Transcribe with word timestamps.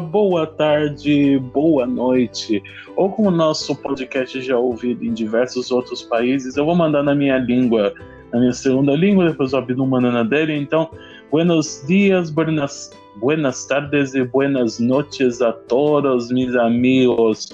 boa 0.00 0.46
tarde, 0.46 1.38
boa 1.52 1.86
noite. 1.86 2.62
Ou 2.96 3.10
como 3.10 3.28
o 3.28 3.30
nosso 3.30 3.74
podcast 3.76 4.40
já 4.42 4.58
ouvido 4.58 5.04
em 5.04 5.12
diversos 5.12 5.70
outros 5.70 6.02
países, 6.02 6.56
eu 6.56 6.64
vou 6.64 6.74
mandar 6.74 7.02
na 7.02 7.14
minha 7.14 7.38
língua, 7.38 7.92
na 8.32 8.40
minha 8.40 8.52
segunda 8.52 8.92
língua, 8.92 9.28
depois 9.28 9.52
o 9.52 9.56
Abdu 9.56 9.86
manda 9.86 10.10
na 10.10 10.22
dele. 10.22 10.54
Então, 10.56 10.90
buenos 11.30 11.84
dias, 11.86 12.30
buenas, 12.30 12.90
buenas 13.20 13.64
tardes 13.66 14.14
e 14.14 14.24
buenas 14.24 14.78
noches 14.78 15.40
a 15.40 15.52
todos, 15.52 16.30
meus 16.30 16.54
amigos. 16.56 17.48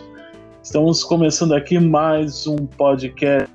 Estamos 0.62 1.04
começando 1.04 1.54
aqui 1.54 1.78
mais 1.78 2.46
um 2.46 2.56
podcast 2.56 3.54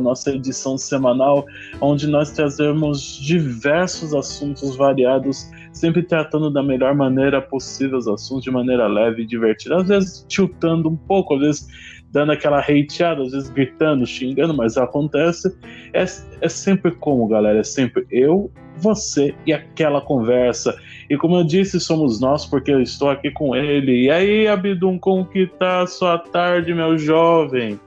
nossa 0.00 0.30
edição 0.30 0.78
semanal, 0.78 1.44
onde 1.80 2.06
nós 2.06 2.30
trazemos 2.30 3.18
diversos 3.20 4.14
assuntos 4.14 4.76
variados, 4.76 5.50
sempre 5.72 6.02
tratando 6.02 6.50
da 6.50 6.62
melhor 6.62 6.94
maneira 6.94 7.40
possível 7.40 7.98
os 7.98 8.06
assuntos, 8.06 8.44
de 8.44 8.50
maneira 8.50 8.86
leve 8.86 9.22
e 9.22 9.26
divertida. 9.26 9.76
Às 9.76 9.88
vezes 9.88 10.26
tiltando 10.28 10.88
um 10.88 10.96
pouco, 10.96 11.34
às 11.34 11.40
vezes 11.40 11.68
dando 12.10 12.32
aquela 12.32 12.60
hateada, 12.60 13.22
às 13.22 13.32
vezes 13.32 13.48
gritando, 13.48 14.06
xingando, 14.06 14.54
mas 14.54 14.76
acontece. 14.76 15.56
É, 15.92 16.04
é 16.40 16.48
sempre 16.48 16.90
como, 16.90 17.26
galera? 17.26 17.60
É 17.60 17.64
sempre 17.64 18.06
eu, 18.10 18.50
você 18.76 19.34
e 19.46 19.52
aquela 19.52 20.00
conversa. 20.00 20.76
E 21.08 21.16
como 21.16 21.36
eu 21.36 21.44
disse, 21.44 21.80
somos 21.80 22.20
nós, 22.20 22.44
porque 22.44 22.70
eu 22.70 22.82
estou 22.82 23.08
aqui 23.08 23.30
com 23.30 23.56
ele. 23.56 24.04
E 24.04 24.10
aí, 24.10 24.46
Abdum, 24.46 24.98
como 24.98 25.24
que 25.24 25.46
tá 25.46 25.82
a 25.82 25.86
sua 25.86 26.18
tarde, 26.18 26.74
meu 26.74 26.98
jovem? 26.98 27.80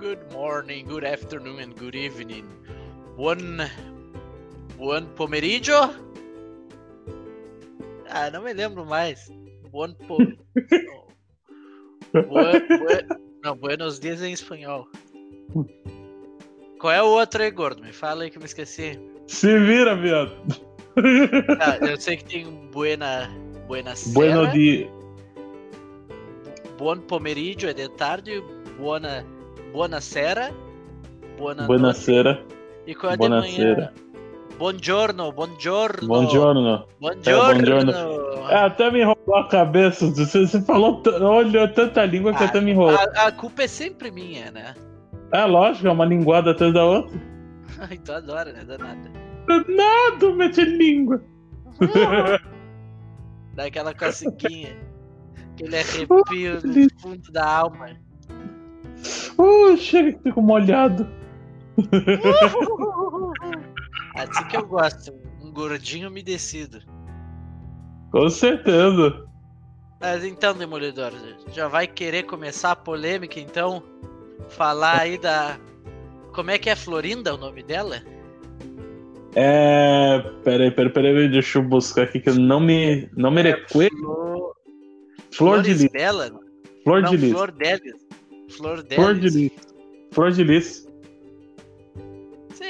good 0.00 0.32
morning, 0.32 0.86
good 0.86 1.04
afternoon, 1.04 1.60
and 1.60 1.76
good 1.76 1.94
evening. 1.94 2.46
One. 3.16 3.68
One 4.78 5.06
Pomeriggio? 5.14 6.09
Ah, 8.10 8.30
não 8.30 8.42
me 8.42 8.52
lembro 8.52 8.84
mais. 8.84 9.30
One 9.72 9.94
po... 10.06 10.18
Buen, 12.12 12.66
buen... 12.66 13.06
Não, 13.44 13.56
buenos 13.56 14.00
dias 14.00 14.20
em 14.20 14.32
espanhol. 14.32 14.88
Qual 16.80 16.92
é 16.92 17.00
o 17.00 17.06
outro 17.06 17.42
aí, 17.42 17.50
gordo? 17.50 17.82
Me 17.82 17.92
fala 17.92 18.24
aí 18.24 18.30
que 18.30 18.36
eu 18.36 18.40
me 18.40 18.46
esqueci. 18.46 18.98
Se 19.28 19.58
vira, 19.60 19.94
viado. 19.94 20.32
Ah, 21.60 21.76
eu 21.86 22.00
sei 22.00 22.16
que 22.16 22.24
tem 22.24 22.44
buena. 22.72 23.30
Buena 23.68 23.94
Bueno 24.12 24.50
dia. 24.50 24.90
Buon 26.76 27.00
pomeriggio 27.02 27.70
é 27.70 27.74
de 27.74 27.88
tarde. 27.90 28.42
Buona. 28.76 29.24
Buonasera. 29.72 30.52
Buona 31.38 31.66
Buonasera. 31.68 32.44
E 32.86 32.94
qual 32.94 33.12
é 33.12 33.16
de 33.16 33.18
Buonasera. 33.18 33.74
manhã? 33.76 34.09
Buongiorno, 34.60 35.32
buongiorno. 35.32 36.06
Buongiorno. 36.06 36.86
Buongiorno. 37.00 37.90
É, 38.50 38.56
até 38.56 38.90
me 38.90 39.00
enrolou 39.00 39.36
a 39.36 39.48
cabeça. 39.48 40.04
Você, 40.10 40.46
você 40.46 40.60
falou, 40.60 41.00
t- 41.00 41.08
olhou 41.08 41.66
tanta 41.68 42.04
língua 42.04 42.34
que 42.34 42.44
Ah, 42.44 42.46
até 42.46 42.60
me 42.60 42.72
enrolou. 42.72 42.94
A, 42.94 43.28
a 43.28 43.32
culpa 43.32 43.62
é 43.62 43.66
sempre 43.66 44.10
minha, 44.10 44.50
né? 44.50 44.74
É 45.32 45.46
lógico, 45.46 45.88
é 45.88 45.90
uma 45.90 46.04
linguada 46.04 46.50
atrás 46.50 46.74
da 46.74 46.84
outra. 46.84 47.18
Ai, 47.78 47.96
tu 48.04 48.12
adora, 48.12 48.52
né? 48.52 48.62
Danada. 48.66 49.10
Nada, 49.66 50.34
mete 50.36 50.62
língua. 50.62 51.22
Dá 53.56 53.64
aquela 53.64 53.94
coceguinha. 53.94 54.76
Aquele 55.54 55.78
arrepio 55.78 56.60
no 56.62 57.00
fundo 57.00 57.32
da 57.32 57.46
alma. 57.46 57.86
Uh, 59.38 59.74
chega 59.78 60.12
que 60.12 60.22
fico 60.24 60.42
molhado. 60.42 61.08
Assim 64.22 64.48
que 64.48 64.56
eu 64.56 64.66
gosto. 64.66 65.12
Um 65.42 65.52
gordinho 65.52 66.08
umedecido. 66.08 66.80
Com 68.10 68.28
certeza. 68.28 69.24
Mas 70.00 70.24
então, 70.24 70.54
Demolidor, 70.54 71.12
já 71.52 71.68
vai 71.68 71.86
querer 71.86 72.22
começar 72.24 72.72
a 72.72 72.76
polêmica, 72.76 73.38
então? 73.38 73.82
Falar 74.48 75.00
aí 75.00 75.18
da. 75.18 75.58
Como 76.32 76.50
é 76.50 76.58
que 76.58 76.70
é 76.70 76.76
Florinda 76.76 77.34
o 77.34 77.38
nome 77.38 77.62
dela? 77.62 78.02
É. 79.34 80.18
Peraí, 80.42 80.70
peraí, 80.70 80.92
peraí, 80.92 81.28
deixa 81.28 81.58
eu 81.58 81.62
buscar 81.62 82.04
aqui 82.04 82.20
que 82.20 82.30
eu 82.30 82.34
não 82.34 82.60
me. 82.60 83.08
Não 83.16 83.30
me 83.30 83.42
recuerdo. 83.42 83.96
Flor... 83.96 84.54
Flor 85.30 85.62
de 85.62 85.74
lis. 85.74 85.90
Flor 86.82 87.02
de 87.04 87.16
lis. 87.16 87.30
Flor 87.32 87.52
Delis. 87.52 87.92
Flor 88.56 88.84
Flor 88.94 89.14
de 89.14 89.28
lis. 89.28 89.52
Flor 90.12 90.32
de 90.32 90.44
lis. 90.44 90.89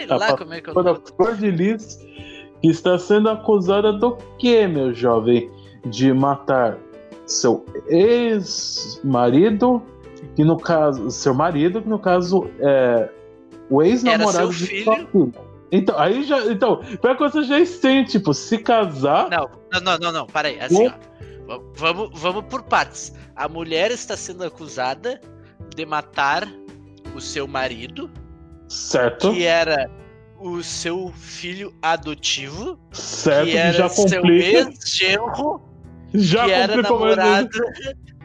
Sei 0.00 0.06
Tá, 0.08 0.16
lá 0.16 0.36
como 0.36 0.54
é 0.54 0.60
que 0.60 0.70
eu 0.70 0.74
Toda 0.74 0.94
Flor 1.16 1.36
de 1.36 1.50
lis 1.50 1.98
que 2.60 2.68
está 2.68 2.98
sendo 2.98 3.28
acusada 3.30 3.92
do 3.92 4.16
que, 4.38 4.66
meu 4.66 4.92
jovem? 4.94 5.50
De 5.86 6.12
matar 6.12 6.76
seu 7.26 7.64
ex-marido, 7.88 9.82
que 10.36 10.44
no 10.44 10.56
caso. 10.58 11.10
Seu 11.10 11.34
marido, 11.34 11.80
que 11.82 11.88
no 11.88 11.98
caso 11.98 12.50
é 12.58 13.08
o 13.68 13.82
ex-namorado 13.82 14.50
de 14.50 14.66
filho? 14.66 14.84
sua 14.84 14.96
filha. 15.06 15.32
Então, 15.72 15.98
aí 15.98 16.24
já. 16.24 16.38
Então, 16.46 16.78
pior 17.00 17.16
que 17.16 17.22
você 17.22 17.42
já 17.44 17.56
é 17.58 17.60
estranho, 17.60 18.04
tipo, 18.04 18.34
se 18.34 18.58
casar. 18.58 19.28
Não, 19.30 19.48
não, 19.72 19.80
não, 19.80 19.98
não, 19.98 20.12
não, 20.12 20.26
para 20.26 20.48
aí. 20.48 20.60
Assim, 20.60 20.88
ó. 20.88 20.92
Va- 21.46 21.62
Vamos, 21.74 22.10
vamos 22.20 22.44
por 22.46 22.62
partes. 22.62 23.12
A 23.36 23.48
mulher 23.48 23.90
está 23.90 24.16
sendo 24.16 24.44
acusada 24.44 25.20
de 25.74 25.86
matar 25.86 26.46
o 27.14 27.20
seu 27.20 27.46
marido, 27.48 28.10
Certo? 28.70 29.32
que 29.32 29.44
era 29.44 29.90
o 30.38 30.62
seu 30.62 31.12
filho 31.16 31.74
adotivo, 31.82 32.78
certo, 32.92 33.46
que 33.46 33.50
que 33.50 33.56
era 33.58 33.72
já 33.72 33.88
seu 33.88 34.20
complica. 34.22 34.46
ex-genro, 34.46 35.60
Já 36.14 36.44
que 36.44 36.50
era 36.52 36.76
namorado 36.80 37.48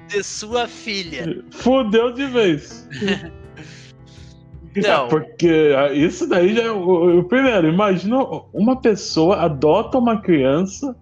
de 0.08 0.24
sua 0.24 0.68
filha. 0.68 1.44
Fudeu 1.52 2.14
de 2.14 2.26
vez. 2.28 2.88
Então, 4.78 5.06
É, 5.06 5.10
porque 5.10 5.74
ah, 5.78 5.94
isso 5.94 6.28
daí 6.28 6.54
já 6.54 6.64
é 6.64 6.70
o, 6.70 7.20
o 7.20 7.24
primeiro. 7.24 7.70
Imagina 7.70 8.18
uma 8.54 8.76
pessoa 8.76 9.38
adota 9.38 9.98
uma 9.98 10.20
criança 10.20 10.94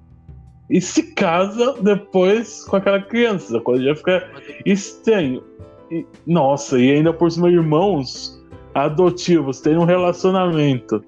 e 0.70 0.80
se 0.80 1.12
casa 1.16 1.74
depois 1.82 2.64
com 2.66 2.76
aquela 2.76 3.02
criança. 3.02 3.58
A 3.58 3.62
coisa 3.62 3.84
já 3.84 3.96
fica 3.96 4.30
estranho. 4.64 5.44
E- 5.90 6.06
nossa, 6.28 6.80
e 6.80 6.92
ainda 6.92 7.12
por 7.12 7.32
cima 7.32 7.50
irmãos 7.50 8.40
adotivos 8.74 9.60
têm 9.62 9.78
um 9.78 9.86
relacionamento. 9.86 11.04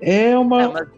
É 0.00 0.36
uma. 0.36 0.62
é, 0.62 0.68
mas, 0.68 0.88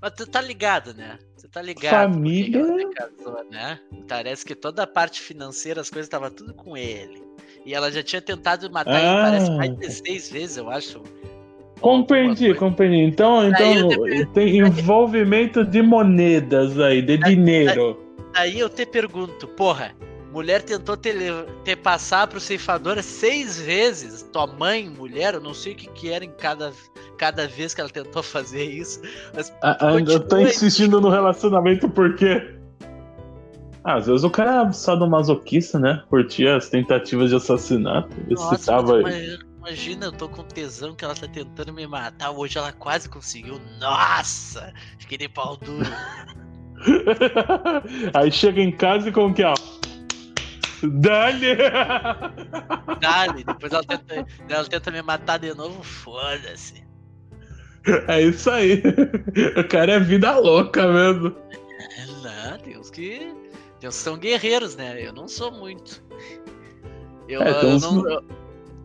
mas 0.00 0.12
tu 0.12 0.26
tá 0.26 0.40
ligado, 0.40 0.94
né? 0.94 1.18
Você 1.36 1.48
tá 1.48 1.62
ligado 1.62 1.90
Família- 1.92 2.88
casou, 2.94 3.44
né? 3.50 3.78
Parece 4.08 4.44
que 4.44 4.54
toda 4.54 4.82
a 4.82 4.86
parte 4.86 5.20
financeira, 5.20 5.80
as 5.80 5.90
coisas 5.90 6.06
estavam 6.06 6.30
tudo 6.30 6.52
com 6.54 6.76
ele. 6.76 7.22
E 7.66 7.72
ela 7.74 7.90
já 7.90 8.02
tinha 8.02 8.20
tentado 8.20 8.70
matar 8.70 8.98
ele, 8.98 9.22
parece 9.22 9.50
Ah. 9.50 9.56
mais 9.56 9.76
de 9.78 9.90
seis 9.90 10.30
vezes, 10.30 10.56
eu 10.58 10.68
acho. 10.70 11.02
Compreendi, 11.80 12.54
compreendi. 12.54 13.02
Então, 13.04 13.40
Aí 13.40 13.48
então 13.50 13.88
te- 14.04 14.26
tem 14.26 14.58
envolvimento 14.58 15.64
de 15.64 15.82
monedas 15.82 16.78
aí, 16.78 17.02
de 17.02 17.16
dinheiro. 17.18 18.02
Aí 18.34 18.58
eu 18.58 18.68
te 18.68 18.84
pergunto, 18.86 19.46
porra, 19.48 19.94
mulher 20.34 20.62
tentou 20.62 20.96
te, 20.96 21.12
te 21.64 21.76
passar 21.76 22.26
pro 22.26 22.40
ceifador 22.40 23.00
seis 23.02 23.60
vezes. 23.60 24.22
Tua 24.32 24.48
mãe, 24.48 24.88
mulher, 24.90 25.34
eu 25.34 25.40
não 25.40 25.54
sei 25.54 25.72
o 25.74 25.76
que, 25.76 25.86
que 25.90 26.10
era 26.10 26.24
em 26.24 26.32
cada, 26.32 26.72
cada 27.16 27.46
vez 27.46 27.72
que 27.72 27.80
ela 27.80 27.88
tentou 27.88 28.20
fazer 28.24 28.64
isso. 28.64 29.00
Mas 29.32 29.48
eu 29.50 30.18
tô 30.18 30.30
Continua 30.30 30.38
aí. 30.38 30.44
insistindo 30.46 31.00
no 31.00 31.08
relacionamento 31.08 31.88
porque. 31.88 32.52
Ah, 33.84 33.96
às 33.96 34.06
vezes 34.06 34.24
o 34.24 34.30
cara 34.30 34.66
é 34.68 34.72
sadomasoquista, 34.72 35.78
né? 35.78 36.02
Curtia 36.08 36.56
as 36.56 36.68
tentativas 36.68 37.28
de 37.30 37.36
assassinato. 37.36 38.08
nossa, 38.30 38.72
ima- 38.72 39.10
imagina, 39.58 40.06
eu 40.06 40.12
tô 40.12 40.26
com 40.28 40.42
tesão 40.42 40.94
que 40.96 41.04
ela 41.04 41.14
tá 41.14 41.28
tentando 41.28 41.72
me 41.72 41.86
matar. 41.86 42.30
Hoje 42.30 42.58
ela 42.58 42.72
quase 42.72 43.08
conseguiu. 43.08 43.60
Nossa! 43.78 44.72
Fiquei 44.98 45.18
de 45.18 45.28
pau 45.28 45.56
duro. 45.58 45.84
Aí 48.14 48.32
chega 48.32 48.60
em 48.60 48.72
casa 48.72 49.08
e 49.08 49.12
como 49.12 49.34
que, 49.34 49.44
ó. 49.44 49.54
Dale! 50.90 51.56
Dale, 53.00 53.44
depois 53.44 53.72
ela 53.72 53.84
tenta, 53.84 54.26
ela 54.48 54.64
tenta 54.64 54.90
me 54.90 55.02
matar 55.02 55.38
de 55.38 55.54
novo, 55.54 55.82
foda-se. 55.82 56.84
É 58.08 58.22
isso 58.22 58.50
aí. 58.50 58.82
O 59.58 59.68
cara 59.68 59.92
é 59.92 60.00
vida 60.00 60.38
louca 60.38 60.86
mesmo. 60.90 61.36
Não, 62.22 62.58
tem 62.58 62.78
uns 62.78 62.90
que. 62.90 63.34
Que 63.80 63.90
são 63.90 64.16
guerreiros, 64.16 64.74
né? 64.76 65.06
Eu 65.06 65.12
não 65.12 65.28
sou 65.28 65.52
muito. 65.52 66.02
Eu, 67.28 67.42
É, 67.42 67.62
eu 67.64 67.68
uns- 67.68 67.82
não, 67.82 68.08
eu, 68.08 68.24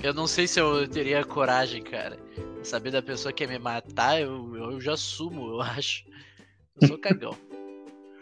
eu 0.03 0.13
não 0.13 0.27
sei 0.27 0.47
se 0.47 0.59
eu 0.59 0.85
teria 0.87 1.23
coragem, 1.23 1.81
cara. 1.81 2.17
Saber 2.61 2.91
da 2.91 3.01
pessoa 3.01 3.31
que 3.31 3.45
quer 3.45 3.53
me 3.53 3.57
matar, 3.59 4.19
eu, 4.19 4.53
eu 4.57 4.81
já 4.81 4.97
sumo, 4.97 5.47
eu 5.53 5.61
acho. 5.61 6.03
Eu 6.81 6.87
sou 6.89 6.97
cagão. 6.97 7.35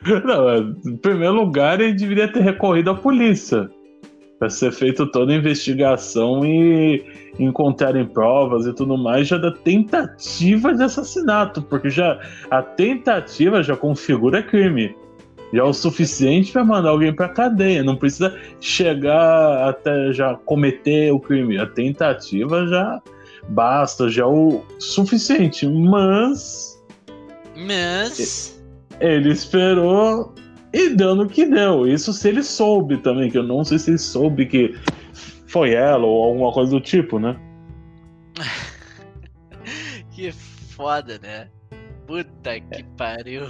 Não, 0.25 0.49
é, 0.49 0.59
em 0.85 0.97
primeiro 0.97 1.33
lugar, 1.33 1.79
ele 1.81 1.93
deveria 1.93 2.31
ter 2.31 2.41
recorrido 2.41 2.91
à 2.91 2.95
polícia. 2.95 3.69
Pra 4.39 4.51
ser 4.51 4.71
feita 4.71 5.09
toda 5.11 5.33
a 5.33 5.35
investigação 5.35 6.45
e 6.45 7.03
encontrarem 7.39 8.05
provas 8.05 8.67
e 8.67 8.73
tudo 8.73 8.95
mais, 8.95 9.27
já 9.27 9.37
da 9.37 9.51
tentativa 9.51 10.75
de 10.75 10.83
assassinato, 10.83 11.63
porque 11.63 11.89
já 11.89 12.19
a 12.51 12.61
tentativa 12.61 13.63
já 13.63 13.75
configura 13.75 14.43
crime. 14.43 14.95
Já 15.51 15.61
é 15.61 15.63
o 15.63 15.73
suficiente 15.73 16.51
para 16.51 16.63
mandar 16.63 16.89
alguém 16.89 17.13
para 17.13 17.29
cadeia. 17.29 17.83
Não 17.83 17.95
precisa 17.95 18.37
chegar 18.59 19.69
até 19.69 20.11
já 20.11 20.35
cometer 20.35 21.11
o 21.11 21.19
crime. 21.19 21.57
A 21.57 21.65
tentativa 21.65 22.67
já 22.67 23.01
basta, 23.49 24.09
já 24.09 24.23
é 24.23 24.25
o 24.25 24.61
suficiente. 24.77 25.65
Mas. 25.67 26.79
Mas. 27.55 28.56
Ele 28.99 29.31
esperou 29.31 30.33
e 30.73 30.89
deu 30.89 31.15
no 31.15 31.27
que 31.27 31.45
deu. 31.45 31.87
Isso 31.87 32.13
se 32.13 32.29
ele 32.29 32.43
soube 32.43 32.97
também, 32.97 33.29
que 33.29 33.37
eu 33.37 33.43
não 33.43 33.63
sei 33.63 33.79
se 33.79 33.91
ele 33.91 33.97
soube 33.97 34.45
que 34.45 34.75
foi 35.47 35.73
ela 35.73 36.05
ou 36.05 36.23
alguma 36.23 36.51
coisa 36.51 36.71
do 36.71 36.81
tipo, 36.81 37.19
né? 37.19 37.35
que 40.11 40.31
foda, 40.31 41.19
né? 41.19 41.47
Puta 42.05 42.59
que 42.59 42.83
pariu. 42.97 43.43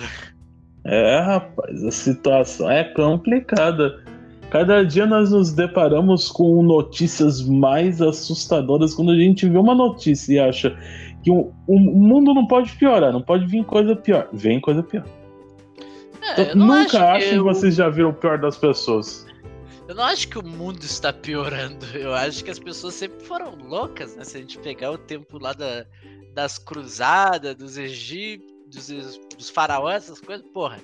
É, 0.84 1.20
rapaz, 1.20 1.84
a 1.84 1.92
situação 1.92 2.72
é 2.72 2.84
complicada. 2.84 4.02
Cada 4.50 4.84
dia 4.84 5.06
nós 5.06 5.32
nos 5.32 5.52
deparamos 5.52 6.32
com 6.32 6.64
notícias 6.64 7.46
mais 7.46 8.02
assustadoras 8.02 8.94
quando 8.94 9.12
a 9.12 9.18
gente 9.18 9.48
vê 9.48 9.58
uma 9.58 9.76
notícia 9.76 10.34
e 10.34 10.40
acha 10.40 10.78
que 11.22 11.30
o, 11.30 11.52
o 11.68 11.78
mundo 11.78 12.34
não 12.34 12.48
pode 12.48 12.72
piorar, 12.78 13.12
não 13.12 13.22
pode 13.22 13.46
vir 13.46 13.66
coisa 13.66 13.96
pior. 13.96 14.30
Vem 14.32 14.62
coisa 14.62 14.82
pior. 14.82 15.04
É, 16.36 16.56
nunca 16.56 17.14
acho 17.14 17.30
que, 17.30 17.36
eu... 17.36 17.44
vocês 17.44 17.76
já 17.76 17.90
viram 17.90 18.10
o 18.10 18.14
pior 18.14 18.38
das 18.38 18.58
pessoas. 18.58 19.26
Eu 19.88 19.96
não 19.96 20.04
acho 20.04 20.28
que 20.28 20.38
o 20.38 20.46
mundo 20.46 20.84
está 20.84 21.14
piorando. 21.14 21.86
Eu 21.96 22.14
acho 22.14 22.44
que 22.44 22.52
as 22.52 22.60
pessoas 22.60 22.94
sempre 22.94 23.24
foram 23.26 23.56
loucas, 23.56 24.16
né? 24.16 24.24
Se 24.24 24.38
a 24.38 24.42
gente 24.42 24.60
pegar 24.60 24.92
o 24.92 24.98
tempo 24.98 25.40
lá 25.40 25.54
da, 25.54 25.86
das 26.34 26.58
cruzadas, 26.58 27.56
dos 27.56 27.78
egípcios, 27.78 28.90
dos, 28.90 29.20
dos 29.38 29.50
faraós, 29.50 30.04
essas 30.04 30.20
coisas, 30.20 30.46
porra, 30.54 30.78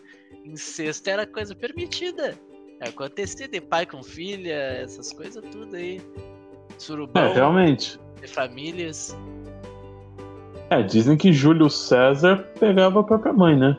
incesto 0.46 1.10
era 1.10 1.28
coisa 1.28 1.54
permitida. 1.54 2.34
Acontecia 2.82 3.48
de 3.48 3.62
pai 3.62 3.86
com 3.86 4.02
filha, 4.02 4.54
essas 4.54 5.12
coisas 5.12 5.44
tudo 5.52 5.76
aí. 5.76 6.02
Surubão. 6.78 7.24
É, 7.24 7.34
realmente. 7.34 8.00
De 8.22 8.28
famílias. 8.28 9.18
É, 10.70 10.82
dizem 10.82 11.16
que 11.18 11.32
Júlio 11.32 11.70
César 11.70 12.38
pegava 12.60 13.02
a 13.02 13.04
própria 13.04 13.34
mãe, 13.34 13.56
né? 13.56 13.78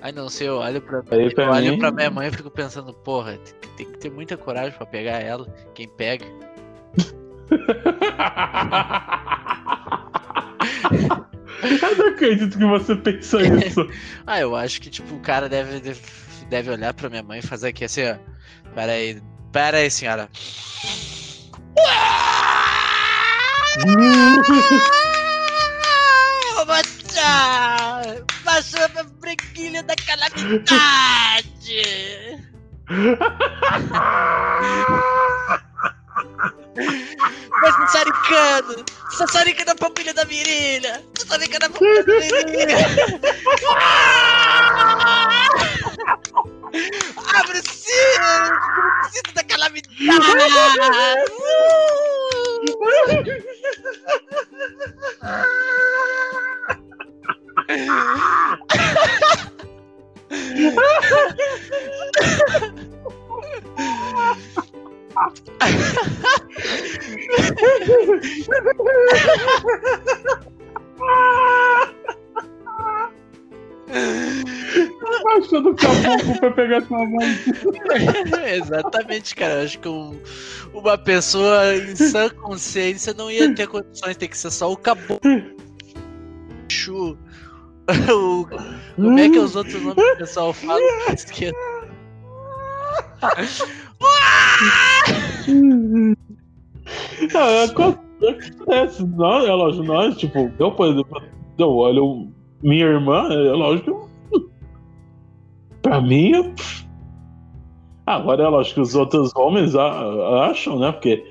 Ai 0.00 0.10
não 0.12 0.28
sei, 0.28 0.48
eu 0.48 0.56
olho 0.56 0.80
pra, 0.80 1.02
Aí, 1.10 1.26
eu 1.26 1.34
pra 1.34 1.50
olho 1.52 1.72
mim... 1.72 1.78
pra 1.78 1.92
minha 1.92 2.10
mãe 2.10 2.28
e 2.28 2.32
fico 2.32 2.50
pensando, 2.50 2.92
porra, 2.92 3.38
tem 3.76 3.86
que 3.86 3.98
ter 3.98 4.10
muita 4.10 4.36
coragem 4.36 4.76
pra 4.76 4.84
pegar 4.86 5.20
ela. 5.20 5.46
Quem 5.74 5.88
pega. 5.88 6.26
eu 11.62 11.96
não 11.96 12.08
acredito 12.08 12.58
que 12.58 12.64
você 12.64 12.96
pensa 12.96 13.40
isso. 13.64 13.88
ah, 14.26 14.40
eu 14.40 14.56
acho 14.56 14.80
que 14.80 14.90
tipo, 14.90 15.14
o 15.14 15.20
cara 15.20 15.48
deve, 15.48 15.80
deve 16.48 16.70
olhar 16.70 16.92
pra 16.94 17.08
minha 17.08 17.22
mãe 17.22 17.38
e 17.38 17.42
fazer 17.42 17.68
aqui 17.68 17.84
assim, 17.84 18.02
ó. 18.08 18.16
Pera 18.74 18.92
aí, 18.92 19.22
pera 19.52 19.76
aí, 19.78 19.90
senhora. 19.90 20.28
Passou 28.44 28.88
pra 28.90 29.04
breguilha 29.04 29.82
da 29.84 29.94
calamidade! 29.94 30.66
Vai 37.60 37.72
sassaricando! 37.72 38.84
Sassarica 39.16 39.64
na 39.64 39.74
pampilha 39.76 40.12
da 40.12 40.24
virilha! 40.24 41.00
Sassarica 41.16 41.58
na 41.60 41.70
pampilha 41.70 42.04
da 42.04 42.18
virilha! 42.18 42.76
Abre 47.38 47.58
o 47.58 47.62
cinto! 47.62 48.60
O 49.00 49.04
cinto 49.12 49.32
da 49.34 49.44
calamidade! 49.44 49.96
Achando 75.36 75.74
caboclo 75.74 76.40
pra 76.40 76.50
pegar 76.52 76.82
sua 76.86 76.98
mãe. 76.98 77.38
Exatamente, 78.54 79.34
cara. 79.34 79.62
Acho 79.62 79.78
que 79.78 79.88
um, 79.88 80.18
uma 80.72 80.96
pessoa 80.98 81.74
em 81.74 81.96
sã 81.96 82.28
consciência 82.30 83.14
não 83.14 83.30
ia 83.30 83.54
ter 83.54 83.66
condições, 83.66 84.16
tem 84.16 84.28
que 84.28 84.36
ser 84.36 84.50
só 84.50 84.70
o 84.72 84.76
caboclo. 84.76 85.20
o, 88.12 88.46
como 88.96 89.18
é 89.18 89.28
que 89.28 89.36
é 89.36 89.40
os 89.40 89.56
outros 89.56 89.82
nomes 89.82 89.94
que 89.94 90.12
o 90.12 90.16
pessoal 90.18 90.52
fala? 90.52 90.80
Esquerda. 91.12 91.58
Não, 97.32 97.64
acontece, 97.64 99.04
nós, 99.16 99.44
é 99.44 99.52
lógico, 99.52 99.84
nós, 99.84 100.16
tipo, 100.16 100.50
eu, 100.58 100.72
por 100.72 100.88
exemplo, 100.88 101.22
eu 101.58 101.70
olho 101.70 102.28
minha 102.62 102.86
irmã, 102.86 103.28
é 103.30 103.52
lógico 103.52 104.08
pra 105.82 106.00
mim, 106.00 106.30
eu, 106.30 106.54
agora 108.06 108.44
é 108.44 108.48
lógico 108.48 108.74
que 108.76 108.80
os 108.80 108.94
outros 108.94 109.34
homens 109.34 109.74
acham, 109.74 110.78
né, 110.78 110.92
porque 110.92 111.24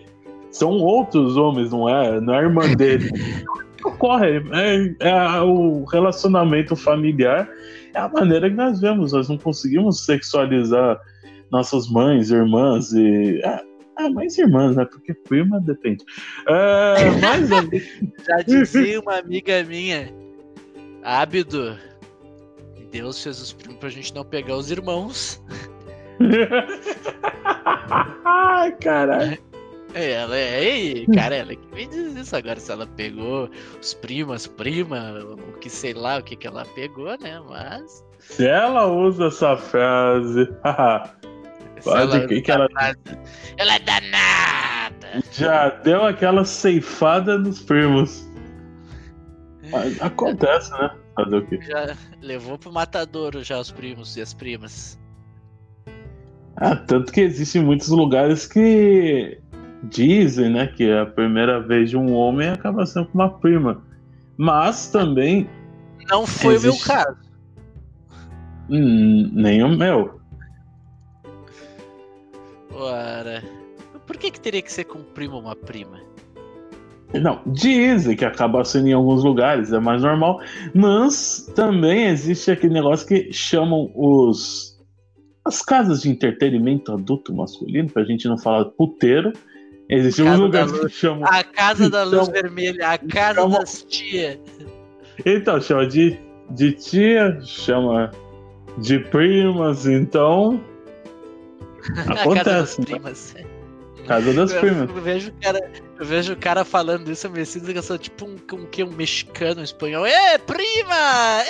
são 0.51 0.71
outros 0.71 1.37
homens, 1.37 1.71
não 1.71 1.87
é, 1.87 2.19
não 2.19 2.33
é 2.33 2.39
a 2.39 2.43
irmã 2.43 2.75
dele. 2.75 3.09
Ocorre, 3.83 4.43
é, 4.51 4.95
é 4.99 5.41
o 5.41 5.83
relacionamento 5.85 6.75
familiar, 6.75 7.49
é 7.93 7.99
a 7.99 8.07
maneira 8.07 8.49
que 8.49 8.55
nós 8.55 8.79
vemos, 8.79 9.13
nós 9.13 9.29
não 9.29 9.37
conseguimos 9.37 10.05
sexualizar 10.05 10.99
nossas 11.51 11.89
mães, 11.89 12.31
irmãs 12.31 12.91
e. 12.93 13.41
Ah, 13.43 13.61
ah 13.97 14.09
mais 14.09 14.37
irmãs, 14.37 14.75
né? 14.75 14.85
Porque 14.85 15.13
prima 15.13 15.59
depende. 15.59 16.03
É, 16.47 16.95
mas... 17.21 17.49
Já 18.25 18.41
dizia 18.41 18.99
uma 18.99 19.17
amiga 19.17 19.63
minha, 19.63 20.11
Ábido, 21.03 21.77
Deus 22.91 23.23
fez 23.23 23.41
os 23.41 23.53
primos 23.53 23.79
pra 23.79 23.89
gente 23.89 24.13
não 24.13 24.23
pegar 24.23 24.55
os 24.55 24.69
irmãos. 24.69 25.43
Ai, 28.23 28.71
caralho. 28.73 29.50
É, 29.93 30.11
ela 30.11 30.37
é, 30.37 31.05
cara, 31.13 31.35
ela 31.35 31.55
que 31.55 31.75
me 31.75 31.85
diz 31.87 32.15
isso 32.15 32.35
agora, 32.35 32.59
se 32.59 32.71
ela 32.71 32.87
pegou 32.87 33.49
os 33.81 33.93
primas, 33.93 34.47
prima, 34.47 35.19
o 35.19 35.53
que 35.59 35.69
sei 35.69 35.93
lá 35.93 36.19
o 36.19 36.23
que 36.23 36.35
que 36.35 36.47
ela 36.47 36.65
pegou, 36.75 37.17
né, 37.19 37.41
mas... 37.47 38.03
Se 38.19 38.47
ela 38.47 38.87
usa 38.87 39.27
essa 39.27 39.57
frase, 39.57 40.47
Pode 41.83 42.27
que, 42.27 42.41
que 42.41 42.51
ela. 42.51 42.67
Ela 43.57 43.75
é 43.75 43.79
danada! 43.79 45.23
Já 45.31 45.69
deu 45.69 46.05
aquela 46.05 46.45
ceifada 46.45 47.37
nos 47.37 47.61
primos. 47.61 48.29
Mas 49.71 49.99
acontece, 50.01 50.71
né? 50.71 50.91
Fazer 51.15 51.35
o 51.35 51.47
quê? 51.47 51.59
Já 51.61 51.95
levou 52.21 52.57
pro 52.57 52.71
matadouro 52.71 53.43
já 53.43 53.59
os 53.59 53.71
primos 53.71 54.15
e 54.15 54.21
as 54.21 54.33
primas. 54.33 54.99
Ah, 56.57 56.75
tanto 56.75 57.11
que 57.11 57.21
existem 57.21 57.63
muitos 57.63 57.89
lugares 57.89 58.45
que 58.45 59.40
dizem, 59.83 60.49
né, 60.49 60.67
que 60.67 60.91
a 60.91 61.05
primeira 61.05 61.59
vez 61.59 61.89
de 61.89 61.97
um 61.97 62.13
homem 62.13 62.49
acaba 62.49 62.85
sendo 62.85 63.07
com 63.07 63.17
uma 63.17 63.29
prima. 63.29 63.81
Mas 64.37 64.89
também. 64.89 65.49
Não 66.09 66.25
foi 66.25 66.55
existe... 66.55 66.83
o 66.83 66.87
meu 66.87 67.03
caso. 67.03 67.17
Hum, 68.69 69.29
nem 69.33 69.63
o 69.63 69.69
meu. 69.69 70.19
Ora. 72.73 73.43
Por 74.07 74.17
que, 74.17 74.31
que 74.31 74.39
teria 74.39 74.61
que 74.61 74.71
ser 74.71 74.85
com 74.85 75.03
primo 75.03 75.35
ou 75.35 75.41
uma 75.41 75.55
prima? 75.55 75.99
Não, 77.13 77.41
dizem 77.45 78.15
que 78.15 78.23
acaba 78.23 78.63
sendo 78.63 78.87
em 78.87 78.93
alguns 78.93 79.23
lugares, 79.23 79.73
é 79.73 79.79
mais 79.79 80.01
normal, 80.01 80.39
mas 80.73 81.51
também 81.53 82.05
existe 82.05 82.49
aquele 82.49 82.73
negócio 82.73 83.05
que 83.05 83.33
chamam 83.33 83.91
os 83.93 84.71
as 85.43 85.61
casas 85.61 86.03
de 86.03 86.09
entretenimento 86.09 86.93
adulto 86.93 87.33
masculino, 87.33 87.89
pra 87.89 88.03
gente 88.03 88.27
não 88.27 88.37
falar 88.37 88.65
puteiro. 88.65 89.33
Existem 89.91 90.25
uns 90.25 90.39
lugares 90.39 90.71
que 90.71 90.89
chamam. 90.89 91.25
A 91.25 91.43
casa 91.43 91.89
da 91.89 92.03
luz 92.03 92.25
chamam, 92.25 92.31
vermelha, 92.31 92.89
a 92.89 92.97
casa 92.97 93.41
chamam, 93.41 93.59
das 93.59 93.83
tia. 93.83 94.41
Então, 95.25 95.61
chama 95.61 95.85
de, 95.85 96.17
de 96.49 96.71
tia, 96.71 97.39
chama 97.41 98.09
de 98.77 98.99
primas, 98.99 99.85
então 99.85 100.63
Acontece. 102.07 102.43
Casa 102.43 102.53
das 102.53 102.75
primas. 102.75 103.35
Casa 104.07 104.33
das 104.33 104.51
eu, 104.51 104.59
primas. 104.61 104.89
Eu 104.89 105.01
vejo, 105.01 105.33
cara, 105.41 105.71
Eu 105.99 106.05
vejo 106.05 106.33
o 106.33 106.37
cara 106.37 106.65
falando 106.65 107.11
isso, 107.11 107.27
eu 107.27 107.31
me 107.31 107.45
sinto 107.45 107.71
que 107.71 107.77
eu 107.77 107.83
sou 107.83 107.97
tipo 107.97 108.25
um, 108.25 108.35
um, 108.53 108.57
um, 108.57 108.87
um 108.87 108.91
mexicano, 108.95 109.61
um 109.61 109.63
espanhol. 109.63 110.05
Ê, 110.05 110.37
prima! 110.39 111.43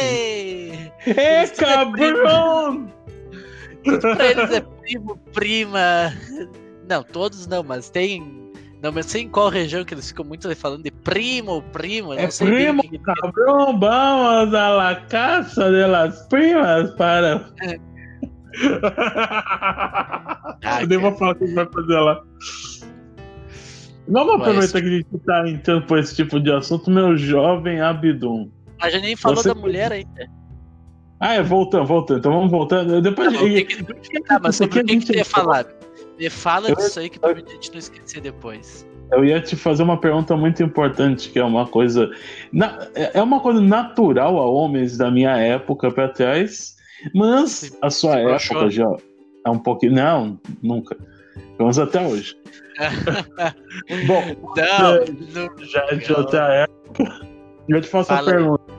Ei! 0.00 0.92
É, 1.06 1.46
cabrão! 1.48 2.92
Pra 4.00 4.30
eles 4.30 4.50
é 4.50 4.60
primo, 4.60 5.16
prima. 5.32 6.12
Não, 6.88 7.02
todos 7.02 7.46
não, 7.46 7.62
mas 7.62 7.90
tem. 7.90 8.44
Não, 8.82 8.92
mas 8.92 9.06
sei 9.06 9.22
em 9.22 9.28
qual 9.28 9.48
região 9.48 9.84
que 9.84 9.94
eles 9.94 10.08
ficam 10.08 10.24
muito 10.24 10.54
falando 10.56 10.82
de 10.82 10.90
primo, 10.90 11.62
primo. 11.72 12.12
É 12.12 12.26
primo, 12.26 12.82
que... 12.82 12.98
cabrão, 12.98 13.78
vamos 13.78 14.54
a 14.54 14.68
la 14.68 14.96
casa 15.06 15.70
de 15.70 15.86
las 15.86 16.26
primas 16.28 16.90
para. 16.92 17.50
É. 17.62 17.78
ah, 20.62 20.78
Eu 20.82 20.86
devo 20.86 21.12
falar 21.12 21.32
o 21.32 21.34
que 21.36 21.46
vai 21.54 21.66
fazer 21.66 21.98
lá. 21.98 22.22
Vamos 24.06 24.34
aproveitar 24.34 24.80
que 24.82 24.86
a 24.86 24.90
gente 24.90 25.18
tá 25.24 25.48
entrando 25.48 25.86
por 25.86 25.98
esse 25.98 26.14
tipo 26.14 26.38
de 26.38 26.52
assunto, 26.52 26.90
meu 26.90 27.16
jovem 27.16 27.80
Abdum. 27.80 28.50
A 28.80 28.90
gente 28.90 29.02
nem 29.02 29.16
falou 29.16 29.42
Você... 29.42 29.48
da 29.48 29.54
mulher 29.54 29.92
ainda. 29.92 30.28
Ah, 31.20 31.34
é, 31.34 31.42
voltando, 31.42 31.86
voltando. 31.86 32.18
Então 32.18 32.32
vamos 32.32 32.50
voltando. 32.50 33.00
Depois 33.00 33.34
que... 33.34 34.20
tá, 34.24 34.38
mas 34.38 34.56
sobre 34.56 34.80
o 34.80 34.84
que, 34.84 34.98
que 34.98 35.06
você 35.06 35.16
ia 35.16 35.24
falar? 35.24 35.66
Me 36.18 36.30
fala 36.30 36.68
eu 36.68 36.76
disso 36.76 37.00
aí 37.00 37.10
que 37.10 37.18
pra 37.18 37.34
gente 37.34 37.70
não 37.72 37.78
esquecer 37.78 38.20
depois. 38.20 38.86
Eu 39.12 39.24
ia 39.24 39.40
te 39.40 39.56
fazer 39.56 39.82
uma 39.82 40.00
pergunta 40.00 40.36
muito 40.36 40.62
importante, 40.62 41.30
que 41.30 41.38
é 41.38 41.44
uma 41.44 41.66
coisa. 41.66 42.10
É 43.12 43.22
uma 43.22 43.40
coisa 43.40 43.60
natural 43.60 44.38
a 44.38 44.46
homens 44.46 44.96
da 44.96 45.10
minha 45.10 45.36
época 45.36 45.90
para 45.90 46.08
trás, 46.08 46.76
mas 47.14 47.76
a 47.82 47.90
sua 47.90 48.16
época 48.16 48.34
achou? 48.36 48.70
já 48.70 48.96
é 49.46 49.50
um 49.50 49.58
pouquinho. 49.58 49.92
Não, 49.92 50.40
nunca. 50.62 50.96
Vamos 51.58 51.78
até 51.78 52.04
hoje. 52.06 52.36
Bom, 54.06 54.54
não, 54.56 55.64
já 55.66 55.86
é 55.90 55.96
de 55.96 56.12
outra 56.12 56.54
época. 56.54 57.26
Eu 57.68 57.80
te 57.80 57.88
faço 57.88 58.08
Fala. 58.08 58.30
a 58.30 58.34
pergunta. 58.34 58.74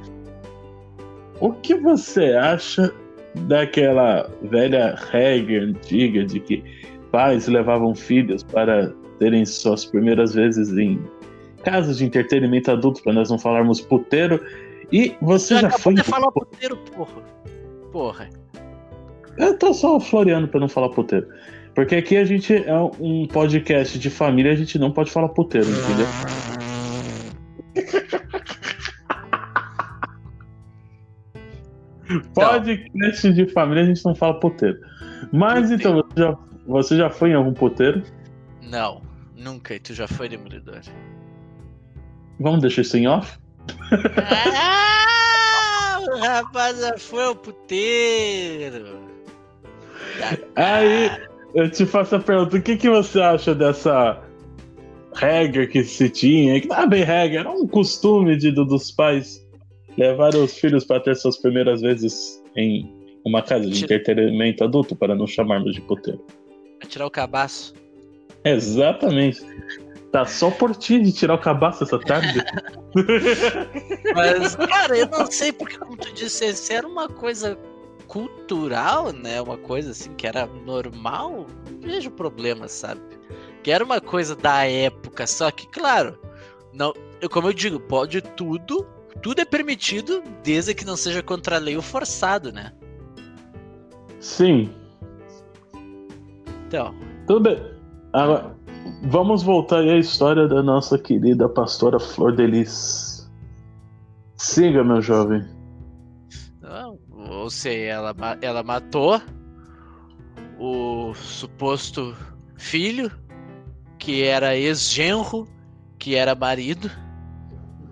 O 1.39 1.51
que 1.54 1.75
você 1.75 2.34
acha 2.34 2.94
daquela 3.48 4.30
velha 4.44 4.96
regra 5.12 5.65
antiga 5.65 6.24
de 6.25 6.39
que 6.39 6.63
pais 7.15 7.48
levavam 7.48 7.95
filhos 7.95 8.43
para 8.43 8.91
terem 9.19 9.45
suas 9.45 9.86
primeiras 9.86 10.34
vezes 10.34 10.77
em 10.77 11.00
casas 11.63 11.98
de 11.98 12.03
entretenimento 12.03 12.69
adulto, 12.69 13.01
para 13.01 13.13
nós 13.13 13.29
não 13.29 13.39
falarmos 13.39 13.79
puteiro. 13.79 14.41
E 14.91 15.15
você 15.22 15.55
já, 15.55 15.69
já 15.69 15.77
foi. 15.77 15.95
Você 15.95 16.03
falar 16.03 16.29
puteiro, 16.29 16.75
porra. 16.93 17.22
Porra. 17.89 18.29
Eu 19.38 19.57
tô 19.57 19.74
só 19.74 19.98
floreando 19.98 20.50
para 20.50 20.60
não 20.60 20.67
falar 20.67 20.89
puteiro. 20.89 21.25
Porque 21.74 21.95
aqui 21.95 22.17
a 22.17 22.25
gente 22.25 22.53
é 22.53 22.77
um 23.00 23.25
podcast 23.27 23.98
de 23.98 24.10
família, 24.10 24.51
a 24.51 24.55
gente 24.55 24.77
não 24.77 24.91
pode 24.91 25.10
falar 25.10 25.29
puteiro, 25.29 25.67
entendeu? 25.69 26.07
podcast 32.34 33.31
de 33.31 33.48
família, 33.53 33.84
a 33.84 33.86
gente 33.86 34.03
não 34.03 34.13
fala 34.13 34.38
puteiro. 34.38 34.77
Mas 35.31 35.72
então, 35.72 35.95
você 35.95 36.10
já, 36.17 36.38
você 36.65 36.98
já 36.98 37.10
foi 37.10 37.31
em 37.31 37.36
algum 37.36 37.53
puteiro? 37.53 38.03
Não, 38.62 39.01
nunca. 39.36 39.75
E 39.75 39.79
tu 39.79 39.93
já 39.93 40.07
foi 40.07 40.29
demolidor? 40.29 40.81
Vamos 42.39 42.62
deixar 42.62 42.81
isso 42.81 42.98
em 42.98 43.07
off? 43.07 43.38
ah, 44.17 46.00
o 46.01 46.19
rapaz 46.19 46.79
já 46.79 46.98
foi 46.98 47.24
ao 47.24 47.36
puteiro. 47.36 49.00
Aí, 50.55 51.12
eu 51.53 51.69
te 51.69 51.86
faço 51.86 52.15
a 52.15 52.19
pergunta: 52.19 52.57
o 52.57 52.62
que, 52.62 52.77
que 52.77 52.89
você 52.89 53.22
acha 53.22 53.53
dessa 53.55 54.22
regra 55.13 55.67
que 55.67 55.84
se 55.84 56.10
tinha? 56.10 56.60
Que 56.60 56.67
não 56.67 56.81
é 56.81 56.88
bem 56.88 57.03
regra, 57.03 57.41
era 57.41 57.50
um 57.50 57.67
costume 57.67 58.36
de, 58.38 58.51
dos 58.51 58.91
pais 58.91 59.45
levar 59.98 60.36
os 60.36 60.57
filhos 60.57 60.84
para 60.84 61.00
ter 61.00 61.15
suas 61.15 61.38
primeiras 61.38 61.81
vezes 61.81 62.43
em 62.55 62.93
uma 63.25 63.41
casa 63.41 63.67
de 63.67 63.84
entretenimento 63.84 64.63
adulto, 64.63 64.95
para 64.95 65.15
não 65.15 65.25
chamarmos 65.25 65.74
de 65.74 65.81
puteiro. 65.81 66.22
Pra 66.86 66.92
tirar 66.92 67.06
o 67.08 67.12
cabaço. 67.12 67.74
Exatamente. 68.44 69.44
Tá 70.12 70.24
só 70.24 70.51
por 70.51 70.75
ti 70.75 71.01
de 71.01 71.12
tirar 71.12 71.34
o 71.34 71.39
cabaço 71.39 71.84
essa 71.84 72.00
tarde. 72.00 72.44
Mas, 74.15 74.56
cara, 74.56 74.98
eu 74.98 75.08
não 75.08 75.30
sei 75.30 75.51
porque, 75.51 75.77
como 75.77 75.98
tu 75.98 76.13
disse, 76.13 76.54
se 76.54 76.74
era 76.74 76.88
uma 76.88 77.10
coisa 77.10 77.58
cultural, 78.08 79.12
né? 79.12 79.42
Uma 79.42 79.58
coisa 79.58 79.92
assim 79.92 80.13
que 80.13 80.27
era 80.27 80.46
normal, 80.46 81.48
não 81.70 81.89
vejo 81.89 82.12
problema, 82.12 82.68
sabe? 82.68 83.01
Que 83.63 83.72
era 83.72 83.84
uma 83.84 84.00
coisa 84.00 84.36
da 84.36 84.63
época, 84.65 85.25
só 85.25 85.50
que, 85.50 85.68
claro, 85.68 86.18
não, 86.72 86.94
eu, 87.20 87.30
como 87.30 87.50
eu 87.50 87.54
digo, 87.54 87.80
pode 87.80 88.22
tudo, 88.22 88.88
tudo 89.24 89.42
é 89.42 89.46
permitido 89.46 90.24
desde 90.44 90.75
que 90.75 90.86
não 90.86 90.96
seja 90.96 91.24
contra 91.24 91.56
a 91.56 91.60
lei 91.60 91.75
ou 91.75 91.82
forçado, 91.82 92.54
né? 92.54 92.72
Sim. 94.20 94.72
Então. 96.67 96.95
Tudo 97.27 97.41
bem. 97.41 97.62
Agora, 98.13 98.55
vamos 99.03 99.43
voltar 99.43 99.79
aí 99.79 99.89
à 99.89 99.98
história 99.98 100.48
da 100.48 100.63
nossa 100.63 100.98
querida 100.98 101.50
pastora 101.50 102.00
Flor 102.00 102.36
Delis. 102.36 103.29
Siga, 104.38 104.84
meu 104.84 105.01
jovem. 105.01 105.43
Não, 106.62 107.00
ou 107.12 107.50
seja, 107.50 107.91
ela, 107.91 108.15
ela 108.41 108.63
matou 108.63 109.22
o 110.60 111.13
suposto 111.13 112.15
filho, 112.57 113.12
que 114.00 114.24
era 114.24 114.55
ex-genro, 114.55 115.48
que 116.00 116.15
era 116.15 116.36
marido 116.36 116.89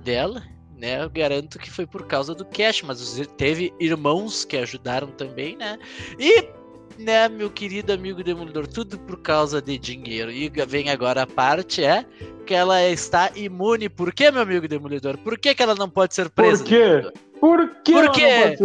dela, 0.03 0.43
né? 0.75 1.03
Eu 1.03 1.09
garanto 1.09 1.59
que 1.59 1.69
foi 1.69 1.85
por 1.85 2.05
causa 2.05 2.33
do 2.35 2.45
cash, 2.45 2.81
mas 2.83 3.19
teve 3.37 3.73
irmãos 3.79 4.45
que 4.45 4.57
ajudaram 4.57 5.07
também, 5.07 5.55
né? 5.57 5.77
E, 6.19 6.49
né, 6.97 7.27
meu 7.29 7.49
querido 7.49 7.93
amigo 7.93 8.23
Demolidor, 8.23 8.67
tudo 8.67 8.97
por 8.99 9.17
causa 9.21 9.61
de 9.61 9.77
dinheiro. 9.77 10.31
E 10.31 10.49
vem 10.67 10.89
agora 10.89 11.23
a 11.23 11.27
parte, 11.27 11.83
é 11.83 12.05
que 12.45 12.53
ela 12.53 12.83
está 12.87 13.31
imune. 13.35 13.89
Por 13.89 14.13
que, 14.13 14.29
meu 14.31 14.41
amigo 14.41 14.67
Demolidor? 14.67 15.17
Por 15.17 15.37
que, 15.37 15.55
que 15.55 15.63
ela 15.63 15.75
não 15.75 15.89
pode 15.89 16.13
ser 16.13 16.29
presa? 16.29 16.63
Por 16.63 16.69
quê? 16.69 17.11
Por 17.39 17.69
que 17.83 17.91
Por 17.91 18.11
quê? 18.11 18.57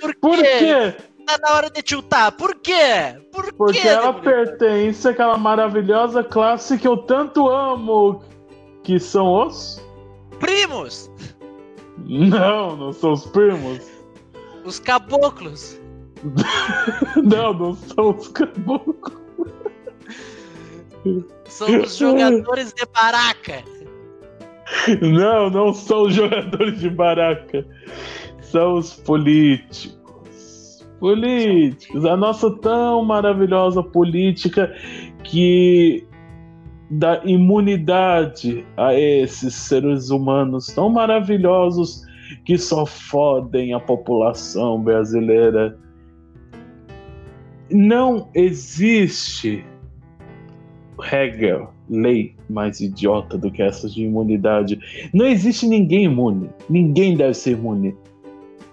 Por, 0.00 0.14
Por 0.16 0.38
quê? 0.38 0.94
Tá 1.26 1.38
na 1.40 1.54
hora 1.54 1.70
de 1.70 1.82
tiltar. 1.82 2.32
Por 2.32 2.54
quê? 2.56 3.16
Por 3.32 3.52
Porque 3.54 3.80
quê, 3.80 3.88
ela 3.88 4.12
pertence 4.12 5.08
àquela 5.08 5.38
maravilhosa 5.38 6.22
classe 6.22 6.76
que 6.76 6.86
eu 6.86 6.98
tanto 6.98 7.48
amo, 7.48 8.22
que 8.82 8.98
são 8.98 9.46
os 9.46 9.82
primos. 10.38 11.10
Não, 12.04 12.76
não 12.76 12.92
são 12.92 13.12
os 13.12 13.24
primos. 13.26 13.80
Os 14.64 14.78
caboclos. 14.78 15.80
não, 17.22 17.52
não 17.52 17.74
são 17.74 18.16
os 18.16 18.28
caboclos. 18.28 19.22
São 21.44 21.82
os 21.82 21.96
jogadores 21.96 22.72
de 22.72 22.86
baraca. 22.86 23.62
Não, 25.02 25.50
não 25.50 25.74
são 25.74 26.04
os 26.04 26.14
jogadores 26.14 26.80
de 26.80 26.88
baraca 26.88 27.66
são 28.54 28.74
os 28.74 28.94
políticos. 28.94 30.86
Políticos, 31.00 32.04
a 32.04 32.16
nossa 32.16 32.48
tão 32.60 33.04
maravilhosa 33.04 33.82
política 33.82 34.72
que 35.24 36.06
dá 36.88 37.20
imunidade 37.24 38.64
a 38.76 38.94
esses 38.94 39.54
seres 39.54 40.10
humanos 40.10 40.68
tão 40.68 40.88
maravilhosos 40.88 42.04
que 42.44 42.56
só 42.56 42.86
fodem 42.86 43.74
a 43.74 43.80
população 43.80 44.80
brasileira. 44.80 45.76
Não 47.70 48.28
existe 48.34 49.64
regra, 51.00 51.68
lei 51.88 52.34
mais 52.48 52.80
idiota 52.80 53.36
do 53.36 53.50
que 53.50 53.62
essas 53.62 53.94
de 53.94 54.04
imunidade. 54.04 54.78
Não 55.12 55.26
existe 55.26 55.66
ninguém 55.66 56.04
imune. 56.04 56.50
Ninguém 56.68 57.16
deve 57.16 57.34
ser 57.34 57.52
imune. 57.52 57.94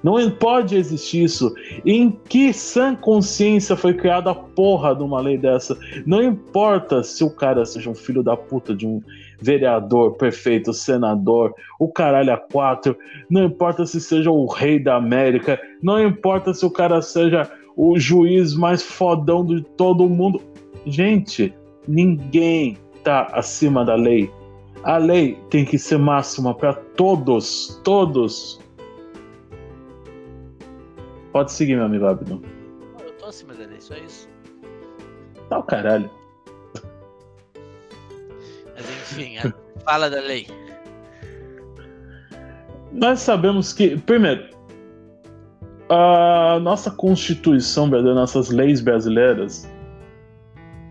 Não 0.03 0.31
pode 0.31 0.75
existir 0.75 1.24
isso. 1.24 1.53
Em 1.86 2.12
que 2.27 2.51
sã 2.51 2.95
consciência 2.95 3.75
foi 3.75 3.93
criada 3.93 4.31
a 4.31 4.36
porra 4.36 4.95
de 4.95 5.03
uma 5.03 5.21
lei 5.21 5.38
dessa? 5.38 5.77
Não 6.05 6.24
importa 6.24 7.03
se 7.03 7.24
o 7.24 7.29
cara 7.29 7.65
seja 7.65 7.89
um 7.89 7.95
filho 7.95 8.24
da 8.24 8.36
puta 8.36 8.75
de 8.75 8.88
um 8.88 9.01
vereador 9.39 10.13
perfeito, 10.15 10.74
senador, 10.74 11.53
o 11.79 11.88
caralho 11.88 12.33
a 12.33 12.38
quatro, 12.38 12.95
não 13.29 13.43
importa 13.43 13.86
se 13.86 14.00
seja 14.00 14.29
o 14.29 14.45
rei 14.45 14.79
da 14.79 14.95
América, 14.95 15.60
não 15.81 16.00
importa 16.00 16.53
se 16.53 16.63
o 16.65 16.69
cara 16.69 17.01
seja 17.01 17.50
o 17.75 17.97
juiz 17.99 18.53
mais 18.53 18.81
fodão 18.81 19.45
de 19.45 19.61
todo 19.61 20.07
mundo. 20.07 20.41
Gente, 20.85 21.53
ninguém 21.87 22.77
tá 23.03 23.27
acima 23.33 23.83
da 23.85 23.95
lei. 23.95 24.31
A 24.83 24.97
lei 24.97 25.37
tem 25.49 25.63
que 25.63 25.77
ser 25.77 25.97
máxima 25.97 26.55
para 26.55 26.73
todos, 26.73 27.79
todos. 27.83 28.59
Pode 31.31 31.51
seguir, 31.51 31.75
meu 31.75 31.85
amigo 31.85 32.05
Abdon. 32.05 32.41
Eu 32.99 33.11
tô 33.13 33.25
acima 33.27 33.53
dele, 33.53 33.79
só 33.79 33.95
isso. 33.95 34.27
Tá 35.49 35.59
o 35.59 35.63
caralho. 35.63 36.09
Mas 38.75 38.89
Enfim, 38.89 39.35
fala 39.85 40.09
da 40.09 40.19
lei. 40.19 40.47
Nós 42.91 43.19
sabemos 43.21 43.71
que, 43.71 43.97
primeiro, 43.97 44.49
a 45.93 46.57
nossa 46.62 46.89
Constituição, 46.89 47.88
nossas 47.88 48.50
leis 48.50 48.79
brasileiras, 48.79 49.69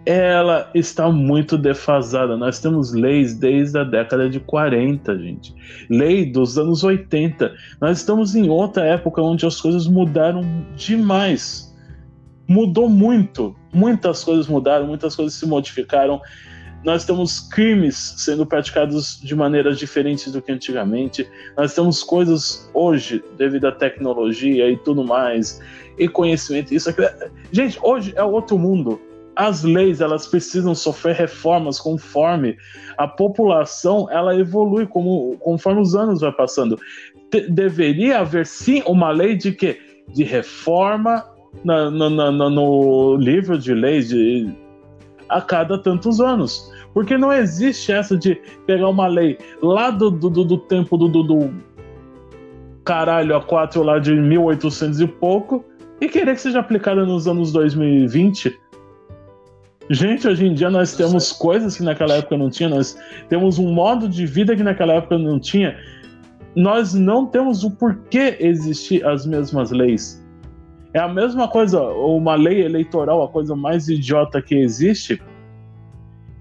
ela 0.04 0.70
está 0.74 1.10
muito 1.10 1.56
defasada. 1.56 2.36
Nós 2.36 2.60
temos 2.60 2.92
leis 2.92 3.32
desde 3.32 3.78
a 3.78 3.84
década 3.84 4.28
de 4.28 4.38
40, 4.40 5.18
gente. 5.18 5.54
Lei 5.88 6.30
dos 6.30 6.58
anos 6.58 6.84
80. 6.84 7.50
Nós 7.80 7.98
estamos 7.98 8.34
em 8.34 8.50
outra 8.50 8.84
época 8.84 9.22
onde 9.22 9.46
as 9.46 9.58
coisas 9.58 9.86
mudaram 9.86 10.42
demais. 10.76 11.74
Mudou 12.46 12.86
muito. 12.86 13.56
Muitas 13.72 14.22
coisas 14.22 14.48
mudaram, 14.48 14.86
muitas 14.86 15.16
coisas 15.16 15.32
se 15.32 15.46
modificaram 15.46 16.20
nós 16.84 17.04
temos 17.04 17.40
crimes 17.40 18.14
sendo 18.16 18.46
praticados 18.46 19.20
de 19.20 19.34
maneiras 19.34 19.78
diferentes 19.78 20.32
do 20.32 20.40
que 20.40 20.50
antigamente. 20.50 21.28
Nós 21.56 21.74
temos 21.74 22.02
coisas 22.02 22.70
hoje, 22.72 23.22
devido 23.36 23.66
à 23.66 23.72
tecnologia 23.72 24.70
e 24.70 24.76
tudo 24.78 25.04
mais, 25.04 25.60
e 25.98 26.08
conhecimento. 26.08 26.74
Isso 26.74 26.88
aqui. 26.88 27.02
Gente, 27.52 27.78
hoje 27.82 28.12
é 28.16 28.22
outro 28.22 28.58
mundo. 28.58 29.00
As 29.36 29.62
leis 29.62 30.00
elas 30.00 30.26
precisam 30.26 30.74
sofrer 30.74 31.14
reformas 31.14 31.78
conforme 31.78 32.56
a 32.98 33.06
população 33.06 34.08
ela 34.10 34.34
evolui, 34.36 34.86
como, 34.86 35.36
conforme 35.38 35.80
os 35.80 35.94
anos 35.94 36.20
vai 36.20 36.32
passando. 36.32 36.78
deveria 37.50 38.20
haver 38.20 38.46
sim 38.46 38.82
uma 38.86 39.10
lei 39.10 39.36
de 39.36 39.52
que 39.52 39.78
de 40.12 40.24
reforma 40.24 41.24
na, 41.64 41.90
na, 41.90 42.10
na, 42.10 42.50
no 42.50 43.16
livro 43.16 43.58
de 43.58 43.74
leis 43.74 44.08
de 44.08 44.50
a 45.30 45.40
cada 45.40 45.78
tantos 45.78 46.20
anos. 46.20 46.70
Porque 46.92 47.16
não 47.16 47.32
existe 47.32 47.92
essa 47.92 48.16
de 48.16 48.34
pegar 48.66 48.88
uma 48.88 49.06
lei 49.06 49.38
lá 49.62 49.90
do, 49.90 50.10
do, 50.10 50.28
do 50.28 50.58
tempo 50.58 50.96
do, 50.96 51.08
do, 51.08 51.22
do 51.22 51.54
caralho 52.84 53.36
a 53.36 53.42
quatro 53.42 53.82
lá 53.82 53.98
de 53.98 54.14
1800 54.14 55.00
e 55.00 55.06
pouco 55.06 55.64
e 56.00 56.08
querer 56.08 56.34
que 56.34 56.40
seja 56.40 56.60
aplicada 56.60 57.04
nos 57.04 57.28
anos 57.28 57.52
2020. 57.52 58.58
Gente, 59.90 60.26
hoje 60.26 60.46
em 60.46 60.54
dia 60.54 60.70
nós 60.70 60.94
temos 60.94 61.32
coisas 61.32 61.76
que 61.76 61.82
naquela 61.82 62.14
época 62.14 62.36
não 62.36 62.48
tinha, 62.48 62.68
nós 62.68 62.96
temos 63.28 63.58
um 63.58 63.72
modo 63.72 64.08
de 64.08 64.24
vida 64.24 64.54
que 64.56 64.62
naquela 64.62 64.94
época 64.94 65.18
não 65.18 65.38
tinha. 65.38 65.76
Nós 66.54 66.94
não 66.94 67.26
temos 67.26 67.64
o 67.64 67.70
porquê 67.70 68.36
existir 68.40 69.04
as 69.06 69.26
mesmas 69.26 69.70
leis. 69.70 70.19
É 70.92 70.98
a 70.98 71.08
mesma 71.08 71.46
coisa, 71.46 71.80
uma 71.82 72.34
lei 72.34 72.62
eleitoral, 72.62 73.22
a 73.22 73.28
coisa 73.28 73.54
mais 73.54 73.88
idiota 73.88 74.42
que 74.42 74.56
existe, 74.56 75.22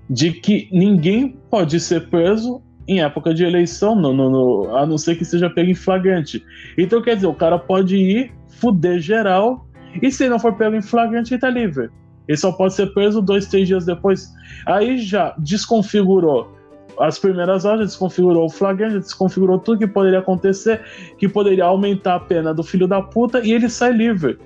de 0.10 0.32
que 0.32 0.68
ninguém 0.72 1.38
pode 1.50 1.80
ser 1.80 2.10
preso 2.10 2.62
em 2.88 3.02
época 3.02 3.34
de 3.34 3.44
eleição, 3.44 3.96
no, 3.96 4.12
no, 4.12 4.30
no, 4.30 4.76
a 4.76 4.86
não 4.86 4.98
ser 4.98 5.16
que 5.16 5.24
seja 5.24 5.50
pego 5.50 5.70
em 5.70 5.76
flagrante. 5.76 6.44
Então, 6.76 7.02
quer 7.02 7.16
dizer, 7.16 7.28
o 7.28 7.34
cara 7.36 7.60
pode 7.60 7.96
ir, 7.96 8.32
fuder 8.48 9.00
geral, 9.00 9.68
e 10.02 10.12
se 10.12 10.28
não 10.28 10.40
for 10.40 10.56
pego 10.56 10.76
em 10.76 10.82
flagrante, 10.82 11.34
ele 11.34 11.42
tá 11.42 11.50
livre. 11.50 11.90
Ele 12.28 12.38
só 12.38 12.52
pode 12.52 12.74
ser 12.74 12.88
preso 12.94 13.22
dois, 13.22 13.46
três 13.48 13.68
dias 13.68 13.86
depois. 13.86 14.34
Aí 14.66 14.98
já 14.98 15.36
desconfigurou 15.38 16.59
as 17.00 17.18
primeiras 17.18 17.66
horas, 17.66 17.88
desconfigurou 17.88 18.46
o 18.46 18.50
flagrante, 18.50 19.00
desconfigurou 19.00 19.60
tudo 19.60 19.80
que 19.80 19.88
poderia 19.88 20.20
acontecer, 20.20 20.82
que 21.18 21.28
poderia 21.28 21.66
aumentar 21.66 22.16
a 22.16 22.20
pena 22.20 22.54
do 22.54 22.64
filho 22.64 22.88
da 22.88 23.02
puta 23.02 23.40
e 23.40 23.52
ele 23.52 23.70
sai 23.70 23.94
livre. 23.94 24.38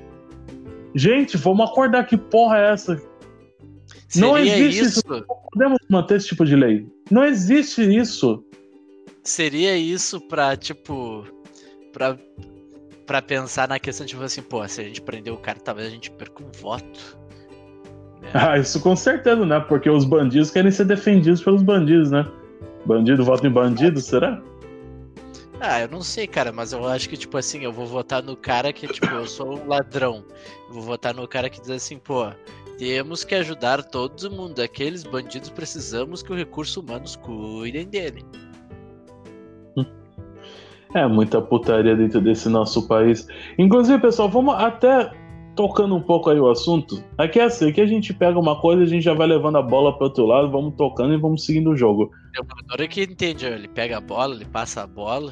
Gente, 0.95 1.37
vamos 1.37 1.69
acordar 1.69 2.05
que 2.05 2.15
porra 2.15 2.59
é 2.59 2.71
essa? 2.71 3.01
Seria 4.07 4.27
não 4.27 4.37
existe 4.37 4.83
isso. 4.83 5.01
Não 5.07 5.23
podemos 5.51 5.79
manter 5.89 6.17
esse 6.17 6.27
tipo 6.27 6.45
de 6.45 6.55
lei. 6.55 6.87
Não 7.09 7.23
existe 7.23 7.81
isso. 7.81 8.43
Seria 9.23 9.75
isso 9.75 10.21
pra, 10.27 10.55
tipo, 10.55 11.25
pra, 11.91 12.15
pra 13.07 13.21
pensar 13.21 13.67
na 13.67 13.79
questão, 13.79 14.05
tipo 14.05 14.21
assim, 14.21 14.41
pô, 14.43 14.67
se 14.67 14.81
a 14.81 14.83
gente 14.83 15.01
prender 15.01 15.33
o 15.33 15.37
cara, 15.37 15.59
talvez 15.59 15.87
a 15.87 15.91
gente 15.91 16.11
perca 16.11 16.43
um 16.43 16.51
voto. 16.61 17.17
Né? 18.21 18.29
Ah, 18.33 18.57
isso 18.59 18.79
com 18.81 18.95
certeza, 18.95 19.43
né? 19.45 19.59
Porque 19.61 19.89
os 19.89 20.05
bandidos 20.05 20.51
querem 20.51 20.71
ser 20.71 20.85
defendidos 20.85 21.41
pelos 21.41 21.63
bandidos, 21.63 22.11
né? 22.11 22.27
Bandido 22.85 23.23
vota 23.23 23.47
em 23.47 23.51
bandido, 23.51 23.99
será? 23.99 24.41
Ah, 25.59 25.81
eu 25.81 25.87
não 25.87 26.01
sei, 26.01 26.27
cara, 26.27 26.51
mas 26.51 26.73
eu 26.73 26.85
acho 26.85 27.07
que, 27.07 27.15
tipo 27.15 27.37
assim, 27.37 27.63
eu 27.63 27.71
vou 27.71 27.85
votar 27.85 28.21
no 28.21 28.35
cara 28.35 28.73
que, 28.73 28.85
tipo, 28.85 29.07
eu 29.07 29.25
sou 29.25 29.57
um 29.57 29.67
ladrão. 29.67 30.23
Eu 30.67 30.73
vou 30.73 30.83
votar 30.83 31.13
no 31.13 31.25
cara 31.25 31.49
que 31.49 31.61
diz 31.61 31.69
assim, 31.69 31.97
pô, 31.97 32.29
temos 32.77 33.23
que 33.23 33.33
ajudar 33.35 33.81
todo 33.83 34.29
mundo. 34.29 34.61
Aqueles 34.61 35.03
bandidos 35.03 35.49
precisamos 35.49 36.21
que 36.21 36.33
os 36.33 36.37
recursos 36.37 36.75
humanos 36.75 37.15
cuidem 37.15 37.87
dele. 37.87 38.25
É 40.93 41.07
muita 41.07 41.41
putaria 41.41 41.95
dentro 41.95 42.21
desse 42.21 42.49
nosso 42.49 42.87
país. 42.87 43.25
Inclusive, 43.57 43.99
pessoal, 43.99 44.29
vamos 44.29 44.53
até 44.55 45.11
tocando 45.55 45.95
um 45.95 46.01
pouco 46.01 46.29
aí 46.29 46.39
o 46.39 46.49
assunto. 46.49 47.03
Aqui 47.17 47.39
é 47.39 47.43
assim, 47.43 47.71
que 47.71 47.81
a 47.81 47.85
gente 47.85 48.13
pega 48.13 48.39
uma 48.39 48.59
coisa, 48.59 48.83
a 48.83 48.85
gente 48.85 49.03
já 49.03 49.13
vai 49.13 49.27
levando 49.27 49.57
a 49.57 49.61
bola 49.61 49.95
para 49.95 50.05
outro 50.05 50.25
lado, 50.25 50.49
vamos 50.51 50.75
tocando 50.75 51.13
e 51.13 51.17
vamos 51.17 51.45
seguindo 51.45 51.71
o 51.71 51.77
jogo. 51.77 52.11
É 52.35 52.41
o 52.41 52.45
jogador 52.47 52.87
que 52.87 53.03
entende, 53.03 53.45
ele 53.45 53.67
pega 53.67 53.97
a 53.97 54.01
bola, 54.01 54.35
ele 54.35 54.45
passa 54.45 54.83
a 54.83 54.87
bola, 54.87 55.31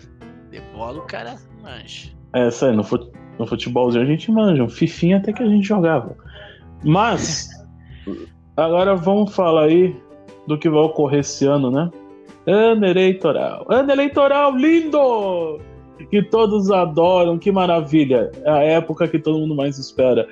de 0.50 0.62
bola 0.76 1.00
o 1.00 1.06
cara 1.06 1.36
manja. 1.62 2.12
É, 2.34 2.48
isso 2.48 2.66
aí, 2.66 2.76
no, 2.76 2.84
fute, 2.84 3.10
no 3.40 3.46
futebolzinho 3.46 4.04
a 4.04 4.08
gente 4.08 4.32
manja, 4.32 4.64
um 4.64 4.70
fifinho 4.70 5.18
até 5.18 5.34
que 5.34 5.44
a 5.44 5.48
gente 5.48 5.68
jogava. 5.68 6.16
Mas, 6.84 7.50
agora 8.56 8.96
vamos 8.96 9.34
falar 9.36 9.66
aí 9.66 9.96
do 10.48 10.58
que 10.58 10.70
vai 10.70 10.82
ocorrer 10.82 11.20
esse 11.20 11.46
ano, 11.46 11.72
né? 11.72 11.90
Ano 12.48 12.86
eleitoral. 12.86 13.66
Ano 13.70 13.92
eleitoral 13.92 14.56
lindo! 14.56 15.60
Que 16.10 16.22
todos 16.24 16.72
adoram, 16.72 17.38
que 17.38 17.52
maravilha. 17.52 18.32
É 18.44 18.50
a 18.50 18.64
época 18.64 19.08
que 19.08 19.20
todo 19.20 19.40
mundo 19.40 19.56
mais 19.56 19.78
espera. 19.78 20.28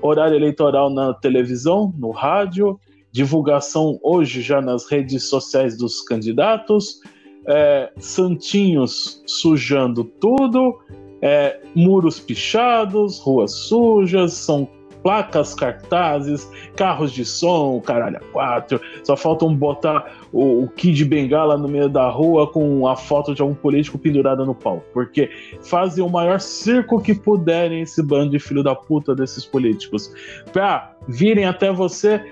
Horário 0.00 0.36
eleitoral 0.36 0.90
na 0.90 1.14
televisão, 1.14 1.94
no 1.96 2.10
rádio, 2.10 2.78
divulgação 3.12 3.98
hoje 4.02 4.40
já 4.40 4.60
nas 4.60 4.90
redes 4.90 5.24
sociais 5.24 5.76
dos 5.76 6.00
candidatos, 6.00 7.00
é, 7.46 7.92
santinhos 7.98 9.22
sujando 9.26 10.04
tudo, 10.04 10.78
é, 11.20 11.60
muros 11.74 12.18
pichados, 12.18 13.20
ruas 13.20 13.52
sujas, 13.52 14.32
são 14.32 14.68
placas, 15.02 15.54
cartazes, 15.54 16.50
carros 16.76 17.12
de 17.12 17.24
som, 17.24 17.80
caralho, 17.80 18.20
quatro. 18.32 18.80
Só 19.04 19.16
faltam 19.16 19.54
botar 19.54 20.12
o, 20.32 20.64
o 20.64 20.68
Kid 20.68 21.04
Bengala 21.04 21.56
no 21.56 21.68
meio 21.68 21.88
da 21.88 22.08
rua 22.08 22.50
com 22.50 22.86
a 22.86 22.96
foto 22.96 23.34
de 23.34 23.42
algum 23.42 23.54
político 23.54 23.98
pendurada 23.98 24.44
no 24.44 24.54
pau. 24.54 24.82
Porque 24.92 25.30
fazem 25.62 26.04
o 26.04 26.08
maior 26.08 26.40
circo 26.40 27.00
que 27.00 27.14
puderem 27.14 27.82
esse 27.82 28.02
bando 28.02 28.30
de 28.30 28.38
filho 28.38 28.62
da 28.62 28.74
puta 28.74 29.14
desses 29.14 29.44
políticos. 29.44 30.12
Pra 30.52 30.94
virem 31.08 31.44
até 31.44 31.72
você 31.72 32.24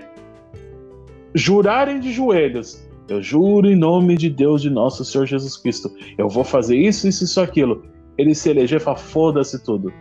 jurarem 1.33 1.99
de 1.99 2.11
joelhos. 2.11 2.87
Eu 3.07 3.21
juro 3.21 3.67
em 3.67 3.75
nome 3.75 4.15
de 4.15 4.29
Deus 4.29 4.61
de 4.61 4.69
nosso 4.69 5.03
Senhor 5.03 5.25
Jesus 5.25 5.57
Cristo. 5.57 5.91
Eu 6.17 6.29
vou 6.29 6.43
fazer 6.43 6.77
isso, 6.77 7.07
isso, 7.07 7.25
isso, 7.25 7.41
aquilo. 7.41 7.83
Ele 8.17 8.33
se 8.33 8.49
eleger 8.49 8.81
e 8.81 8.95
foda-se 8.95 9.61
tudo. 9.63 9.91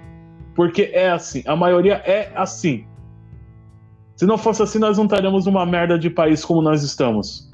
Porque 0.61 0.90
é 0.92 1.09
assim, 1.09 1.42
a 1.46 1.57
maioria 1.57 2.03
é 2.05 2.31
assim. 2.35 2.85
Se 4.14 4.27
não 4.27 4.37
fosse 4.37 4.62
assim, 4.62 4.79
nós 4.79 4.99
não 4.99 5.07
estaríamos 5.07 5.46
numa 5.46 5.64
merda 5.64 5.99
de 5.99 6.11
país 6.11 6.44
como 6.44 6.61
nós 6.61 6.83
estamos. 6.83 7.51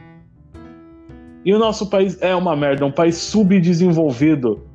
E 1.45 1.55
o 1.55 1.59
nosso 1.61 1.89
país 1.89 2.21
é 2.21 2.35
uma 2.35 2.57
merda, 2.57 2.85
um 2.85 2.91
país 2.91 3.17
subdesenvolvido. 3.17 4.67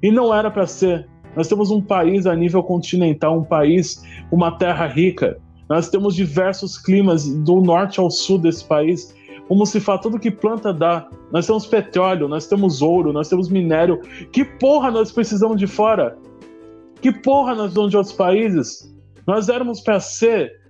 E 0.00 0.12
não 0.12 0.32
era 0.32 0.52
para 0.52 0.68
ser. 0.68 1.08
Nós 1.34 1.48
temos 1.48 1.72
um 1.72 1.82
país 1.82 2.28
a 2.28 2.36
nível 2.36 2.62
continental, 2.62 3.36
um 3.36 3.42
país, 3.42 4.00
uma 4.30 4.56
terra 4.56 4.86
rica. 4.86 5.38
Nós 5.68 5.88
temos 5.88 6.14
diversos 6.14 6.78
climas 6.78 7.28
do 7.28 7.60
norte 7.60 7.98
ao 7.98 8.08
sul 8.08 8.38
desse 8.38 8.64
país. 8.64 9.12
Como 9.48 9.66
se 9.66 9.80
fala, 9.80 9.98
tudo 9.98 10.16
que 10.16 10.30
planta 10.30 10.72
dá. 10.72 11.08
Nós 11.32 11.44
temos 11.44 11.66
petróleo, 11.66 12.28
nós 12.28 12.46
temos 12.46 12.82
ouro, 12.82 13.12
nós 13.12 13.28
temos 13.28 13.48
minério. 13.48 14.00
Que 14.30 14.44
porra 14.44 14.92
nós 14.92 15.10
precisamos 15.10 15.58
de 15.58 15.66
fora? 15.66 16.16
Que 17.00 17.12
porra 17.12 17.54
nós 17.54 17.72
somos 17.72 17.90
de 17.90 17.96
outros 17.96 18.14
países? 18.14 18.92
Nós 19.26 19.48
éramos 19.48 19.80
para 19.80 20.00
ser 20.00 20.60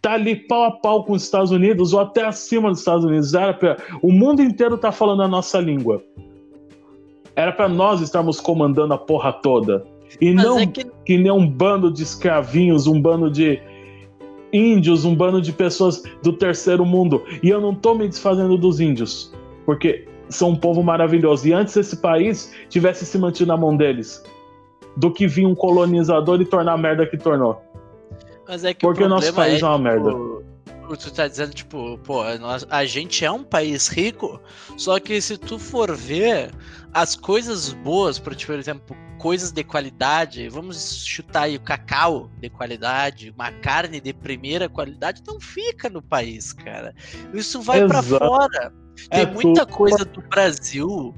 tá 0.00 0.12
ali 0.12 0.36
pau 0.36 0.64
a 0.64 0.70
pau 0.70 1.04
com 1.04 1.12
os 1.12 1.24
Estados 1.24 1.50
Unidos 1.50 1.92
ou 1.92 2.00
até 2.00 2.24
acima 2.24 2.70
dos 2.70 2.78
Estados 2.78 3.04
Unidos. 3.04 3.34
Era 3.34 3.52
pra, 3.52 3.76
o 4.02 4.12
mundo 4.12 4.42
inteiro 4.42 4.78
tá 4.78 4.92
falando 4.92 5.22
a 5.22 5.28
nossa 5.28 5.58
língua. 5.58 6.02
Era 7.34 7.52
para 7.52 7.68
nós 7.68 8.00
estarmos 8.00 8.40
comandando 8.40 8.94
a 8.94 8.98
porra 8.98 9.32
toda. 9.32 9.84
E 10.20 10.32
Mas 10.32 10.44
não 10.44 10.58
é 10.58 10.66
que... 10.66 10.84
que 11.04 11.18
nem 11.18 11.30
um 11.32 11.48
bando 11.48 11.92
de 11.92 12.02
escravinhos, 12.02 12.86
um 12.86 13.00
bando 13.00 13.30
de 13.30 13.60
índios, 14.52 15.04
um 15.04 15.14
bando 15.14 15.40
de 15.40 15.52
pessoas 15.52 16.02
do 16.22 16.32
terceiro 16.32 16.84
mundo. 16.84 17.22
E 17.42 17.48
eu 17.48 17.60
não 17.60 17.74
tô 17.74 17.94
me 17.94 18.08
desfazendo 18.08 18.56
dos 18.56 18.80
índios, 18.80 19.32
porque 19.66 20.06
são 20.28 20.50
um 20.50 20.56
povo 20.56 20.82
maravilhoso. 20.82 21.46
E 21.46 21.52
antes 21.52 21.76
esse 21.76 21.96
país 21.96 22.54
tivesse 22.68 23.04
se 23.04 23.18
mantido 23.18 23.48
na 23.48 23.56
mão 23.56 23.76
deles 23.76 24.22
do 24.98 25.12
que 25.12 25.28
vir 25.28 25.46
um 25.46 25.54
colonizador 25.54 26.40
e 26.40 26.44
tornar 26.44 26.72
a 26.72 26.76
merda 26.76 27.06
que 27.06 27.16
tornou. 27.16 27.62
Mas 28.48 28.64
é 28.64 28.74
que 28.74 28.80
Porque 28.80 29.04
o 29.04 29.08
nosso 29.08 29.32
país 29.32 29.62
é, 29.62 29.64
é 29.64 29.68
uma 29.68 29.78
merda. 29.78 30.10
tu 30.10 31.12
tá 31.14 31.28
dizendo, 31.28 31.54
tipo, 31.54 31.96
pô, 31.98 32.24
nós, 32.38 32.66
a 32.68 32.84
gente 32.84 33.24
é 33.24 33.30
um 33.30 33.44
país 33.44 33.86
rico, 33.86 34.40
só 34.76 34.98
que 34.98 35.20
se 35.20 35.38
tu 35.38 35.56
for 35.56 35.94
ver 35.94 36.50
as 36.92 37.14
coisas 37.14 37.72
boas, 37.72 38.18
por, 38.18 38.34
por 38.34 38.54
exemplo, 38.56 38.96
coisas 39.18 39.52
de 39.52 39.62
qualidade, 39.62 40.48
vamos 40.48 41.04
chutar 41.06 41.42
aí 41.42 41.56
o 41.56 41.60
cacau 41.60 42.28
de 42.40 42.50
qualidade, 42.50 43.30
uma 43.30 43.52
carne 43.52 44.00
de 44.00 44.12
primeira 44.12 44.68
qualidade, 44.68 45.22
não 45.24 45.38
fica 45.38 45.88
no 45.88 46.02
país, 46.02 46.52
cara. 46.52 46.92
Isso 47.32 47.62
vai 47.62 47.86
para 47.86 48.02
fora. 48.02 48.72
Tem 49.10 49.20
é, 49.20 49.26
muita 49.26 49.64
tu... 49.64 49.72
coisa 49.72 50.04
do 50.04 50.22
Brasil, 50.22 51.14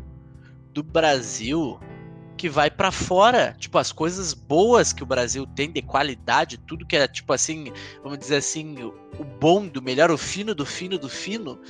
do 0.75 0.83
Brasil, 0.83 1.81
que 2.41 2.49
vai 2.49 2.71
para 2.71 2.91
fora. 2.91 3.55
Tipo, 3.59 3.77
as 3.77 3.93
coisas 3.93 4.33
boas 4.33 4.95
que 4.95 5.03
o 5.03 5.07
Brasil 5.07 5.47
tem 5.47 5.71
de 5.71 5.83
qualidade, 5.83 6.57
tudo 6.57 6.87
que 6.87 6.97
é, 6.97 7.07
tipo 7.07 7.35
assim, 7.35 7.71
vamos 8.03 8.19
dizer 8.19 8.37
assim, 8.37 8.83
o 8.83 9.25
bom 9.39 9.67
do 9.67 9.83
melhor, 9.83 10.11
o 10.11 10.17
fino 10.17 10.55
do 10.55 10.65
fino 10.65 10.97
do 10.97 11.07
fino, 11.07 11.61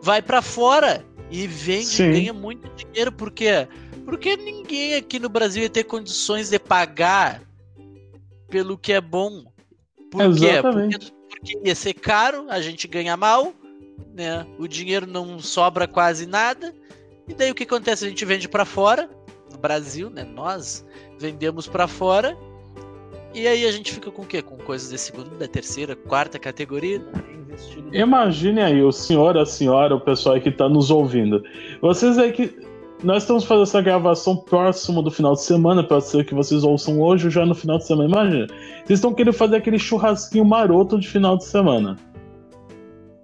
vai 0.00 0.22
para 0.22 0.40
fora 0.40 1.04
e 1.28 1.48
vende 1.48 1.86
Sim. 1.86 2.12
ganha 2.12 2.32
muito 2.32 2.70
dinheiro. 2.76 3.10
Por 3.10 3.32
quê? 3.32 3.66
Porque 4.04 4.36
ninguém 4.36 4.94
aqui 4.94 5.18
no 5.18 5.28
Brasil 5.28 5.64
ia 5.64 5.68
ter 5.68 5.82
condições 5.82 6.50
de 6.50 6.58
pagar 6.60 7.42
pelo 8.48 8.78
que 8.78 8.92
é 8.92 9.00
bom. 9.00 9.42
Por 10.08 10.22
Exatamente. 10.22 10.98
quê? 11.00 11.12
Porque, 11.28 11.50
porque 11.52 11.68
ia 11.68 11.74
ser 11.74 11.94
caro, 11.94 12.46
a 12.48 12.60
gente 12.60 12.86
ganha 12.86 13.16
mal, 13.16 13.52
né? 14.14 14.46
O 14.56 14.68
dinheiro 14.68 15.04
não 15.04 15.40
sobra 15.40 15.88
quase 15.88 16.26
nada. 16.26 16.72
E 17.26 17.34
daí 17.34 17.50
o 17.50 17.56
que 17.56 17.64
acontece? 17.64 18.04
A 18.04 18.08
gente 18.08 18.24
vende 18.24 18.48
para 18.48 18.64
fora, 18.64 19.10
no 19.50 19.58
Brasil, 19.58 20.10
né? 20.10 20.24
Nós 20.24 20.84
vendemos 21.18 21.66
para 21.66 21.86
fora. 21.86 22.36
E 23.34 23.46
aí 23.46 23.66
a 23.66 23.72
gente 23.72 23.92
fica 23.92 24.10
com 24.10 24.22
o 24.22 24.26
quê? 24.26 24.40
Com 24.40 24.56
coisas 24.56 24.90
de 24.90 24.98
segunda, 24.98 25.46
terceira, 25.46 25.94
quarta 25.94 26.38
categoria. 26.38 27.04
Imagine 27.92 28.60
aí, 28.60 28.82
o 28.82 28.92
senhor, 28.92 29.36
a 29.36 29.46
senhora, 29.46 29.94
o 29.94 30.00
pessoal 30.00 30.40
que 30.40 30.48
está 30.48 30.68
nos 30.68 30.90
ouvindo. 30.90 31.42
Vocês 31.80 32.18
aí 32.18 32.32
que. 32.32 32.66
Nós 33.04 33.24
estamos 33.24 33.44
fazendo 33.44 33.64
essa 33.64 33.82
gravação 33.82 34.34
próximo 34.34 35.02
do 35.02 35.10
final 35.10 35.34
de 35.34 35.42
semana, 35.42 35.84
pode 35.84 36.06
ser 36.06 36.24
que 36.24 36.34
vocês 36.34 36.64
ouçam 36.64 36.98
hoje 36.98 37.26
ou 37.26 37.30
já 37.30 37.44
no 37.44 37.54
final 37.54 37.76
de 37.76 37.86
semana. 37.86 38.08
Imagina, 38.08 38.46
vocês 38.46 38.98
estão 38.98 39.12
querendo 39.12 39.34
fazer 39.34 39.56
aquele 39.56 39.78
churrasquinho 39.78 40.46
maroto 40.46 40.98
de 40.98 41.06
final 41.06 41.36
de 41.36 41.44
semana. 41.44 41.98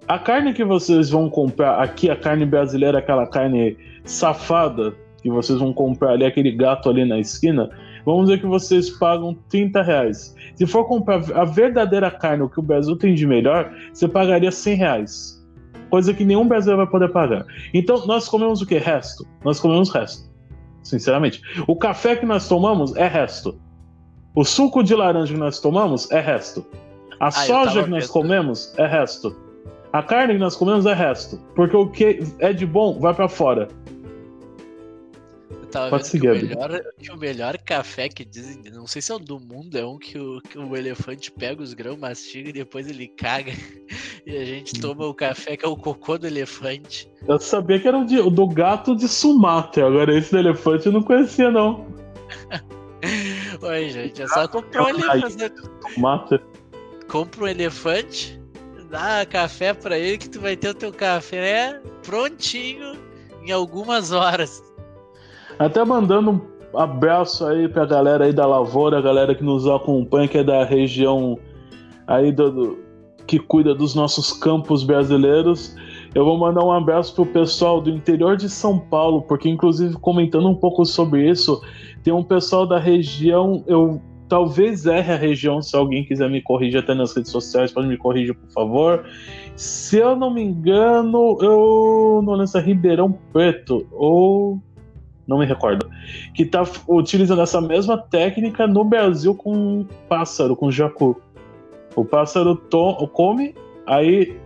A 0.07 0.19
carne 0.19 0.53
que 0.53 0.63
vocês 0.63 1.09
vão 1.09 1.27
comprar 1.27 1.81
aqui, 1.81 2.07
a 2.07 2.15
carne 2.15 2.45
brasileira, 2.45 2.99
aquela 2.99 3.25
carne 3.25 3.75
safada, 4.05 4.93
que 5.23 5.29
vocês 5.29 5.57
vão 5.57 5.73
comprar 5.73 6.11
ali 6.11 6.25
aquele 6.25 6.51
gato 6.51 6.89
ali 6.89 7.05
na 7.05 7.17
esquina, 7.17 7.69
vamos 8.05 8.25
dizer 8.25 8.41
que 8.41 8.45
vocês 8.45 8.89
pagam 8.89 9.35
30 9.49 9.81
reais. 9.81 10.35
Se 10.55 10.67
for 10.67 10.85
comprar 10.85 11.23
a 11.33 11.45
verdadeira 11.45 12.11
carne, 12.11 12.43
o 12.43 12.49
que 12.49 12.59
o 12.59 12.61
Brasil 12.61 12.95
tem 12.97 13.15
de 13.15 13.25
melhor, 13.25 13.73
você 13.93 14.07
pagaria 14.07 14.51
100 14.51 14.75
reais. 14.75 15.41
Coisa 15.89 16.13
que 16.13 16.25
nenhum 16.25 16.45
brasileiro 16.45 16.83
vai 16.83 16.91
poder 16.91 17.09
pagar. 17.09 17.45
Então, 17.73 18.05
nós 18.05 18.27
comemos 18.27 18.61
o 18.61 18.65
que? 18.65 18.77
Resto. 18.77 19.25
Nós 19.45 19.59
comemos 19.59 19.89
resto. 19.89 20.29
Sinceramente. 20.83 21.41
O 21.67 21.75
café 21.75 22.15
que 22.15 22.25
nós 22.25 22.47
tomamos 22.47 22.95
é 22.97 23.07
resto. 23.07 23.57
O 24.35 24.43
suco 24.43 24.83
de 24.83 24.93
laranja 24.93 25.33
que 25.33 25.39
nós 25.39 25.59
tomamos 25.59 26.11
é 26.11 26.19
resto. 26.19 26.65
A 27.19 27.27
ah, 27.27 27.31
soja 27.31 27.83
que 27.83 27.89
nós 27.89 28.07
comemos 28.07 28.73
é 28.77 28.85
resto. 28.85 29.37
A 29.93 30.01
carne 30.01 30.33
que 30.33 30.39
nós 30.39 30.55
comemos 30.55 30.85
é 30.87 30.93
resto. 30.93 31.39
Porque 31.55 31.77
o 31.77 31.87
que 31.87 32.19
é 32.39 32.51
de 32.51 32.65
bom 32.65 32.99
vai 32.99 33.13
para 33.13 33.29
fora 33.29 33.69
tava 35.73 35.89
Pode 35.89 36.09
vendo 36.11 36.21
que 36.21 36.27
o, 36.27 36.33
melhor, 36.33 36.81
que 36.99 37.11
o 37.11 37.17
melhor 37.17 37.57
café 37.57 38.07
que 38.07 38.23
dizem, 38.23 38.61
não 38.71 38.85
sei 38.85 39.01
se 39.01 39.11
é 39.11 39.15
o 39.15 39.19
do 39.19 39.39
mundo, 39.39 39.75
é 39.75 39.83
um 39.83 39.97
que 39.97 40.19
o, 40.19 40.39
que 40.41 40.57
o 40.57 40.77
elefante 40.77 41.31
pega 41.31 41.63
os 41.63 41.73
grãos, 41.73 41.97
mastiga 41.97 42.49
e 42.49 42.53
depois 42.53 42.87
ele 42.87 43.07
caga. 43.07 43.51
E 44.25 44.37
a 44.37 44.45
gente 44.45 44.79
toma 44.79 45.05
o 45.05 45.13
café 45.13 45.57
que 45.57 45.65
é 45.65 45.67
o 45.67 45.75
cocô 45.75 46.17
do 46.17 46.25
elefante. 46.25 47.11
Eu 47.27 47.37
sabia 47.41 47.77
que 47.77 47.89
era 47.89 47.97
o, 47.97 48.05
de, 48.05 48.19
o 48.19 48.29
do 48.29 48.47
gato 48.47 48.95
de 48.95 49.05
Sumatra, 49.05 49.85
agora 49.85 50.17
esse 50.17 50.31
do 50.31 50.39
elefante 50.39 50.85
eu 50.85 50.93
não 50.93 51.03
conhecia, 51.03 51.51
não. 51.51 51.85
Oi, 53.61 53.89
gente, 53.89 54.21
é 54.21 54.27
só 54.29 54.47
comprar 54.47 54.85
um 54.85 54.89
elefante. 54.89 55.53
Sumatra. 55.93 56.41
Compra 57.09 57.43
um 57.43 57.47
elefante, 57.47 58.41
dá 58.89 59.25
café 59.25 59.73
pra 59.73 59.99
ele 59.99 60.17
que 60.17 60.29
tu 60.29 60.39
vai 60.39 60.55
ter 60.55 60.69
o 60.69 60.73
teu 60.73 60.93
café 60.93 61.81
prontinho 62.01 62.97
em 63.45 63.51
algumas 63.51 64.13
horas. 64.13 64.63
Até 65.63 65.85
mandando 65.85 66.41
um 66.73 66.77
abraço 66.77 67.45
aí 67.45 67.69
pra 67.69 67.85
galera 67.85 68.25
aí 68.25 68.33
da 68.33 68.45
Lavoura, 68.45 68.97
a 68.97 69.01
galera 69.01 69.33
que 69.33 69.45
nos 69.45 69.65
acompanha, 69.65 70.27
que 70.27 70.37
é 70.37 70.43
da 70.43 70.65
região 70.65 71.39
aí 72.05 72.33
do, 72.33 72.51
do 72.51 72.77
que 73.25 73.39
cuida 73.39 73.73
dos 73.73 73.95
nossos 73.95 74.33
campos 74.33 74.83
brasileiros. 74.83 75.73
Eu 76.13 76.25
vou 76.25 76.37
mandar 76.37 76.65
um 76.65 76.71
abraço 76.71 77.15
pro 77.15 77.25
pessoal 77.25 77.79
do 77.79 77.89
interior 77.89 78.35
de 78.35 78.49
São 78.49 78.77
Paulo, 78.77 79.21
porque 79.21 79.47
inclusive 79.47 79.95
comentando 79.95 80.49
um 80.49 80.55
pouco 80.55 80.83
sobre 80.83 81.29
isso, 81.29 81.61
tem 82.03 82.13
um 82.13 82.23
pessoal 82.23 82.67
da 82.67 82.77
região, 82.77 83.63
eu 83.65 84.01
talvez 84.27 84.85
erre 84.85 85.13
a 85.13 85.17
região, 85.17 85.61
se 85.61 85.77
alguém 85.77 86.03
quiser 86.03 86.29
me 86.29 86.41
corrigir 86.41 86.81
até 86.81 86.93
nas 86.93 87.15
redes 87.15 87.31
sociais, 87.31 87.71
pode 87.71 87.87
me 87.87 87.95
corrigir, 87.95 88.35
por 88.35 88.51
favor. 88.51 89.05
Se 89.55 89.95
eu 89.95 90.13
não 90.13 90.33
me 90.33 90.43
engano, 90.43 91.37
eu 91.39 92.21
não 92.21 92.33
lembro 92.33 92.47
se 92.47 92.57
é 92.57 92.61
Ribeirão 92.61 93.17
Preto 93.31 93.87
ou 93.93 94.61
não 95.27 95.37
me 95.37 95.45
recordo, 95.45 95.89
que 96.33 96.43
está 96.43 96.63
utilizando 96.87 97.41
essa 97.41 97.61
mesma 97.61 97.97
técnica 97.97 98.67
no 98.67 98.83
Brasil 98.83 99.33
com 99.35 99.85
pássaro, 100.09 100.55
com 100.55 100.71
jacu. 100.71 101.21
O 101.95 102.03
pássaro 102.03 102.57
come, 103.13 103.55
aí 103.85 104.37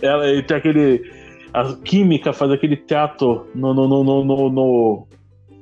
ela 0.00 0.26
ele 0.26 0.42
tem 0.42 0.56
aquele. 0.56 1.24
A 1.52 1.72
química 1.74 2.32
faz 2.32 2.50
aquele 2.50 2.76
teatro 2.76 3.46
no, 3.54 3.72
no, 3.72 3.86
no, 3.86 4.04
no, 4.04 4.50
no, 4.50 5.08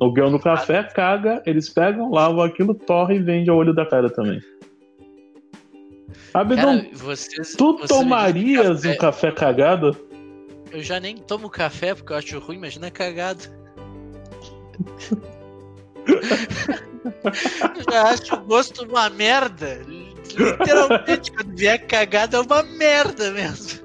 no 0.00 0.12
grão 0.12 0.30
do 0.30 0.38
café, 0.38 0.82
caga, 0.84 1.42
eles 1.44 1.68
pegam, 1.68 2.10
lavam 2.10 2.42
aquilo, 2.42 2.74
torre 2.74 3.16
e 3.16 3.22
vende 3.22 3.50
ao 3.50 3.56
olho 3.58 3.74
da 3.74 3.84
cara 3.84 4.08
também. 4.08 4.40
Abidão, 6.32 6.86
vocês, 6.94 7.54
tu 7.56 7.76
você 7.76 7.88
tomarias 7.88 8.82
café. 8.82 8.94
um 8.94 8.96
café 8.96 9.32
cagado? 9.32 9.96
Eu 10.70 10.82
já 10.82 10.98
nem 10.98 11.18
tomo 11.18 11.50
café 11.50 11.94
porque 11.94 12.12
eu 12.12 12.16
acho 12.16 12.38
ruim, 12.38 12.56
imagina 12.56 12.90
cagado. 12.90 13.61
Já 17.90 18.02
acho 18.10 18.34
o 18.34 18.40
gosto 18.40 18.84
uma 18.84 19.08
merda. 19.10 19.80
Literalmente, 20.36 21.32
quando 21.32 21.56
vier 21.56 21.86
cagada 21.86 22.36
é 22.38 22.40
uma 22.40 22.62
merda 22.62 23.30
mesmo. 23.32 23.82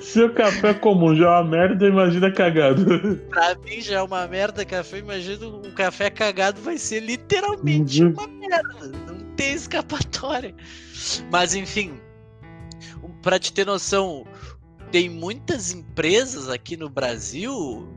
Se 0.00 0.22
o 0.22 0.34
café 0.34 0.74
comum 0.74 1.14
já 1.14 1.26
é 1.26 1.28
uma 1.28 1.44
merda, 1.44 1.86
imagina 1.86 2.32
cagado. 2.32 3.16
Pra 3.28 3.54
mim 3.56 3.80
já 3.80 3.98
é 3.98 4.02
uma 4.02 4.26
merda 4.26 4.64
café, 4.64 4.98
imagina 4.98 5.46
um 5.46 5.70
café 5.72 6.10
cagado 6.10 6.60
vai 6.60 6.76
ser 6.78 7.00
literalmente 7.00 8.02
uhum. 8.02 8.10
uma 8.10 8.26
merda. 8.26 8.88
Não 9.06 9.18
tem 9.36 9.52
escapatória. 9.52 10.54
Mas 11.30 11.54
enfim, 11.54 12.00
pra 13.22 13.38
te 13.38 13.52
ter 13.52 13.66
noção, 13.66 14.26
tem 14.90 15.08
muitas 15.08 15.72
empresas 15.72 16.48
aqui 16.48 16.76
no 16.76 16.88
Brasil 16.88 17.88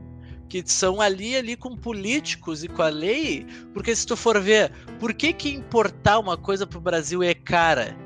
que 0.48 0.62
são 0.66 1.00
ali 1.00 1.34
ali 1.34 1.56
com 1.56 1.74
políticos 1.74 2.62
e 2.62 2.68
com 2.68 2.82
a 2.82 2.88
lei, 2.90 3.46
porque 3.72 3.96
se 3.96 4.06
tu 4.06 4.14
for 4.14 4.38
ver, 4.38 4.70
por 5.00 5.14
que 5.14 5.32
que 5.32 5.48
importar 5.48 6.18
uma 6.18 6.36
coisa 6.36 6.66
pro 6.66 6.78
Brasil 6.78 7.22
é 7.22 7.32
cara? 7.32 7.96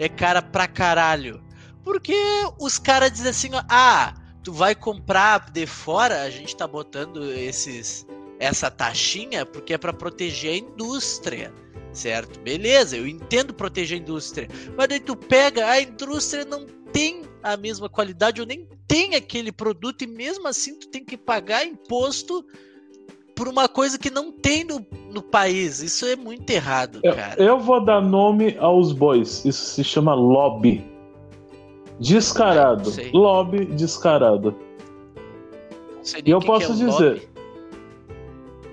É 0.00 0.08
cara 0.08 0.42
pra 0.42 0.66
caralho. 0.66 1.40
Porque 1.84 2.16
os 2.58 2.76
caras 2.76 3.12
dizem 3.12 3.30
assim, 3.30 3.50
ah, 3.68 4.14
tu 4.42 4.52
vai 4.52 4.74
comprar 4.74 5.50
de 5.52 5.64
fora, 5.64 6.22
a 6.22 6.30
gente 6.30 6.56
tá 6.56 6.66
botando 6.66 7.22
esses 7.32 8.04
essa 8.40 8.68
taxinha 8.68 9.46
porque 9.46 9.74
é 9.74 9.78
para 9.78 9.92
proteger 9.92 10.54
a 10.54 10.56
indústria, 10.56 11.54
certo? 11.92 12.40
Beleza, 12.40 12.96
eu 12.96 13.06
entendo 13.06 13.54
proteger 13.54 13.98
a 13.98 14.02
indústria, 14.02 14.48
mas 14.76 14.88
daí 14.88 15.00
tu 15.00 15.16
pega, 15.16 15.68
a 15.68 15.80
indústria 15.80 16.44
não 16.44 16.66
tem 16.92 17.22
a 17.42 17.56
mesma 17.56 17.88
qualidade 17.88 18.40
ou 18.40 18.46
nem 18.46 18.68
tem 18.86 19.14
aquele 19.14 19.50
produto 19.50 20.02
e 20.02 20.06
mesmo 20.06 20.46
assim 20.46 20.78
tu 20.78 20.88
tem 20.88 21.04
que 21.04 21.16
pagar 21.16 21.66
imposto 21.66 22.44
por 23.34 23.48
uma 23.48 23.68
coisa 23.68 23.98
que 23.98 24.10
não 24.10 24.30
tem 24.30 24.64
no, 24.64 24.84
no 25.10 25.22
país. 25.22 25.82
Isso 25.82 26.04
é 26.06 26.14
muito 26.14 26.48
errado, 26.50 27.00
cara. 27.02 27.34
Eu, 27.38 27.46
eu 27.46 27.58
vou 27.58 27.84
dar 27.84 28.00
nome 28.00 28.56
aos 28.58 28.92
bois. 28.92 29.44
Isso 29.44 29.64
se 29.64 29.82
chama 29.82 30.14
lobby. 30.14 30.84
Descarado. 31.98 32.90
Lobby 33.12 33.64
descarado. 33.64 34.54
E 36.24 36.30
eu 36.30 36.40
posso 36.40 36.72
é 36.72 36.74
dizer. 36.74 37.12
Lobby? 37.12 37.32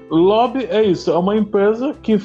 lobby 0.10 0.66
é 0.66 0.84
isso, 0.84 1.12
é 1.12 1.18
uma 1.18 1.38
empresa 1.38 1.94
que 2.02 2.18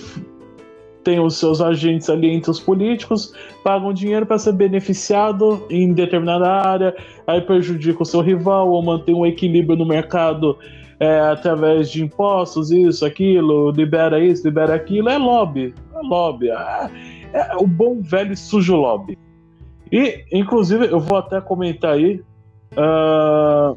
tem 1.05 1.21
os 1.21 1.37
seus 1.37 1.61
agentes 1.61 2.09
ali 2.09 2.31
entre 2.31 2.51
os 2.51 2.59
políticos, 2.59 3.35
pagam 3.63 3.93
dinheiro 3.93 4.25
para 4.25 4.39
ser 4.39 4.53
beneficiado 4.53 5.65
em 5.71 5.93
determinada 5.93 6.51
área, 6.51 6.97
aí 7.27 7.41
prejudica 7.41 8.03
o 8.03 8.07
seu 8.07 8.21
rival 8.21 8.71
ou 8.71 8.83
mantém 8.83 9.15
um 9.15 9.27
equilíbrio 9.27 9.77
no 9.77 9.87
mercado 9.87 10.59
é, 10.99 11.21
através 11.21 11.91
de 11.91 12.03
impostos, 12.03 12.71
isso, 12.71 13.05
aquilo, 13.05 13.71
libera 13.71 14.19
isso, 14.19 14.47
libera 14.47 14.75
aquilo, 14.75 15.09
é 15.09 15.19
lobby. 15.19 15.75
É 15.95 16.01
lobby. 16.07 16.51
Ah, 16.51 16.91
É 17.33 17.57
o 17.57 17.67
bom 17.67 18.01
velho 18.01 18.37
sujo 18.37 18.77
lobby. 18.77 19.19
E, 19.93 20.25
inclusive, 20.33 20.87
eu 20.87 21.01
vou 21.01 21.19
até 21.19 21.41
comentar 21.41 21.95
aí 21.95 22.21
uh, 22.73 23.77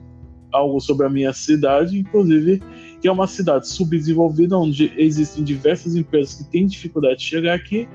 algo 0.52 0.80
sobre 0.80 1.06
a 1.06 1.10
minha 1.10 1.34
cidade, 1.34 2.00
inclusive, 2.00 2.62
que 3.02 3.08
é 3.08 3.12
uma 3.12 3.28
cidade 3.28 3.68
subdesenvolvida, 3.68 4.58
onde 4.58 4.92
existem 4.98 5.44
diversas 5.44 5.96
empresas 5.96 6.36
que 6.36 6.44
têm 6.46 6.66
dificuldade 6.66 7.20
de 7.20 7.26
chegar 7.26 7.54
aqui, 7.54 7.88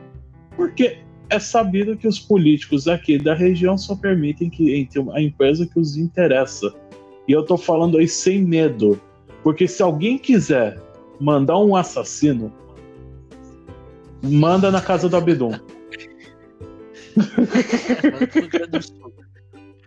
porque 0.57 0.99
é 1.29 1.39
sabido 1.39 1.97
que 1.97 2.07
os 2.07 2.19
políticos 2.19 2.87
aqui 2.87 3.19
da 3.19 3.35
região 3.35 3.77
só 3.79 3.97
permitem 3.97 4.51
que 4.51 4.75
entre 4.75 5.03
a 5.13 5.21
empresa 5.21 5.67
que 5.67 5.79
os 5.79 5.97
interessa. 5.97 6.73
E 7.27 7.33
eu 7.33 7.45
tô 7.45 7.57
falando 7.57 7.99
aí 7.99 8.07
sem 8.07 8.43
medo, 8.43 9.01
porque 9.43 9.67
se 9.67 9.83
alguém 9.83 10.19
quiser 10.19 10.79
mandar 11.19 11.59
um 11.59 11.75
assassino, 11.75 12.53
manda 14.23 14.71
na 14.71 14.81
casa 14.81 15.09
do 15.09 15.17
Abdum. 15.17 15.53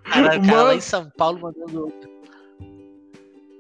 Caralho, 0.04 0.46
cara 0.46 0.64
lá 0.64 0.76
em 0.76 0.82
São 0.82 1.10
Paulo 1.18 1.40
mandando. 1.42 1.92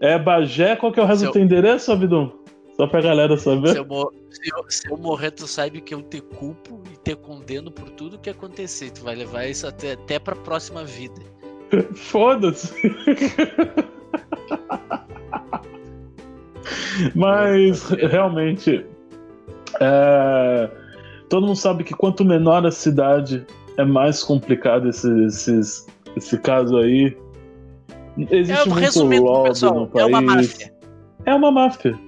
É 0.01 0.19
Bagé, 0.19 0.75
qual 0.75 0.91
que 0.91 0.99
é 0.99 1.03
o 1.03 1.05
resto 1.05 1.25
do 1.25 1.31
teu 1.31 1.41
endereço, 1.41 1.91
Abdum? 1.91 2.31
Só 2.75 2.87
pra 2.87 3.01
galera 3.01 3.37
saber. 3.37 3.69
Se 3.69 3.77
eu, 3.77 3.85
se, 4.29 4.51
eu, 4.53 4.65
se 4.67 4.91
eu, 4.91 4.97
morrer, 4.97 5.31
tu 5.31 5.47
sabe 5.47 5.79
que 5.79 5.93
eu 5.93 6.01
te 6.01 6.19
culpo 6.19 6.81
e 6.93 6.97
te 6.97 7.15
condeno 7.15 7.71
por 7.71 7.89
tudo 7.91 8.19
que 8.19 8.29
acontecer. 8.29 8.91
Tu 8.91 9.01
vai 9.01 9.15
levar 9.15 9.45
isso 9.45 9.65
até, 9.65 9.93
até 9.93 10.19
pra 10.19 10.35
próxima 10.35 10.83
vida. 10.83 11.21
Foda-se. 11.95 12.73
Mas 17.15 17.89
realmente. 17.89 18.85
É... 19.79 20.69
Todo 21.29 21.47
mundo 21.47 21.57
sabe 21.57 21.83
que 21.83 21.93
quanto 21.93 22.23
menor 22.23 22.65
a 22.65 22.71
cidade, 22.71 23.45
é 23.77 23.83
mais 23.83 24.23
complicado 24.23 24.89
esse, 24.89 25.09
esses, 25.25 25.87
esse 26.15 26.37
caso 26.37 26.77
aí. 26.77 27.17
Existe 28.17 28.69
muito 28.69 29.03
lobby 29.23 29.49
pessoal, 29.49 29.79
no 29.81 29.87
país. 29.87 30.03
É 30.03 30.05
uma 30.05 30.21
máfia. 30.21 30.73
É 31.25 31.35
uma 31.35 31.51
máfia. 31.51 31.99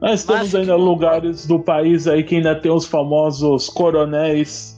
Nós 0.00 0.26
máfia 0.26 0.60
ainda 0.60 0.76
lugares 0.76 1.46
do 1.46 1.58
país 1.60 2.06
aí 2.06 2.22
que 2.22 2.36
ainda 2.36 2.54
tem 2.54 2.72
os 2.72 2.84
famosos 2.84 3.68
coronéis 3.68 4.74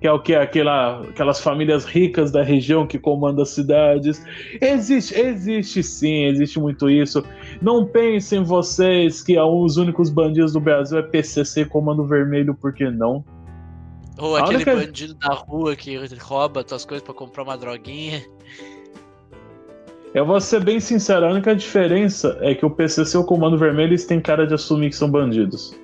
que 0.00 0.06
é 0.06 0.12
o 0.12 0.20
que? 0.20 0.34
Aquela, 0.34 1.02
aquelas 1.02 1.40
famílias 1.40 1.84
ricas 1.84 2.30
da 2.30 2.42
região 2.42 2.86
que 2.86 2.98
comandam 2.98 3.42
as 3.42 3.50
cidades. 3.50 4.24
Existe, 4.60 5.18
existe 5.18 5.82
sim, 5.82 6.26
existe 6.26 6.60
muito 6.60 6.88
isso. 6.88 7.24
Não 7.60 7.84
pensem 7.84 8.42
vocês 8.44 9.22
que 9.22 9.38
os 9.38 9.76
únicos 9.76 10.08
bandidos 10.08 10.52
do 10.52 10.60
Brasil 10.60 10.98
é 10.98 11.02
PCC 11.02 11.64
Comando 11.64 12.04
Vermelho, 12.04 12.54
por 12.54 12.72
que 12.72 12.88
não? 12.90 13.24
Ou 14.18 14.36
a 14.36 14.40
aquele 14.40 14.56
única... 14.56 14.74
bandido 14.74 15.14
da 15.14 15.34
rua 15.34 15.76
que 15.76 15.96
rouba 16.20 16.64
tuas 16.64 16.84
coisas 16.84 17.04
para 17.04 17.14
comprar 17.14 17.44
uma 17.44 17.56
droguinha. 17.56 18.22
Eu 20.14 20.24
vou 20.24 20.40
ser 20.40 20.64
bem 20.64 20.80
sincero, 20.80 21.26
a 21.26 21.30
única 21.30 21.54
diferença 21.54 22.38
é 22.40 22.54
que 22.54 22.64
o 22.64 22.70
PCC 22.70 23.16
e 23.16 23.20
o 23.20 23.24
Comando 23.24 23.58
Vermelho 23.58 23.90
eles 23.90 24.06
têm 24.06 24.20
cara 24.20 24.46
de 24.46 24.54
assumir 24.54 24.90
que 24.90 24.96
são 24.96 25.10
bandidos. 25.10 25.78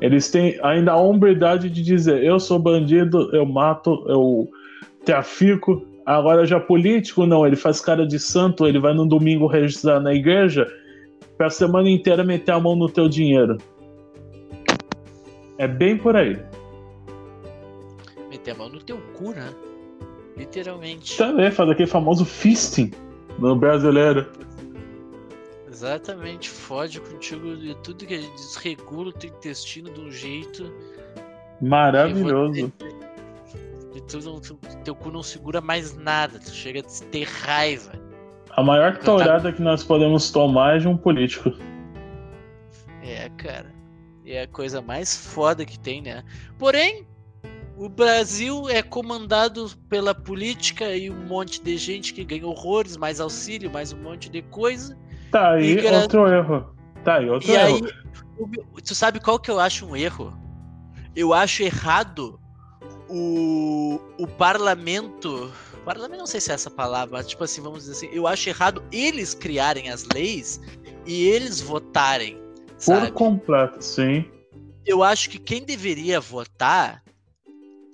Eles 0.00 0.30
têm 0.30 0.58
ainda 0.62 0.92
a 0.92 0.96
hombridade 0.96 1.70
de 1.70 1.82
dizer: 1.82 2.22
eu 2.22 2.38
sou 2.38 2.58
bandido, 2.58 3.34
eu 3.34 3.46
mato, 3.46 4.04
eu 4.06 4.48
trafico. 5.04 5.84
Agora, 6.04 6.44
já 6.44 6.60
político, 6.60 7.26
não. 7.26 7.46
Ele 7.46 7.56
faz 7.56 7.80
cara 7.80 8.06
de 8.06 8.18
santo, 8.18 8.66
ele 8.66 8.78
vai 8.78 8.92
no 8.92 9.06
domingo 9.06 9.46
registrar 9.46 10.00
na 10.00 10.12
igreja 10.12 10.68
pra 11.36 11.48
semana 11.48 11.88
inteira 11.88 12.22
meter 12.22 12.52
a 12.52 12.60
mão 12.60 12.76
no 12.76 12.88
teu 12.88 13.08
dinheiro. 13.08 13.58
É 15.58 15.66
bem 15.66 15.96
por 15.96 16.16
aí. 16.16 16.38
Meter 18.42 18.50
a 18.50 18.54
mão 18.56 18.68
no 18.68 18.82
teu 18.82 18.98
cu, 19.14 19.30
né? 19.30 19.54
Literalmente. 20.36 21.16
Também, 21.16 21.48
faz 21.52 21.70
aquele 21.70 21.88
famoso 21.88 22.24
fisting 22.24 22.90
no 23.38 23.54
brasileiro. 23.54 24.26
Exatamente, 25.68 26.50
fode 26.50 27.00
contigo 27.00 27.56
de 27.56 27.74
tudo 27.76 28.04
que 28.04 28.18
desregula 28.18 29.10
o 29.10 29.12
teu 29.12 29.30
intestino 29.30 29.90
de 29.92 30.00
um 30.00 30.10
jeito. 30.10 30.72
Maravilhoso. 31.60 32.72
De 33.94 34.00
tudo, 34.08 34.40
teu 34.82 34.96
cu 34.96 35.12
não 35.12 35.22
segura 35.22 35.60
mais 35.60 35.96
nada, 35.96 36.40
tu 36.40 36.50
chega 36.50 36.80
a 36.80 37.10
ter 37.12 37.24
raiva. 37.24 37.92
A 38.50 38.62
maior 38.62 38.98
então, 39.00 39.18
tourada 39.18 39.50
tá... 39.50 39.52
que 39.52 39.62
nós 39.62 39.84
podemos 39.84 40.32
tomar 40.32 40.76
é 40.76 40.78
de 40.80 40.88
um 40.88 40.96
político. 40.96 41.52
É, 43.02 43.28
cara. 43.36 43.72
É 44.26 44.42
a 44.42 44.48
coisa 44.48 44.82
mais 44.82 45.16
foda 45.16 45.64
que 45.64 45.78
tem, 45.78 46.02
né? 46.02 46.24
Porém, 46.58 47.06
o 47.76 47.88
Brasil 47.88 48.68
é 48.68 48.82
comandado 48.82 49.70
pela 49.88 50.14
política 50.14 50.94
e 50.94 51.10
um 51.10 51.26
monte 51.26 51.62
de 51.62 51.76
gente 51.76 52.12
que 52.12 52.24
ganha 52.24 52.46
horrores, 52.46 52.96
mais 52.96 53.20
auxílio, 53.20 53.70
mais 53.70 53.92
um 53.92 53.98
monte 53.98 54.28
de 54.28 54.42
coisa. 54.42 54.96
Tá 55.30 55.52
aí 55.52 55.78
e 55.78 55.86
outro 55.86 56.28
erro. 56.28 56.74
Tá 57.04 57.16
aí 57.16 57.28
outro 57.28 57.50
e 57.50 57.54
erro. 57.54 57.86
Aí, 57.86 58.82
tu 58.82 58.94
sabe 58.94 59.20
qual 59.20 59.38
que 59.38 59.50
eu 59.50 59.58
acho 59.58 59.86
um 59.86 59.96
erro? 59.96 60.32
Eu 61.16 61.32
acho 61.32 61.62
errado 61.62 62.38
o, 63.08 64.00
o 64.18 64.26
parlamento. 64.26 65.50
Parlamento 65.84 66.20
não 66.20 66.26
sei 66.26 66.40
se 66.40 66.50
é 66.50 66.54
essa 66.54 66.70
palavra, 66.70 67.18
mas 67.18 67.26
tipo 67.26 67.42
assim, 67.42 67.60
vamos 67.60 67.80
dizer 67.80 67.92
assim, 67.92 68.08
eu 68.12 68.26
acho 68.26 68.48
errado 68.48 68.82
eles 68.92 69.34
criarem 69.34 69.90
as 69.90 70.04
leis 70.04 70.60
e 71.06 71.24
eles 71.24 71.60
votarem. 71.60 72.40
Por 72.84 73.10
completo, 73.12 73.82
sim. 73.82 74.24
Eu 74.84 75.02
acho 75.02 75.30
que 75.30 75.38
quem 75.38 75.62
deveria 75.62 76.20
votar 76.20 77.02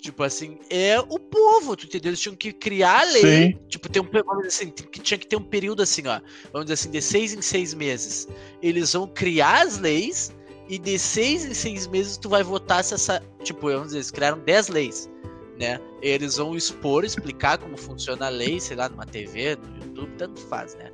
Tipo 0.01 0.23
assim, 0.23 0.59
é 0.71 0.99
o 1.01 1.19
povo, 1.19 1.77
tu 1.77 1.87
entendeu? 1.87 2.11
Eles 2.11 2.21
tinham 2.21 2.37
que 2.37 2.53
criar 2.53 3.01
a 3.01 3.05
lei. 3.05 3.53
Sim. 3.53 3.59
Tipo, 3.69 3.89
tem 3.89 4.01
um, 4.01 4.07
vamos 4.09 4.47
dizer 4.47 4.65
assim, 4.65 4.71
tinha 4.71 5.19
que 5.19 5.27
ter 5.27 5.37
um 5.37 5.43
período 5.43 5.83
assim, 5.83 6.07
ó. 6.07 6.21
Vamos 6.53 6.67
dizer 6.67 6.75
assim, 6.75 6.91
de 6.91 7.03
seis 7.03 7.33
em 7.35 7.43
seis 7.43 7.75
meses. 7.75 8.29
Eles 8.63 8.93
vão 8.93 9.09
criar 9.09 9.67
as 9.67 9.79
leis 9.79 10.33
e 10.69 10.79
de 10.79 10.99
seis 10.99 11.45
em 11.45 11.55
seis 11.55 11.87
meses 11.89 12.17
tu 12.17 12.29
vai 12.29 12.45
votar 12.45 12.85
se 12.85 12.95
essa. 12.95 13.21
Tipo, 13.43 13.71
vamos 13.71 13.87
dizer, 13.87 13.99
eles 13.99 14.11
criaram 14.13 14.39
dez 14.41 14.69
leis, 14.69 15.11
né? 15.59 15.81
Eles 16.01 16.37
vão 16.37 16.55
expor, 16.55 17.05
explicar 17.05 17.59
como 17.59 17.77
funciona 17.77 18.27
a 18.27 18.29
lei, 18.29 18.61
sei 18.61 18.77
lá, 18.77 18.89
numa 18.89 19.05
TV, 19.05 19.57
no 19.57 19.85
YouTube, 19.85 20.13
tanto 20.17 20.41
faz, 20.43 20.77
né? 20.77 20.93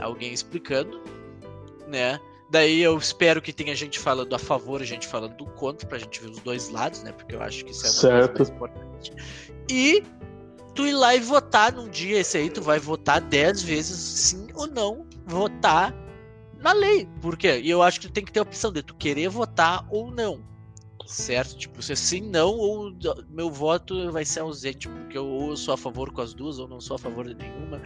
Alguém 0.00 0.32
explicando, 0.32 1.00
né? 1.86 2.18
Daí 2.50 2.80
eu 2.82 2.98
espero 2.98 3.40
que 3.40 3.52
tenha 3.52 3.74
gente 3.76 3.98
falando 3.98 4.34
a 4.34 4.38
favor, 4.38 4.82
gente 4.82 5.06
falando 5.06 5.36
do 5.36 5.46
contra, 5.46 5.86
pra 5.86 5.98
gente 5.98 6.20
ver 6.20 6.30
os 6.30 6.40
dois 6.40 6.68
lados, 6.68 7.02
né? 7.04 7.12
Porque 7.12 7.34
eu 7.34 7.42
acho 7.42 7.64
que 7.64 7.70
isso 7.70 7.86
é 7.86 7.88
certo. 7.88 8.38
mais 8.38 8.50
importante. 8.50 9.12
E 9.70 10.02
tu 10.74 10.84
ir 10.84 10.92
lá 10.92 11.14
e 11.14 11.20
votar 11.20 11.72
num 11.72 11.88
dia 11.88 12.18
esse 12.18 12.36
aí, 12.36 12.50
tu 12.50 12.60
vai 12.60 12.80
votar 12.80 13.20
dez 13.20 13.62
vezes 13.62 13.96
sim 13.96 14.48
ou 14.54 14.66
não 14.66 15.06
votar 15.26 15.94
na 16.58 16.72
lei. 16.72 17.08
Por 17.20 17.36
quê? 17.36 17.60
E 17.62 17.70
eu 17.70 17.82
acho 17.82 18.00
que 18.00 18.08
tu 18.08 18.12
tem 18.12 18.24
que 18.24 18.32
ter 18.32 18.40
a 18.40 18.42
opção 18.42 18.72
de 18.72 18.82
tu 18.82 18.94
querer 18.96 19.28
votar 19.28 19.86
ou 19.88 20.10
não 20.10 20.49
certo? 21.10 21.56
Tipo, 21.56 21.82
se 21.82 21.94
sim, 21.96 22.20
não, 22.20 22.56
ou 22.56 22.92
meu 23.28 23.50
voto 23.50 24.10
vai 24.12 24.24
ser 24.24 24.40
ausente, 24.40 24.88
porque 24.88 25.18
eu, 25.18 25.26
ou 25.26 25.56
sou 25.56 25.74
a 25.74 25.76
favor 25.76 26.12
com 26.12 26.20
as 26.20 26.32
duas, 26.32 26.58
ou 26.58 26.68
não 26.68 26.80
sou 26.80 26.94
a 26.94 26.98
favor 26.98 27.26
de 27.26 27.34
nenhuma. 27.34 27.80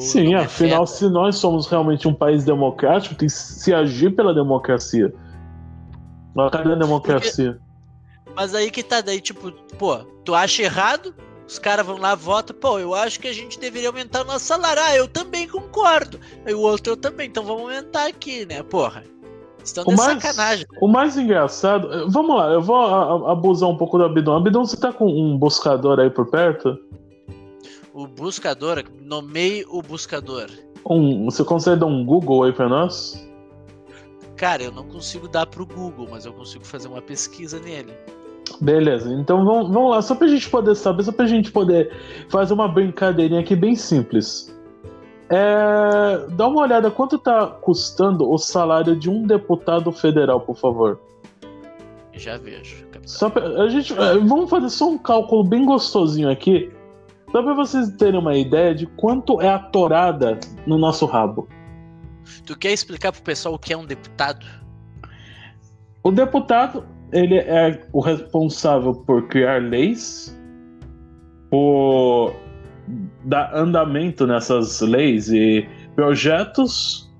sim, 0.00 0.34
afinal, 0.34 0.86
se 0.86 1.08
nós 1.08 1.36
somos 1.36 1.66
realmente 1.66 2.08
um 2.08 2.14
país 2.14 2.44
democrático, 2.44 3.14
tem 3.14 3.28
que 3.28 3.34
se 3.34 3.74
agir 3.74 4.14
pela 4.16 4.34
democracia. 4.34 5.12
Cadê 6.50 6.72
a 6.72 6.76
democracia? 6.76 7.52
Porque... 7.52 8.34
Mas 8.34 8.54
aí 8.54 8.70
que 8.70 8.82
tá, 8.82 9.00
daí, 9.00 9.20
tipo, 9.20 9.52
pô, 9.76 9.98
tu 10.24 10.34
acha 10.34 10.62
errado? 10.62 11.14
Os 11.46 11.58
caras 11.58 11.84
vão 11.84 11.98
lá, 11.98 12.14
votam, 12.14 12.56
pô, 12.56 12.78
eu 12.78 12.94
acho 12.94 13.18
que 13.18 13.26
a 13.26 13.32
gente 13.32 13.58
deveria 13.58 13.88
aumentar 13.88 14.22
o 14.22 14.24
nosso 14.24 14.46
salário. 14.46 14.80
Ah, 14.82 14.94
eu 14.94 15.08
também 15.08 15.48
concordo. 15.48 16.20
Aí 16.46 16.54
o 16.54 16.60
outro 16.60 16.92
eu 16.92 16.96
também, 16.96 17.28
então 17.28 17.44
vamos 17.44 17.62
aumentar 17.62 18.06
aqui, 18.06 18.46
né, 18.46 18.62
porra. 18.62 19.04
Estão 19.64 19.84
o 19.84 19.96
mais, 19.96 20.22
sacanagem. 20.22 20.66
O 20.80 20.88
mais 20.88 21.16
engraçado. 21.16 22.10
Vamos 22.10 22.36
lá, 22.36 22.50
eu 22.50 22.62
vou 22.62 22.76
abusar 23.26 23.68
um 23.68 23.76
pouco 23.76 23.98
do 23.98 24.04
Abidon. 24.04 24.36
Abidon, 24.36 24.64
você 24.64 24.76
tá 24.76 24.92
com 24.92 25.06
um 25.06 25.36
buscador 25.36 26.00
aí 26.00 26.10
por 26.10 26.26
perto? 26.30 26.78
O 27.92 28.06
buscador? 28.06 28.84
Nomeie 29.02 29.64
o 29.68 29.82
buscador. 29.82 30.46
Um, 30.88 31.26
você 31.26 31.44
consegue 31.44 31.80
dar 31.80 31.86
um 31.86 32.04
Google 32.04 32.44
aí 32.44 32.52
pra 32.52 32.68
nós? 32.68 33.28
Cara, 34.36 34.62
eu 34.62 34.72
não 34.72 34.84
consigo 34.84 35.28
dar 35.28 35.44
pro 35.46 35.66
Google, 35.66 36.08
mas 36.10 36.24
eu 36.24 36.32
consigo 36.32 36.64
fazer 36.64 36.88
uma 36.88 37.02
pesquisa 37.02 37.60
nele. 37.60 37.92
Beleza, 38.60 39.12
então 39.12 39.44
vamos, 39.44 39.70
vamos 39.70 39.90
lá, 39.90 40.02
só 40.02 40.14
pra 40.14 40.26
gente 40.26 40.48
poder 40.50 40.74
saber, 40.74 41.02
só 41.04 41.12
pra 41.12 41.26
gente 41.26 41.52
poder 41.52 41.92
fazer 42.28 42.52
uma 42.52 42.66
brincadeirinha 42.66 43.40
aqui 43.40 43.54
bem 43.54 43.76
simples. 43.76 44.52
É, 45.30 46.26
dá 46.30 46.48
uma 46.48 46.62
olhada 46.62 46.90
quanto 46.90 47.14
está 47.14 47.46
custando 47.46 48.28
o 48.28 48.36
salário 48.36 48.96
de 48.96 49.08
um 49.08 49.24
deputado 49.26 49.92
federal, 49.92 50.40
por 50.40 50.56
favor. 50.56 51.00
Já 52.12 52.36
vejo. 52.36 52.84
Só 53.06 53.30
pra, 53.30 53.46
a 53.62 53.68
gente, 53.68 53.92
é, 53.92 54.18
vamos 54.18 54.50
fazer 54.50 54.68
só 54.68 54.90
um 54.90 54.98
cálculo 54.98 55.44
bem 55.44 55.64
gostosinho 55.64 56.28
aqui, 56.28 56.70
só 57.30 57.42
para 57.42 57.54
vocês 57.54 57.90
terem 57.92 58.18
uma 58.18 58.36
ideia 58.36 58.74
de 58.74 58.86
quanto 58.86 59.40
é 59.40 59.48
a 59.48 59.58
torada 59.58 60.38
no 60.66 60.76
nosso 60.76 61.06
rabo. 61.06 61.48
Tu 62.44 62.58
quer 62.58 62.72
explicar 62.72 63.12
pro 63.12 63.22
pessoal 63.22 63.54
o 63.54 63.58
que 63.58 63.72
é 63.72 63.76
um 63.76 63.86
deputado? 63.86 64.44
O 66.02 66.10
deputado 66.10 66.84
ele 67.12 67.38
é 67.38 67.86
o 67.92 68.00
responsável 68.00 68.94
por 68.94 69.28
criar 69.28 69.62
leis, 69.62 70.36
por 71.50 72.34
dar 73.24 73.54
andamento 73.54 74.26
nessas 74.26 74.80
leis 74.80 75.28
e 75.28 75.66
projetos. 75.94 77.10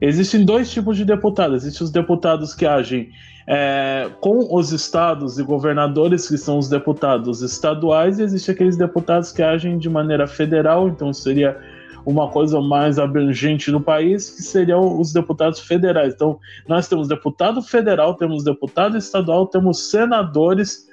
Existem 0.00 0.44
dois 0.44 0.70
tipos 0.70 0.96
de 0.96 1.04
deputados. 1.04 1.62
Existem 1.62 1.84
os 1.84 1.90
deputados 1.90 2.54
que 2.54 2.66
agem 2.66 3.10
é, 3.46 4.10
com 4.20 4.54
os 4.54 4.72
estados 4.72 5.38
e 5.38 5.42
governadores, 5.42 6.28
que 6.28 6.36
são 6.36 6.58
os 6.58 6.68
deputados 6.68 7.42
estaduais, 7.42 8.18
e 8.18 8.24
existem 8.24 8.54
aqueles 8.54 8.76
deputados 8.76 9.30
que 9.30 9.42
agem 9.42 9.78
de 9.78 9.88
maneira 9.88 10.26
federal, 10.26 10.88
então 10.88 11.12
seria 11.12 11.56
uma 12.04 12.28
coisa 12.28 12.60
mais 12.60 12.98
abrangente 12.98 13.70
no 13.70 13.80
país, 13.80 14.30
que 14.30 14.42
seriam 14.42 15.00
os 15.00 15.12
deputados 15.12 15.60
federais. 15.60 16.14
Então, 16.14 16.38
nós 16.68 16.88
temos 16.88 17.08
deputado 17.08 17.62
federal, 17.62 18.14
temos 18.14 18.44
deputado 18.44 18.96
estadual, 18.96 19.46
temos 19.46 19.90
senadores, 19.90 20.86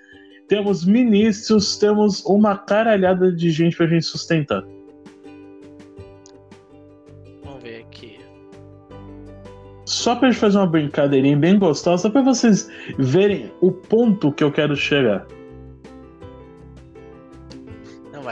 temos 0.47 0.85
ministros, 0.85 1.77
temos 1.77 2.23
uma 2.25 2.57
caralhada 2.57 3.31
de 3.31 3.49
gente 3.49 3.75
pra 3.75 3.87
gente 3.87 4.05
sustentar. 4.05 4.63
Vamos 7.43 7.63
ver 7.63 7.81
aqui. 7.81 8.19
Só 9.85 10.15
pra 10.15 10.31
gente 10.31 10.39
fazer 10.39 10.57
uma 10.57 10.67
brincadeirinha 10.67 11.37
bem 11.37 11.57
gostosa, 11.57 12.03
só 12.03 12.09
pra 12.09 12.21
vocês 12.21 12.69
verem 12.97 13.51
o 13.61 13.71
ponto 13.71 14.31
que 14.31 14.43
eu 14.43 14.51
quero 14.51 14.75
chegar. 14.75 15.25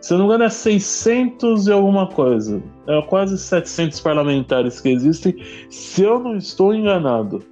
Se 0.00 0.14
eu 0.14 0.18
não 0.18 0.24
me 0.24 0.30
engano, 0.30 0.44
é 0.44 0.48
600 0.48 1.68
e 1.68 1.72
alguma 1.72 2.08
coisa. 2.08 2.60
É 2.88 3.00
quase 3.02 3.38
700 3.38 4.00
parlamentares 4.00 4.80
que 4.80 4.88
existem, 4.88 5.36
se 5.70 6.02
eu 6.02 6.18
não 6.18 6.36
estou 6.36 6.74
enganado. 6.74 7.44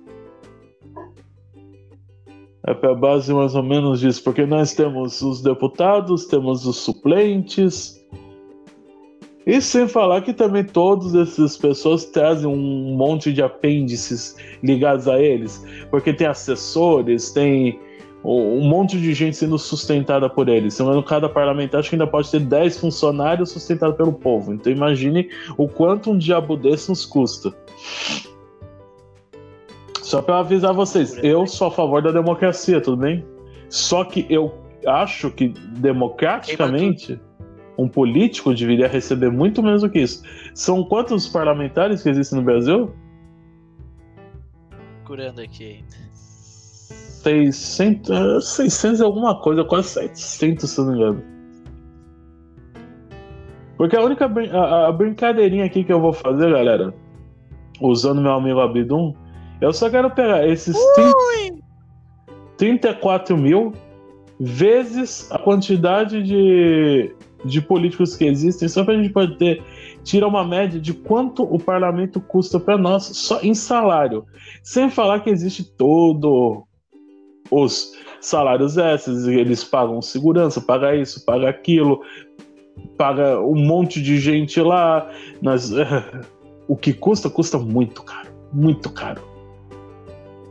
É 2.67 2.75
para 2.75 2.95
base 2.95 3.33
mais 3.33 3.55
ou 3.55 3.63
menos 3.63 4.01
disso, 4.01 4.23
porque 4.25 4.45
nós 4.47 4.75
temos 4.75 5.23
os 5.23 5.43
deputados, 5.43 6.27
temos 6.27 6.67
os 6.67 6.77
suplentes. 6.79 8.00
E 9.51 9.61
sem 9.61 9.89
falar 9.89 10.21
que 10.21 10.33
também 10.33 10.63
todas 10.63 11.13
essas 11.13 11.57
pessoas 11.57 12.05
trazem 12.05 12.47
um 12.47 12.95
monte 12.97 13.33
de 13.33 13.43
apêndices 13.43 14.37
ligados 14.63 15.09
a 15.09 15.19
eles, 15.19 15.67
porque 15.91 16.13
tem 16.13 16.29
assessores, 16.29 17.33
tem 17.33 17.77
um 18.25 18.61
monte 18.69 18.97
de 18.97 19.13
gente 19.13 19.37
sendo 19.37 19.59
sustentada 19.59 20.31
por 20.31 20.49
eles. 20.49 20.79
Engano, 20.79 21.03
cada 21.03 21.29
parlamentar 21.29 21.81
acho 21.81 21.89
que 21.89 21.97
ainda 21.97 22.07
pode 22.07 22.31
ter 22.31 22.39
10 22.39 22.79
funcionários 22.79 23.51
sustentados 23.51 23.97
pelo 23.97 24.13
povo. 24.13 24.55
Então 24.55 24.73
imagine 24.73 25.29
o 25.59 25.67
quanto 25.67 26.13
um 26.13 26.17
diabo 26.17 26.57
desse 26.57 26.89
nos 26.89 27.05
custa. 27.05 27.53
Só 30.01 30.23
para 30.23 30.39
avisar 30.39 30.73
vocês, 30.73 31.19
eu 31.25 31.45
sou 31.49 31.67
a 31.67 31.71
favor 31.73 32.01
da 32.01 32.13
democracia, 32.13 32.81
tudo 32.81 32.99
bem? 32.99 33.27
Só 33.69 34.05
que 34.05 34.25
eu 34.31 34.55
acho 34.87 35.29
que 35.29 35.49
democraticamente 35.49 37.19
um 37.81 37.89
político 37.89 38.55
deveria 38.55 38.87
receber 38.87 39.31
muito 39.31 39.63
menos 39.63 39.83
do 39.83 39.91
que 39.91 40.01
isso. 40.01 40.23
São 40.55 40.85
quantos 40.85 41.27
parlamentares 41.29 42.03
que 42.03 42.11
existem 42.11 42.39
no 42.39 42.45
Brasil? 42.45 42.93
Procurando 44.97 45.41
aqui 45.41 45.65
ainda. 45.65 46.11
600, 47.23 48.11
eh, 48.11 48.41
600 48.41 49.01
e 49.01 49.03
alguma 49.03 49.41
coisa, 49.41 49.65
quase 49.65 49.89
700, 49.89 50.71
se 50.71 50.81
não 50.81 50.89
me 50.89 50.97
engano. 50.97 51.25
Porque 53.77 53.97
a 53.97 54.03
única 54.03 54.27
a, 54.27 54.89
a 54.89 54.93
brincadeirinha 54.93 55.65
aqui 55.65 55.85
que 55.85 55.93
eu 55.93 56.01
vou 56.01 56.13
fazer, 56.13 56.51
galera, 56.51 56.95
usando 57.81 58.21
meu 58.21 58.33
amigo 58.33 58.61
Abdum, 58.61 59.15
eu 59.61 59.73
só 59.73 59.89
quero 59.89 60.11
pegar 60.11 60.47
esses 60.47 60.77
30 60.95 61.61
34 62.57 63.39
mil 63.39 63.73
vezes 64.39 65.31
a 65.33 65.39
quantidade 65.39 66.23
de, 66.23 67.15
de 67.45 67.61
políticos 67.61 68.17
que 68.17 68.25
existem, 68.25 68.69
só 68.69 68.85
pra 68.85 68.95
gente 68.95 69.11
poder 69.11 69.63
tirar 70.05 70.27
uma 70.27 70.45
média 70.45 70.81
de 70.81 70.93
quanto 70.93 71.43
o 71.43 71.59
parlamento 71.59 72.21
custa 72.21 72.59
para 72.59 72.77
nós 72.77 73.05
só 73.05 73.41
em 73.41 73.55
salário. 73.55 74.25
Sem 74.63 74.91
falar 74.91 75.21
que 75.21 75.31
existe 75.31 75.65
todo 75.65 76.65
os 77.51 77.93
salários 78.21 78.77
extras, 78.79 79.27
eles 79.27 79.65
pagam 79.65 80.01
segurança, 80.01 80.61
paga 80.61 80.95
isso, 80.95 81.25
paga 81.25 81.49
aquilo, 81.49 82.01
paga 82.97 83.41
um 83.41 83.57
monte 83.57 84.01
de 84.01 84.19
gente 84.19 84.61
lá. 84.61 85.11
Nós, 85.43 85.73
o 86.69 86.77
que 86.77 86.93
custa, 86.93 87.29
custa 87.29 87.59
muito 87.59 88.03
caro, 88.03 88.31
muito 88.53 88.91
caro. 88.91 89.30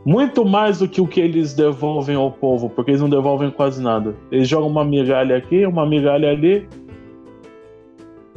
Muito 0.04 0.44
mais 0.44 0.78
do 0.78 0.88
que 0.88 1.00
o 1.00 1.06
que 1.06 1.20
eles 1.20 1.52
devolvem 1.52 2.16
ao 2.16 2.32
povo, 2.32 2.70
porque 2.70 2.92
eles 2.92 3.02
não 3.02 3.08
devolvem 3.10 3.50
quase 3.50 3.82
nada. 3.82 4.16
Eles 4.32 4.48
jogam 4.48 4.68
uma 4.68 4.84
migalha 4.84 5.36
aqui, 5.36 5.66
uma 5.66 5.86
migalha 5.86 6.30
ali, 6.30 6.66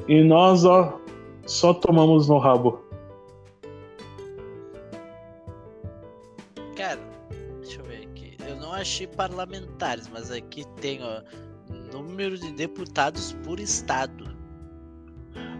e 0.08 0.22
nós, 0.24 0.66
ó, 0.66 1.00
só 1.46 1.74
tomamos 1.74 2.28
no 2.28 2.38
rabo. 2.38 2.84
Cara, 6.76 7.00
deixa 7.62 7.80
eu 7.80 7.86
ver 7.86 8.08
aqui. 8.08 8.36
Eu 8.46 8.58
não 8.58 8.74
achei 8.74 9.08
parlamentares, 9.08 10.10
mas 10.12 10.30
aqui 10.32 10.66
tem, 10.82 11.00
ó, 11.02 11.22
número 11.94 12.38
de 12.38 12.52
deputados 12.52 13.34
por 13.46 13.60
estado. 13.60 14.33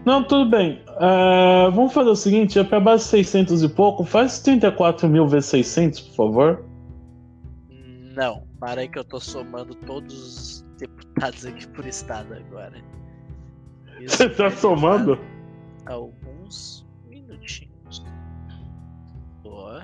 Não, 0.04 0.22
tudo 0.22 0.50
bem. 0.50 0.82
É, 1.00 1.70
vamos 1.70 1.92
fazer 1.92 2.10
o 2.10 2.16
seguinte: 2.16 2.58
é 2.58 2.64
para 2.64 2.78
base 2.78 3.04
600 3.04 3.62
e 3.62 3.68
pouco, 3.68 4.04
faz 4.04 4.40
34 4.40 5.08
mil 5.08 5.26
vezes 5.26 5.48
600, 5.50 6.00
por 6.00 6.14
favor. 6.14 6.64
Não, 8.14 8.44
para 8.60 8.82
aí 8.82 8.88
que 8.88 8.98
eu 8.98 9.04
tô 9.04 9.18
somando 9.18 9.74
todos 9.74 10.14
os 10.14 10.64
deputados 10.78 11.46
aqui 11.46 11.66
por 11.68 11.86
estado 11.86 12.34
agora. 12.34 12.76
Isso 14.00 14.18
Você 14.18 14.28
tá 14.28 14.50
somando? 14.50 15.18
Alguns 15.86 16.86
minutinhos. 17.08 18.04
Ó. 19.44 19.80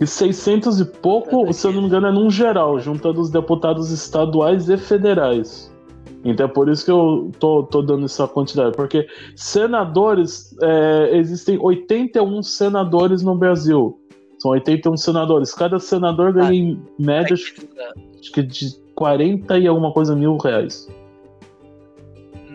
E 0.00 0.06
600 0.06 0.80
e 0.80 0.84
pouco, 0.84 1.52
se 1.52 1.66
eu 1.66 1.72
não 1.72 1.82
me 1.82 1.86
engano, 1.86 2.08
é 2.08 2.12
num 2.12 2.28
geral, 2.28 2.78
juntando 2.78 3.20
os 3.20 3.30
deputados 3.30 3.90
estaduais 3.90 4.68
e 4.68 4.76
federais. 4.76 5.71
Então 6.24 6.46
é 6.46 6.48
por 6.48 6.68
isso 6.68 6.84
que 6.84 6.90
eu 6.90 7.30
tô, 7.38 7.62
tô 7.64 7.82
dando 7.82 8.04
essa 8.04 8.28
quantidade. 8.28 8.76
Porque 8.76 9.06
senadores, 9.34 10.54
é, 10.62 11.16
existem 11.16 11.58
81 11.60 12.42
senadores 12.42 13.22
no 13.22 13.34
Brasil. 13.34 13.98
São 14.38 14.50
81 14.52 14.96
senadores. 14.96 15.54
Cada 15.54 15.78
senador 15.78 16.32
ganha 16.32 16.52
em 16.52 16.82
média, 16.98 17.34
acho 17.34 17.54
que 18.32 18.42
de 18.42 18.74
40 18.94 19.58
e 19.58 19.66
alguma 19.66 19.92
coisa 19.92 20.16
mil 20.16 20.36
reais. 20.36 20.88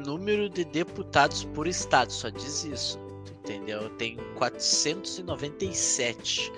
número 0.05 0.49
de 0.49 0.63
deputados 0.65 1.43
por 1.43 1.67
estado, 1.67 2.11
só 2.11 2.29
diz 2.29 2.65
isso. 2.65 2.99
Entendeu? 3.43 3.89
Tem 3.91 4.17
497 4.35 6.51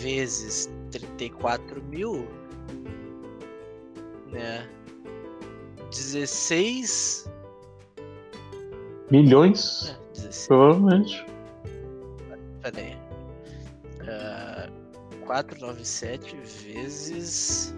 vezes 0.00 0.70
34 0.92 1.82
mil, 1.84 2.26
né? 4.30 4.68
16. 5.90 7.30
Milhões, 9.10 9.90
É, 9.90 9.98
16. 10.14 10.46
provavelmente. 10.46 11.26
Pera 12.62 12.78
aí. 12.80 12.96
Ah, 14.08 14.68
497 15.26 16.34
vezes 16.72 17.74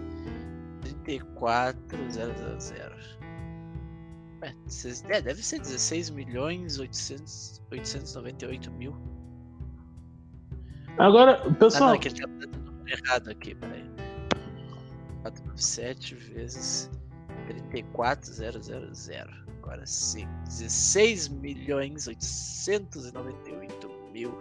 34,000. 0.81 3.17
Ué, 4.41 4.53
dezesseis- 4.65 5.03
É, 5.09 5.21
deve 5.21 5.43
ser 5.43 5.59
16 5.59 6.09
milhões 6.09 6.79
800, 6.79 7.61
898 7.71 8.71
mil. 8.71 8.95
Agora, 10.99 11.41
Ah, 11.47 11.53
pessoal, 11.55 11.89
não, 11.89 11.95
aquele 11.95 12.15
tá 12.15 12.27
dando 12.27 12.57
número 12.71 12.97
errado 13.05 13.29
aqui, 13.29 13.55
peraí. 13.55 13.83
497 15.23 16.15
vezes 16.15 16.89
34000. 17.47 19.43
Agora 19.61 19.85
sim, 19.85 20.27
16 20.45 21.29
milhões 21.29 22.07
898 22.07 23.91
mil. 24.13 24.37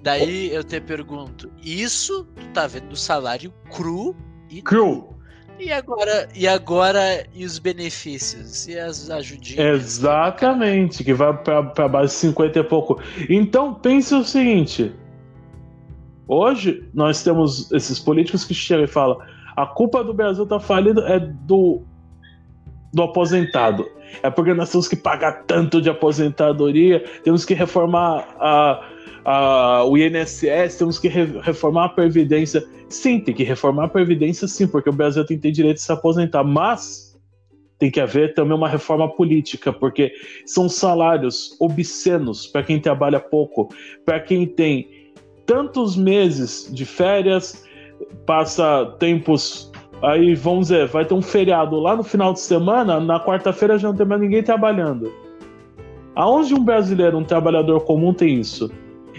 Daí 0.00 0.54
eu 0.54 0.62
te 0.62 0.80
pergunto, 0.80 1.50
isso 1.60 2.24
tu 2.36 2.46
tá 2.52 2.68
vendo 2.68 2.92
o 2.92 2.96
salário 2.96 3.52
cru 3.68 4.14
e 4.48 4.62
cru. 4.62 5.18
E 5.60 5.70
agora, 5.70 6.26
e 6.34 6.48
agora 6.48 7.26
e 7.34 7.44
os 7.44 7.58
benefícios? 7.58 8.66
E 8.66 8.78
as 8.78 9.10
ajudinhas? 9.10 9.58
Exatamente, 9.58 11.04
que 11.04 11.12
vai 11.12 11.36
para 11.36 11.86
base 11.86 12.14
de 12.14 12.20
50 12.20 12.58
e 12.58 12.64
pouco. 12.64 12.98
Então 13.28 13.74
pense 13.74 14.14
o 14.14 14.24
seguinte: 14.24 14.90
hoje 16.26 16.88
nós 16.94 17.22
temos 17.22 17.70
esses 17.72 17.98
políticos 17.98 18.42
que 18.42 18.54
chegam 18.54 18.84
e 18.84 18.88
falam: 18.88 19.18
a 19.54 19.66
culpa 19.66 20.02
do 20.02 20.14
Brasil 20.14 20.46
tá 20.46 20.58
falido 20.58 21.02
é 21.06 21.20
do, 21.20 21.82
do 22.90 23.02
aposentado. 23.02 23.86
É 24.22 24.30
porque 24.30 24.54
nós 24.54 24.70
temos 24.72 24.88
que 24.88 24.96
pagar 24.96 25.44
tanto 25.44 25.80
de 25.80 25.90
aposentadoria, 25.90 27.04
temos 27.22 27.44
que 27.44 27.52
reformar 27.52 28.26
a 28.40 28.82
o 29.24 29.96
INSS, 29.96 30.76
temos 30.78 30.98
que 30.98 31.08
re 31.08 31.24
reformar 31.40 31.84
a 31.86 31.88
Previdência. 31.88 32.64
Sim, 32.88 33.20
tem 33.20 33.34
que 33.34 33.44
reformar 33.44 33.84
a 33.84 33.88
Previdência, 33.88 34.48
sim, 34.48 34.66
porque 34.66 34.90
o 34.90 34.92
Brasil 34.92 35.24
tem 35.24 35.36
que 35.36 35.42
ter 35.42 35.52
direito 35.52 35.76
de 35.76 35.82
se 35.82 35.92
aposentar, 35.92 36.42
mas 36.42 37.10
tem 37.78 37.90
que 37.90 37.98
haver 37.98 38.34
também 38.34 38.54
uma 38.54 38.68
reforma 38.68 39.08
política, 39.08 39.72
porque 39.72 40.12
são 40.44 40.68
salários 40.68 41.56
obscenos 41.58 42.46
para 42.46 42.62
quem 42.62 42.78
trabalha 42.78 43.18
pouco, 43.18 43.68
para 44.04 44.20
quem 44.20 44.46
tem 44.46 45.12
tantos 45.46 45.96
meses 45.96 46.68
de 46.70 46.84
férias, 46.84 47.64
passa 48.26 48.94
tempos. 48.98 49.72
Aí 50.02 50.34
vamos 50.34 50.68
dizer, 50.68 50.86
vai 50.88 51.04
ter 51.04 51.14
um 51.14 51.22
feriado 51.22 51.80
lá 51.80 51.96
no 51.96 52.02
final 52.02 52.32
de 52.32 52.40
semana, 52.40 53.00
na 53.00 53.18
quarta-feira 53.18 53.78
já 53.78 53.88
não 53.88 53.96
tem 53.96 54.06
mais 54.06 54.20
ninguém 54.20 54.42
trabalhando. 54.42 55.12
Aonde 56.14 56.54
um 56.54 56.62
brasileiro, 56.62 57.16
um 57.16 57.24
trabalhador 57.24 57.80
comum 57.80 58.12
tem 58.12 58.40
isso? 58.40 58.70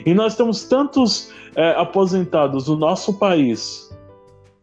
E 0.06 0.14
nós 0.14 0.36
temos 0.36 0.64
tantos 0.64 1.32
é, 1.56 1.72
aposentados 1.72 2.68
no 2.68 2.76
nosso 2.76 3.14
país 3.18 3.90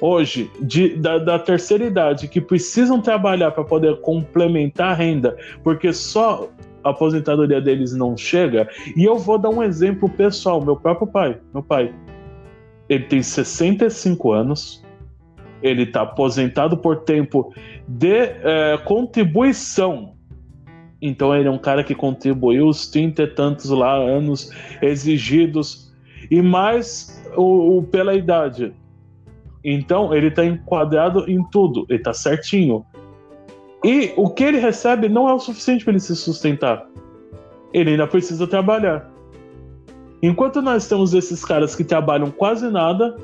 hoje, 0.01 0.51
de, 0.61 0.97
da, 0.97 1.19
da, 1.19 1.39
terceira 1.39 1.85
idade, 1.85 2.29
que 2.29 2.41
precisam 2.41 3.01
trabalhar 3.01 3.51
para 3.51 3.65
poder 3.65 4.01
complementar 4.01 4.93
a 4.93 4.95
renda, 4.95 5.37
porque 5.63 5.93
só 5.93 6.49
a 6.85 6.91
aposentadoria 6.91 7.61
deles 7.61 7.93
não 7.95 8.17
chega. 8.17 8.69
E 8.97 9.05
eu 9.05 9.19
vou 9.19 9.39
dar 9.39 9.51
um 9.51 9.63
exemplo 9.63 10.09
pessoal: 10.09 10.65
meu 10.65 10.77
próprio 10.77 11.07
pai. 11.07 11.39
Meu 11.53 11.63
pai, 11.63 11.93
ele 12.89 13.05
tem 13.05 13.23
65 13.23 14.33
anos. 14.33 14.85
Ele 15.61 15.83
está 15.83 16.03
aposentado 16.03 16.77
por 16.77 16.99
tempo 16.99 17.53
de 17.89 18.15
é, 18.17 18.79
contribuição 18.85 20.15
então 21.01 21.35
ele 21.35 21.49
é 21.49 21.51
um 21.51 21.59
cara 21.59 21.85
que 21.85 21.95
contribuiu 21.95 22.67
os 22.67 22.89
trinta 22.89 23.23
e 23.23 23.27
tantos 23.27 23.71
lá 23.71 23.95
anos 23.95 24.51
exigidos 24.83 25.93
e 26.31 26.43
mais 26.43 27.25
o, 27.37 27.79
o 27.79 27.83
pela 27.83 28.15
idade. 28.15 28.73
Então 29.65 30.15
ele 30.15 30.29
está 30.29 30.45
enquadrado 30.45 31.31
em 31.31 31.43
tudo, 31.51 31.87
ele 31.89 31.99
está 31.99 32.13
certinho. 32.13 32.85
E 33.85 34.13
o 34.17 34.29
que 34.29 34.43
ele 34.43 34.59
recebe 34.59 35.09
não 35.09 35.29
é 35.29 35.33
o 35.33 35.39
suficiente 35.39 35.85
para 35.85 35.93
ele 35.93 36.01
se 36.01 36.17
sustentar. 36.17 36.85
Ele 37.73 37.91
ainda 37.91 38.07
precisa 38.07 38.47
trabalhar. 38.47 39.09
Enquanto 40.21 40.61
nós 40.61 40.89
temos 40.89 41.15
esses 41.15 41.45
caras 41.45 41.77
que 41.77 41.85
trabalham 41.85 42.31
quase 42.31 42.69
nada, 42.71 43.17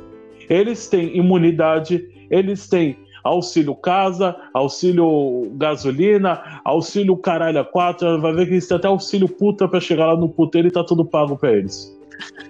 eles 0.49 0.89
têm 0.89 1.17
imunidade, 1.17 2.09
eles 2.31 2.69
têm 2.69 2.97
auxílio 3.25 3.75
casa, 3.75 4.37
auxílio 4.53 5.51
gasolina, 5.55 6.61
auxílio 6.65 7.17
caralho 7.17 7.59
a 7.59 7.65
quatro, 7.65 8.21
vai 8.21 8.35
ver 8.35 8.47
que 8.47 8.53
eles 8.53 8.69
têm 8.69 8.77
até 8.77 8.87
auxílio 8.87 9.29
puta 9.29 9.67
pra 9.67 9.81
chegar 9.81 10.13
lá 10.13 10.17
no 10.17 10.29
puteiro 10.29 10.69
e 10.69 10.71
tá 10.71 10.85
tudo 10.85 11.05
pago 11.05 11.37
pra 11.37 11.53
eles. 11.53 11.99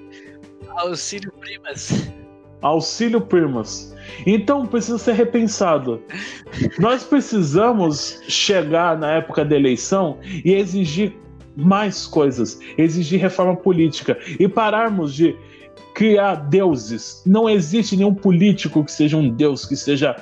auxílio 0.77 1.33
primas. 1.41 2.13
Auxílio 2.61 3.21
primas. 3.21 3.95
Então 4.27 4.67
precisa 4.67 4.99
ser 4.99 5.13
repensado. 5.13 6.03
Nós 6.79 7.05
precisamos 7.05 8.21
chegar 8.29 8.99
na 8.99 9.13
época 9.13 9.45
da 9.45 9.55
eleição 9.55 10.19
e 10.45 10.53
exigir 10.53 11.15
mais 11.57 12.07
coisas, 12.07 12.59
exigir 12.77 13.21
reforma 13.21 13.55
política 13.55 14.19
e 14.41 14.49
pararmos 14.49 15.15
de 15.15 15.37
criar 15.95 16.35
deuses. 16.35 17.23
Não 17.25 17.49
existe 17.49 17.97
nenhum 17.97 18.15
político 18.15 18.83
que 18.85 18.91
seja 18.91 19.17
um 19.17 19.29
deus, 19.29 19.65
que 19.65 19.77
seja 19.77 20.17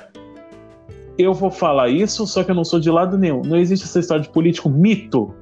eu 1.17 1.33
vou 1.33 1.51
falar 1.51 1.89
isso, 1.89 2.25
só 2.25 2.43
que 2.43 2.51
eu 2.51 2.55
não 2.55 2.63
sou 2.63 2.79
de 2.79 2.89
lado 2.89 3.17
nenhum. 3.17 3.41
Não 3.41 3.57
existe 3.57 3.85
essa 3.85 3.99
história 3.99 4.23
de 4.23 4.29
político 4.29 4.69
mito. 4.69 5.33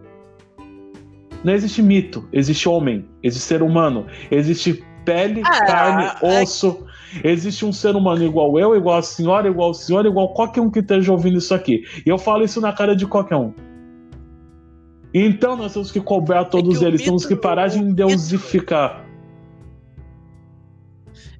Não 1.44 1.54
existe 1.54 1.82
mito, 1.82 2.28
existe 2.32 2.70
homem, 2.70 3.06
existe 3.24 3.48
ser 3.48 3.64
humano, 3.64 4.06
existe 4.30 4.84
pele, 5.04 5.42
ah, 5.44 5.66
carne, 5.66 6.12
é... 6.22 6.42
osso. 6.42 6.86
Existe 7.24 7.66
um 7.66 7.74
ser 7.74 7.96
humano 7.96 8.24
igual 8.24 8.58
eu, 8.58 8.76
igual 8.76 8.98
a 8.98 9.02
senhora, 9.02 9.50
igual 9.50 9.72
o 9.72 9.74
senhor, 9.74 10.06
igual 10.06 10.34
qualquer 10.34 10.62
um 10.62 10.70
que 10.70 10.80
esteja 10.80 11.12
ouvindo 11.12 11.40
isso 11.40 11.54
aqui. 11.54 11.84
E 12.06 12.10
eu 12.10 12.18
falo 12.18 12.44
isso 12.44 12.62
na 12.62 12.72
cara 12.72 12.96
de 12.96 13.06
qualquer 13.06 13.36
um. 13.36 13.54
Então 15.14 15.58
nós 15.58 15.74
temos 15.74 15.92
que 15.92 16.00
cobrar 16.00 16.46
todos 16.46 16.82
é 16.82 16.86
eles, 16.86 17.04
temos 17.04 17.26
que 17.26 17.36
parar 17.36 17.68
de 17.68 17.80
endeusificar 17.80 19.11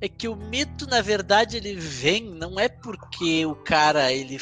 é 0.02 0.10
que 0.10 0.28
o 0.28 0.36
mito, 0.36 0.88
na 0.88 1.00
verdade, 1.00 1.58
ele 1.58 1.76
vem 1.76 2.24
não 2.24 2.60
é 2.60 2.68
porque 2.68 3.46
o 3.46 3.54
cara 3.54 4.12
ele, 4.12 4.40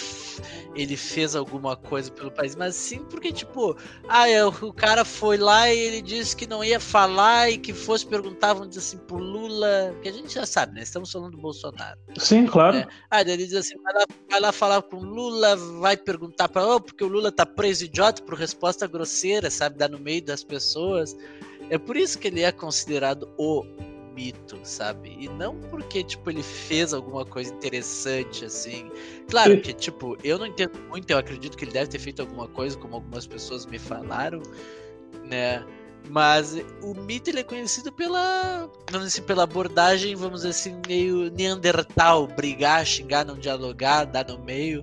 ele 0.74 0.96
fez 0.96 1.36
alguma 1.36 1.76
coisa 1.76 2.10
pelo 2.10 2.32
país, 2.32 2.56
mas 2.56 2.76
sim 2.76 3.00
porque, 3.10 3.34
tipo, 3.34 3.76
ah, 4.08 4.30
é, 4.30 4.46
o 4.46 4.72
cara 4.72 5.04
foi 5.04 5.36
lá 5.36 5.72
e 5.72 5.78
ele 5.78 6.02
disse 6.02 6.34
que 6.34 6.48
não 6.48 6.64
ia 6.64 6.80
falar 6.80 7.52
e 7.52 7.58
que 7.58 7.74
fosse 7.74 8.06
dizer 8.06 8.80
assim, 8.80 8.98
pro 9.00 9.18
Lula, 9.18 9.94
que 10.02 10.08
a 10.08 10.14
gente 10.14 10.34
já 10.34 10.46
sabe, 10.46 10.76
né? 10.76 10.82
Estamos 10.82 11.12
falando 11.12 11.32
do 11.32 11.38
Bolsonaro. 11.38 12.00
Sim, 12.18 12.46
claro. 12.46 12.78
Né? 12.78 12.88
Ah, 13.12 13.20
ele 13.22 13.46
diz 13.46 13.56
assim, 13.56 13.76
vai 13.84 13.94
lá, 13.94 14.06
vai 14.32 14.40
lá 14.40 14.52
falar 14.54 14.82
com 14.82 14.96
o 14.96 15.04
Lula, 15.04 15.58
vai 15.82 15.98
perguntar 15.98 16.48
para 16.48 16.66
oh, 16.66 16.80
porque 16.80 17.04
o 17.04 17.08
Lula 17.08 17.34
tá 17.34 17.46
preso 17.46 17.84
idiota 17.84 18.24
por 18.24 18.36
resposta 18.36 18.88
grosseira, 18.88 19.52
sabe? 19.52 19.78
Dar 19.78 19.90
no 19.90 20.00
meio 20.00 20.24
das 20.24 20.42
pessoas. 20.42 21.18
É 21.70 21.78
por 21.78 21.98
isso 21.98 22.18
que 22.18 22.30
ele 22.30 22.44
é 22.44 22.52
considerado 22.52 23.30
o 23.38 23.66
mito, 24.20 24.60
sabe? 24.64 25.16
E 25.18 25.30
não 25.30 25.56
porque, 25.70 26.04
tipo, 26.04 26.30
ele 26.30 26.44
fez 26.44 26.94
alguma 26.94 27.24
coisa 27.24 27.54
interessante, 27.54 28.44
assim. 28.44 28.92
Claro 29.30 29.62
que, 29.62 29.72
tipo, 29.72 30.18
eu 30.22 30.38
não 30.38 30.46
entendo 30.46 30.78
muito, 30.90 31.10
eu 31.10 31.18
acredito 31.18 31.58
que 31.58 31.64
ele 31.64 31.72
deve 31.72 31.90
ter 31.90 32.00
feito 32.00 32.22
alguma 32.22 32.48
coisa, 32.50 32.78
como 32.78 32.96
algumas 32.96 33.26
pessoas 33.26 33.66
me 33.66 33.80
falaram, 33.80 34.44
né? 35.24 35.66
Mas 36.10 36.58
o 36.82 36.94
mito 36.94 37.30
ele 37.30 37.40
é 37.40 37.44
conhecido 37.44 37.94
pela, 37.94 38.70
vamos 38.92 39.08
assim, 39.08 39.22
pela 39.22 39.44
abordagem, 39.44 40.16
vamos 40.16 40.42
dizer 40.42 40.50
assim, 40.50 40.82
meio 40.86 41.32
neandertal, 41.32 42.28
brigar, 42.28 42.86
xingar, 42.86 43.26
não 43.26 43.38
dialogar, 43.38 44.06
dar 44.06 44.28
no 44.28 44.40
meio 44.40 44.82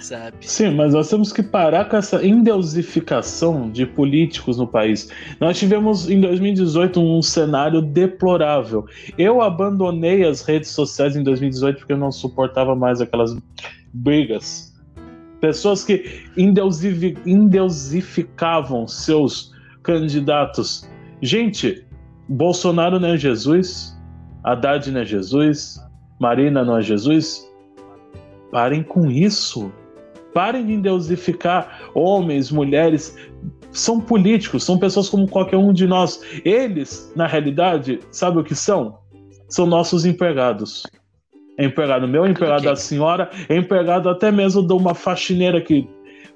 sabe? 0.00 0.36
Sim, 0.40 0.74
mas 0.74 0.94
nós 0.94 1.08
temos 1.08 1.32
que 1.32 1.42
parar 1.42 1.86
com 1.86 1.96
essa 1.96 2.24
endeusificação 2.24 3.68
de 3.70 3.84
políticos 3.86 4.58
no 4.58 4.66
país. 4.66 5.10
Nós 5.40 5.58
tivemos 5.58 6.08
em 6.08 6.20
2018 6.20 7.00
um 7.00 7.20
cenário 7.22 7.82
deplorável. 7.82 8.86
Eu 9.16 9.42
abandonei 9.42 10.24
as 10.24 10.42
redes 10.42 10.70
sociais 10.70 11.16
em 11.16 11.22
2018 11.22 11.78
porque 11.78 11.92
eu 11.92 11.98
não 11.98 12.12
suportava 12.12 12.74
mais 12.74 13.00
aquelas 13.00 13.36
brigas. 13.92 14.74
Pessoas 15.40 15.84
que 15.84 16.24
endeusificavam 16.36 18.88
seus 18.88 19.52
candidatos. 19.82 20.88
Gente, 21.22 21.86
Bolsonaro 22.28 23.00
não 23.00 23.10
é 23.10 23.16
Jesus, 23.16 23.96
Haddad 24.44 24.90
não 24.90 25.00
é 25.00 25.04
Jesus, 25.04 25.80
Marina 26.20 26.64
não 26.64 26.76
é 26.76 26.82
Jesus? 26.82 27.48
Parem 28.50 28.82
com 28.82 29.10
isso. 29.10 29.72
Parem 30.38 30.64
de 30.64 30.74
endeusificar 30.74 31.90
homens, 31.92 32.52
mulheres. 32.52 33.18
São 33.72 34.00
políticos, 34.00 34.62
são 34.62 34.78
pessoas 34.78 35.08
como 35.08 35.26
qualquer 35.26 35.56
um 35.56 35.72
de 35.72 35.84
nós. 35.84 36.22
Eles, 36.44 37.12
na 37.16 37.26
realidade, 37.26 37.98
sabe 38.12 38.38
o 38.38 38.44
que 38.44 38.54
são? 38.54 39.00
São 39.48 39.66
nossos 39.66 40.06
empregados. 40.06 40.86
É 41.58 41.64
empregado 41.64 42.06
meu, 42.06 42.24
é 42.24 42.30
empregado 42.30 42.60
okay. 42.60 42.70
da 42.70 42.76
senhora, 42.76 43.28
é 43.48 43.56
empregado 43.56 44.08
até 44.08 44.30
mesmo 44.30 44.64
de 44.64 44.72
uma 44.72 44.94
faxineira 44.94 45.60
que 45.60 45.88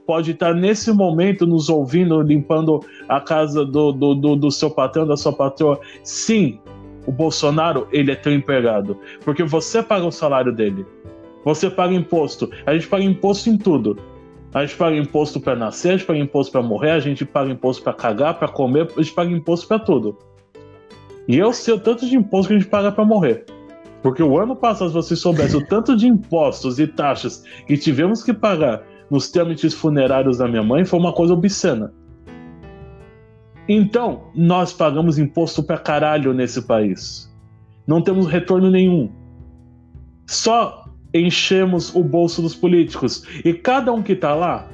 pode 0.04 0.32
estar 0.32 0.52
nesse 0.52 0.90
momento 0.92 1.46
nos 1.46 1.68
ouvindo, 1.68 2.20
limpando 2.22 2.80
a 3.08 3.20
casa 3.20 3.64
do, 3.64 3.92
do, 3.92 4.16
do, 4.16 4.34
do 4.34 4.50
seu 4.50 4.68
patrão, 4.68 5.06
da 5.06 5.16
sua 5.16 5.32
patroa. 5.32 5.78
Sim, 6.02 6.58
o 7.06 7.12
Bolsonaro, 7.12 7.86
ele 7.92 8.10
é 8.10 8.16
teu 8.16 8.34
empregado. 8.34 8.98
Porque 9.24 9.44
você 9.44 9.80
paga 9.80 10.04
o 10.04 10.10
salário 10.10 10.52
dele. 10.52 10.84
Você 11.44 11.68
paga 11.70 11.94
imposto. 11.94 12.50
A 12.66 12.74
gente 12.74 12.86
paga 12.86 13.04
imposto 13.04 13.50
em 13.50 13.58
tudo. 13.58 13.98
A 14.54 14.64
gente 14.64 14.76
paga 14.76 14.96
imposto 14.96 15.40
para 15.40 15.56
nascer, 15.56 15.88
a 15.88 15.96
gente 15.96 16.06
paga 16.06 16.18
imposto 16.18 16.52
para 16.52 16.62
morrer, 16.62 16.90
a 16.90 17.00
gente 17.00 17.24
paga 17.24 17.50
imposto 17.50 17.82
para 17.82 17.94
cagar, 17.94 18.38
para 18.38 18.48
comer, 18.48 18.86
a 18.96 19.02
gente 19.02 19.14
paga 19.14 19.30
imposto 19.30 19.66
para 19.66 19.78
tudo. 19.78 20.18
E 21.26 21.38
eu 21.38 21.52
sei 21.54 21.72
o 21.74 21.80
tanto 21.80 22.06
de 22.06 22.16
imposto 22.16 22.48
que 22.48 22.54
a 22.54 22.58
gente 22.58 22.68
paga 22.68 22.92
para 22.92 23.04
morrer. 23.04 23.46
Porque 24.02 24.22
o 24.22 24.38
ano 24.38 24.54
passado, 24.54 24.88
se 24.88 24.94
você 24.94 25.16
soubesse 25.16 25.56
o 25.56 25.64
tanto 25.64 25.96
de 25.96 26.06
impostos 26.06 26.78
e 26.78 26.86
taxas 26.86 27.44
que 27.66 27.78
tivemos 27.78 28.22
que 28.22 28.34
pagar 28.34 28.82
nos 29.08 29.30
trâmites 29.30 29.72
funerários 29.72 30.38
da 30.38 30.48
minha 30.48 30.62
mãe, 30.62 30.84
foi 30.84 30.98
uma 30.98 31.12
coisa 31.12 31.32
obscena. 31.32 31.92
Então, 33.68 34.24
nós 34.34 34.72
pagamos 34.72 35.18
imposto 35.18 35.62
pra 35.62 35.78
caralho 35.78 36.34
nesse 36.34 36.62
país. 36.62 37.32
Não 37.86 38.02
temos 38.02 38.26
retorno 38.26 38.68
nenhum. 38.68 39.10
Só 40.26 40.81
enchemos 41.14 41.94
o 41.94 42.02
bolso 42.02 42.42
dos 42.42 42.54
políticos. 42.54 43.24
E 43.44 43.52
cada 43.52 43.92
um 43.92 44.02
que 44.02 44.14
tá 44.14 44.34
lá 44.34 44.68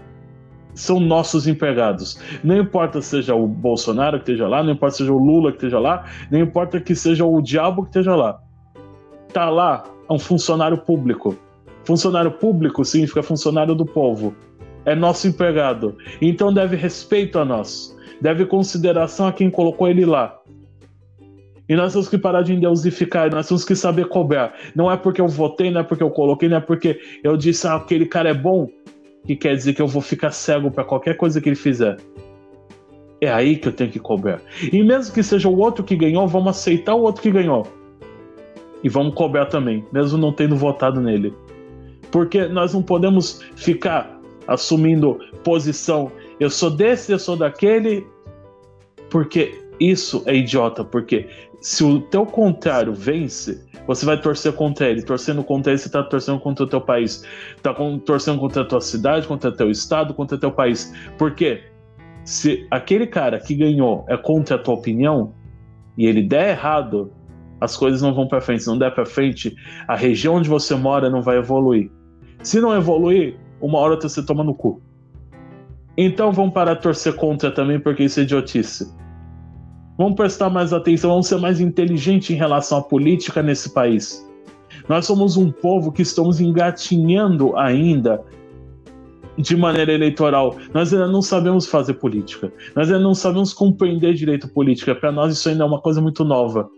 são 0.74 1.00
nossos 1.00 1.46
empregados. 1.46 2.20
Não 2.44 2.56
importa 2.56 3.02
seja 3.02 3.34
o 3.34 3.46
Bolsonaro 3.46 4.18
que 4.18 4.30
esteja 4.30 4.46
lá, 4.46 4.62
não 4.62 4.72
importa 4.72 4.96
seja 4.96 5.12
o 5.12 5.18
Lula 5.18 5.50
que 5.50 5.58
esteja 5.58 5.78
lá, 5.78 6.04
não 6.30 6.38
importa 6.38 6.80
que 6.80 6.94
seja 6.94 7.24
o 7.24 7.40
diabo 7.42 7.82
que 7.82 7.88
esteja 7.88 8.14
lá. 8.14 8.40
Tá 9.32 9.50
lá 9.50 9.84
é 10.08 10.12
um 10.12 10.18
funcionário 10.18 10.78
público. 10.78 11.36
Funcionário 11.84 12.30
público 12.30 12.84
significa 12.84 13.22
funcionário 13.22 13.74
do 13.74 13.84
povo. 13.84 14.34
É 14.84 14.94
nosso 14.94 15.26
empregado. 15.26 15.96
Então 16.22 16.52
deve 16.52 16.76
respeito 16.76 17.38
a 17.38 17.44
nós 17.44 17.96
deve 18.20 18.46
consideração 18.46 19.26
a 19.26 19.32
quem 19.32 19.50
colocou 19.50 19.88
ele 19.88 20.04
lá. 20.04 20.37
E 21.68 21.76
nós 21.76 21.92
temos 21.92 22.08
que 22.08 22.16
parar 22.16 22.42
de 22.42 22.54
endeusificar, 22.54 23.30
nós 23.30 23.46
temos 23.46 23.64
que 23.64 23.76
saber 23.76 24.06
cobrar. 24.06 24.54
Não 24.74 24.90
é 24.90 24.96
porque 24.96 25.20
eu 25.20 25.28
votei, 25.28 25.70
não 25.70 25.80
é 25.80 25.84
porque 25.84 26.02
eu 26.02 26.10
coloquei, 26.10 26.48
não 26.48 26.56
é 26.56 26.60
porque 26.60 27.00
eu 27.22 27.36
disse 27.36 27.66
ah, 27.66 27.74
aquele 27.74 28.06
cara 28.06 28.30
é 28.30 28.34
bom, 28.34 28.68
que 29.26 29.36
quer 29.36 29.54
dizer 29.54 29.74
que 29.74 29.82
eu 29.82 29.86
vou 29.86 30.00
ficar 30.00 30.30
cego 30.30 30.70
para 30.70 30.84
qualquer 30.84 31.16
coisa 31.16 31.40
que 31.40 31.48
ele 31.48 31.56
fizer. 31.56 31.96
É 33.20 33.30
aí 33.30 33.56
que 33.56 33.68
eu 33.68 33.72
tenho 33.72 33.90
que 33.90 33.98
cobrar. 33.98 34.40
E 34.72 34.82
mesmo 34.82 35.12
que 35.12 35.22
seja 35.22 35.48
o 35.48 35.58
outro 35.58 35.84
que 35.84 35.96
ganhou, 35.96 36.26
vamos 36.26 36.50
aceitar 36.50 36.94
o 36.94 37.02
outro 37.02 37.20
que 37.20 37.30
ganhou. 37.30 37.66
E 38.82 38.88
vamos 38.88 39.14
cobrar 39.14 39.46
também, 39.46 39.84
mesmo 39.92 40.16
não 40.16 40.32
tendo 40.32 40.56
votado 40.56 41.00
nele. 41.00 41.34
Porque 42.10 42.46
nós 42.46 42.72
não 42.72 42.82
podemos 42.82 43.42
ficar 43.56 44.18
assumindo 44.46 45.18
posição 45.44 46.10
eu 46.40 46.50
sou 46.50 46.70
desse, 46.70 47.10
eu 47.10 47.18
sou 47.18 47.36
daquele, 47.36 48.06
porque 49.10 49.60
isso 49.80 50.22
é 50.26 50.36
idiota, 50.36 50.84
porque 50.84 51.26
se 51.60 51.82
o 51.82 52.00
teu 52.00 52.24
contrário 52.24 52.94
vence, 52.94 53.66
você 53.86 54.06
vai 54.06 54.20
torcer 54.20 54.52
contra 54.52 54.88
ele. 54.88 55.02
Torcendo 55.02 55.42
contra 55.42 55.72
ele, 55.72 55.78
você 55.78 55.88
está 55.88 56.02
torcendo 56.02 56.38
contra 56.38 56.64
o 56.64 56.68
teu 56.68 56.80
país. 56.80 57.24
Está 57.56 57.74
torcendo 58.04 58.38
contra 58.38 58.62
a 58.62 58.64
tua 58.64 58.80
cidade, 58.80 59.26
contra 59.26 59.50
o 59.50 59.52
teu 59.52 59.70
estado, 59.70 60.14
contra 60.14 60.36
o 60.36 60.40
teu 60.40 60.52
país. 60.52 60.94
Por 61.16 61.34
quê? 61.34 61.62
Se 62.24 62.66
aquele 62.70 63.06
cara 63.06 63.40
que 63.40 63.54
ganhou 63.54 64.04
é 64.08 64.16
contra 64.16 64.56
a 64.56 64.58
tua 64.58 64.74
opinião 64.74 65.32
e 65.96 66.06
ele 66.06 66.22
der 66.22 66.50
errado, 66.50 67.10
as 67.60 67.76
coisas 67.76 68.02
não 68.02 68.14
vão 68.14 68.28
para 68.28 68.40
frente. 68.40 68.62
Se 68.62 68.68
não 68.68 68.78
der 68.78 68.94
para 68.94 69.06
frente, 69.06 69.56
a 69.88 69.96
região 69.96 70.34
onde 70.34 70.48
você 70.48 70.74
mora 70.74 71.10
não 71.10 71.22
vai 71.22 71.38
evoluir. 71.38 71.90
Se 72.42 72.60
não 72.60 72.76
evoluir, 72.76 73.36
uma 73.60 73.78
hora 73.78 73.96
você 74.00 74.24
toma 74.24 74.44
no 74.44 74.54
cu. 74.54 74.80
Então 75.96 76.30
vamos 76.30 76.54
parar 76.54 76.74
de 76.74 76.82
torcer 76.82 77.14
contra 77.16 77.50
também, 77.50 77.80
porque 77.80 78.04
isso 78.04 78.20
é 78.20 78.22
idiotice. 78.22 78.94
Vamos 79.98 80.14
prestar 80.14 80.48
mais 80.48 80.72
atenção, 80.72 81.10
vamos 81.10 81.26
ser 81.26 81.38
mais 81.38 81.60
inteligentes 81.60 82.30
em 82.30 82.38
relação 82.38 82.78
à 82.78 82.82
política 82.82 83.42
nesse 83.42 83.74
país. 83.74 84.24
Nós 84.88 85.04
somos 85.04 85.36
um 85.36 85.50
povo 85.50 85.90
que 85.90 86.02
estamos 86.02 86.40
engatinhando 86.40 87.56
ainda 87.56 88.24
de 89.36 89.56
maneira 89.56 89.92
eleitoral. 89.92 90.56
Nós 90.72 90.92
ainda 90.92 91.08
não 91.08 91.20
sabemos 91.20 91.66
fazer 91.66 91.94
política. 91.94 92.52
Nós 92.76 92.88
ainda 92.88 93.02
não 93.02 93.14
sabemos 93.14 93.52
compreender 93.52 94.14
direito 94.14 94.48
política. 94.48 94.94
Para 94.94 95.10
nós 95.10 95.36
isso 95.36 95.48
ainda 95.48 95.64
é 95.64 95.66
uma 95.66 95.80
coisa 95.80 96.00
muito 96.00 96.24
nova. 96.24 96.70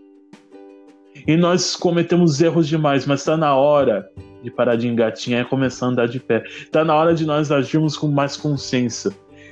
E 1.27 1.37
nós 1.37 1.75
cometemos 1.75 2.41
erros 2.41 2.67
demais, 2.67 3.05
mas 3.05 3.19
está 3.19 3.37
na 3.37 3.55
hora 3.55 4.09
de 4.41 4.49
parar 4.49 4.75
de 4.75 4.87
engatinhar 4.87 5.41
e 5.43 5.45
começar 5.45 5.85
a 5.85 5.89
andar 5.89 6.07
de 6.07 6.19
pé. 6.19 6.43
Tá 6.71 6.83
na 6.83 6.95
hora 6.95 7.13
de 7.13 7.23
nós 7.23 7.51
agirmos 7.51 7.95
com 7.95 8.07
mais 8.07 8.35
consciência. 8.35 9.11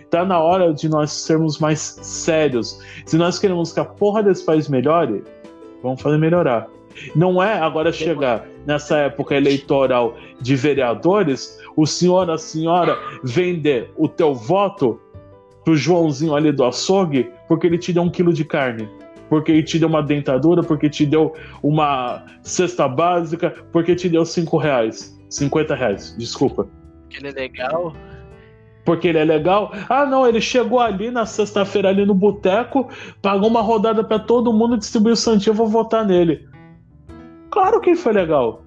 Tá 0.10 0.26
na 0.26 0.40
hora 0.40 0.74
de 0.74 0.90
nós 0.90 1.12
sermos 1.12 1.60
mais 1.60 1.80
sérios. 1.80 2.80
Se 3.06 3.18
nós 3.18 3.38
queremos 3.38 3.72
que 3.72 3.80
a 3.80 3.86
porra 3.86 4.24
desse 4.24 4.44
país 4.44 4.68
melhore, 4.68 5.24
vamos 5.84 6.02
fazer 6.02 6.18
melhorar. 6.18 6.68
Não 7.16 7.42
é 7.42 7.60
agora 7.60 7.92
chegar 7.92 8.46
nessa 8.66 8.98
época 8.98 9.36
eleitoral 9.36 10.16
de 10.42 10.56
vereadores, 10.56 11.60
o 11.78 11.86
senhor, 11.86 12.30
a 12.30 12.38
senhora 12.38 12.98
vender 13.24 13.92
o 13.96 14.08
teu 14.08 14.34
voto 14.34 15.00
pro 15.64 15.76
Joãozinho 15.76 16.36
ali 16.36 16.52
do 16.52 16.66
açougue 16.66 17.30
porque 17.48 17.68
ele 17.68 17.78
te 17.78 17.94
deu 17.94 18.04
um 18.04 18.10
quilo 18.10 18.34
de 18.34 18.44
carne 18.44 18.90
porque 19.30 19.52
ele 19.52 19.64
te 19.64 19.78
deu 19.78 19.88
uma 19.88 20.02
dentadura, 20.02 20.64
porque 20.64 20.90
te 20.90 21.06
deu 21.06 21.34
uma 21.62 22.26
cesta 22.42 22.88
básica, 22.88 23.52
porque 23.72 23.96
te 23.96 24.10
deu 24.10 24.26
5 24.26 24.58
reais. 24.58 25.18
50 25.30 25.76
reais, 25.76 26.16
desculpa. 26.18 26.68
Ele 27.12 27.28
é 27.28 27.32
legal. 27.32 27.94
Porque 28.90 29.10
ele 29.10 29.20
é 29.20 29.24
legal. 29.24 29.72
Ah, 29.88 30.04
não, 30.04 30.28
ele 30.28 30.42
chegou 30.42 30.80
ali 30.80 31.12
na 31.12 31.24
sexta-feira, 31.24 31.90
ali 31.90 32.08
no 32.08 32.16
boteco, 32.16 32.90
pagou 33.22 33.48
uma 33.48 33.62
rodada 33.62 34.04
para 34.04 34.18
todo 34.18 34.52
mundo, 34.52 34.80
distribuiu 34.80 35.14
o 35.14 35.16
Santinho, 35.16 35.52
eu 35.52 35.56
vou 35.56 35.68
votar 35.68 36.04
nele. 36.04 36.50
Claro 37.52 37.80
que 37.80 37.92
ele 37.92 38.00
foi 38.00 38.14
legal. 38.14 38.64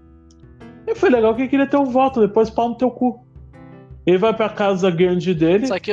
Ele 0.87 0.95
foi 0.95 1.11
legal 1.11 1.35
que 1.35 1.43
ele 1.43 1.49
queria 1.49 1.67
ter 1.67 1.77
um 1.77 1.87
voto, 1.87 2.21
depois 2.21 2.49
pau 2.49 2.69
no 2.69 2.77
teu 2.77 2.89
cu. 2.89 3.27
Ele 4.07 4.17
vai 4.17 4.33
pra 4.33 4.49
casa 4.49 4.93
grande 4.93 5.35
dele. 5.35 5.67
Só 5.67 5.81
que. 5.81 5.93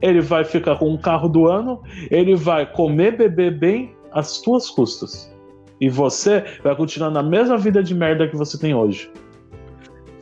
Ele 0.00 0.22
vai 0.22 0.42
ficar 0.42 0.76
com 0.76 0.88
um 0.88 0.96
carro 0.96 1.28
do 1.28 1.46
ano, 1.46 1.82
ele 2.10 2.34
vai 2.34 2.64
comer, 2.64 3.14
beber 3.14 3.58
bem, 3.58 3.94
às 4.10 4.40
tuas 4.40 4.70
custas. 4.70 5.30
E 5.78 5.90
você 5.90 6.42
vai 6.64 6.74
continuar 6.74 7.10
na 7.10 7.22
mesma 7.22 7.58
vida 7.58 7.82
de 7.82 7.94
merda 7.94 8.26
que 8.26 8.36
você 8.36 8.58
tem 8.58 8.74
hoje. 8.74 9.10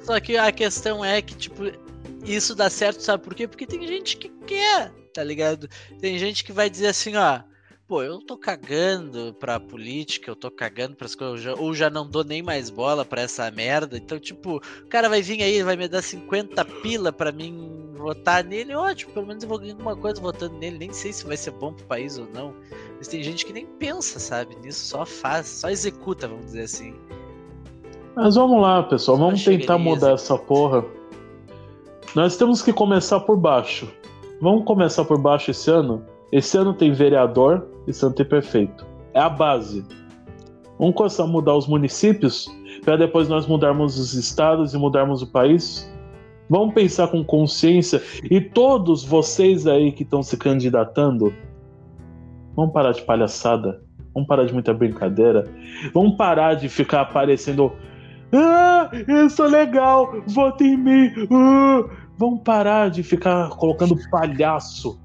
Só 0.01 0.19
que 0.19 0.37
a 0.37 0.51
questão 0.51 1.05
é 1.05 1.23
que, 1.23 1.37
tipo, 1.37 1.84
isso 2.25 2.55
dá 2.55 2.71
certo, 2.71 3.01
sabe 3.01 3.23
por 3.23 3.35
quê? 3.35 3.47
Porque 3.47 3.67
tem 3.67 3.87
gente 3.87 4.17
que 4.17 4.29
quer, 4.47 4.93
tá 5.13 5.23
ligado? 5.23 5.69
Tem 6.01 6.19
gente 6.19 6.45
que 6.45 6.53
vai 6.53 6.69
dizer 6.71 6.89
assim, 6.89 7.17
ó. 7.17 7.41
Pô, 7.87 8.03
eu 8.03 8.19
tô 8.19 8.39
cagando 8.39 9.35
pra 9.39 9.61
política, 9.61 10.31
eu 10.31 10.37
tô 10.37 10.51
cagando 10.51 10.97
pras 10.97 11.15
coisas, 11.15 11.55
ou 11.59 11.75
já 11.75 11.91
não 11.91 12.09
dou 12.09 12.25
nem 12.25 12.43
mais 12.43 12.71
bola 12.71 13.05
pra 13.05 13.21
essa 13.21 13.51
merda. 13.51 13.99
Então, 13.99 14.19
tipo, 14.19 14.57
o 14.57 14.89
cara 14.89 15.07
vai 15.07 15.21
vir 15.21 15.43
aí, 15.43 15.63
vai 15.63 15.77
me 15.77 15.87
dar 15.87 16.01
50 16.01 16.65
pila 16.65 17.13
pra 17.13 17.31
mim 17.31 17.93
votar 17.95 18.43
nele. 18.43 18.75
Ótimo, 18.75 19.13
pelo 19.13 19.27
menos 19.27 19.43
eu 19.43 19.49
vou 19.51 19.59
ganhar 19.59 19.75
alguma 19.75 19.95
coisa 19.95 20.19
votando 20.19 20.57
nele. 20.57 20.79
Nem 20.79 20.93
sei 20.95 21.13
se 21.13 21.27
vai 21.27 21.37
ser 21.37 21.51
bom 21.51 21.75
pro 21.75 21.85
país 21.85 22.17
ou 22.17 22.27
não. 22.33 22.55
Mas 22.97 23.07
tem 23.07 23.23
gente 23.23 23.45
que 23.45 23.53
nem 23.53 23.67
pensa, 23.67 24.19
sabe, 24.19 24.57
nisso, 24.57 24.87
só 24.87 25.05
faz, 25.05 25.47
só 25.47 25.69
executa, 25.69 26.27
vamos 26.27 26.47
dizer 26.47 26.63
assim. 26.63 26.95
Mas 28.17 28.35
vamos 28.37 28.63
lá, 28.63 28.83
pessoal, 28.85 29.19
vamos 29.19 29.45
tentar 29.45 29.77
mudar 29.77 30.13
essa 30.13 30.39
porra. 30.39 30.83
Nós 32.15 32.37
temos 32.37 32.63
que 32.63 32.73
começar 32.73 33.21
por 33.21 33.37
baixo. 33.37 33.93
Vamos 34.41 34.65
começar 34.65 35.05
por 35.05 35.19
baixo 35.19 35.51
esse 35.51 35.71
ano? 35.71 36.05
Esse 36.31 36.57
ano 36.57 36.73
tem 36.73 36.93
vereador, 36.93 37.67
esse 37.87 38.05
ano 38.05 38.15
tem 38.15 38.25
prefeito. 38.25 38.87
É 39.13 39.21
a 39.21 39.29
base. 39.29 39.85
Vamos 40.79 40.95
começar 40.95 41.25
a 41.25 41.27
mudar 41.27 41.57
os 41.57 41.67
municípios 41.67 42.49
para 42.85 42.97
depois 42.97 43.29
nós 43.29 43.47
mudarmos 43.47 43.99
os 43.99 44.15
estados 44.15 44.75
e 44.75 44.79
mudarmos 44.79 45.23
o 45.23 45.27
país? 45.27 45.91
Vamos 46.49 46.75
pensar 46.75 47.09
com 47.09 47.25
consciência 47.25 48.03
e 48.31 48.41
todos 48.41 49.05
vocês 49.05 49.67
aí 49.67 49.91
que 49.91 50.03
estão 50.03 50.23
se 50.23 50.37
candidatando, 50.37 51.33
Vamos 52.57 52.73
parar 52.73 52.93
de 52.93 53.03
palhaçada. 53.03 53.83
Vamos 54.13 54.29
parar 54.29 54.45
de 54.45 54.53
muita 54.53 54.73
brincadeira. 54.73 55.45
Vamos 55.93 56.17
parar 56.17 56.55
de 56.55 56.69
ficar 56.69 57.01
aparecendo. 57.01 57.73
Ah, 58.33 58.91
eu 59.09 59.29
sou 59.29 59.47
legal, 59.47 60.23
vota 60.29 60.63
em 60.63 60.77
mim. 60.77 61.11
Ah. 61.33 62.04
Vamos 62.17 62.43
parar 62.43 62.91
de 62.91 63.03
ficar 63.03 63.51
colocando 63.51 63.97
palhaço 64.11 65.01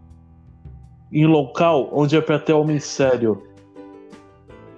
em 1.11 1.25
local 1.25 1.89
onde 1.91 2.15
é 2.15 2.21
pra 2.21 2.37
ter 2.37 2.53
homem 2.53 2.79
sério. 2.79 3.43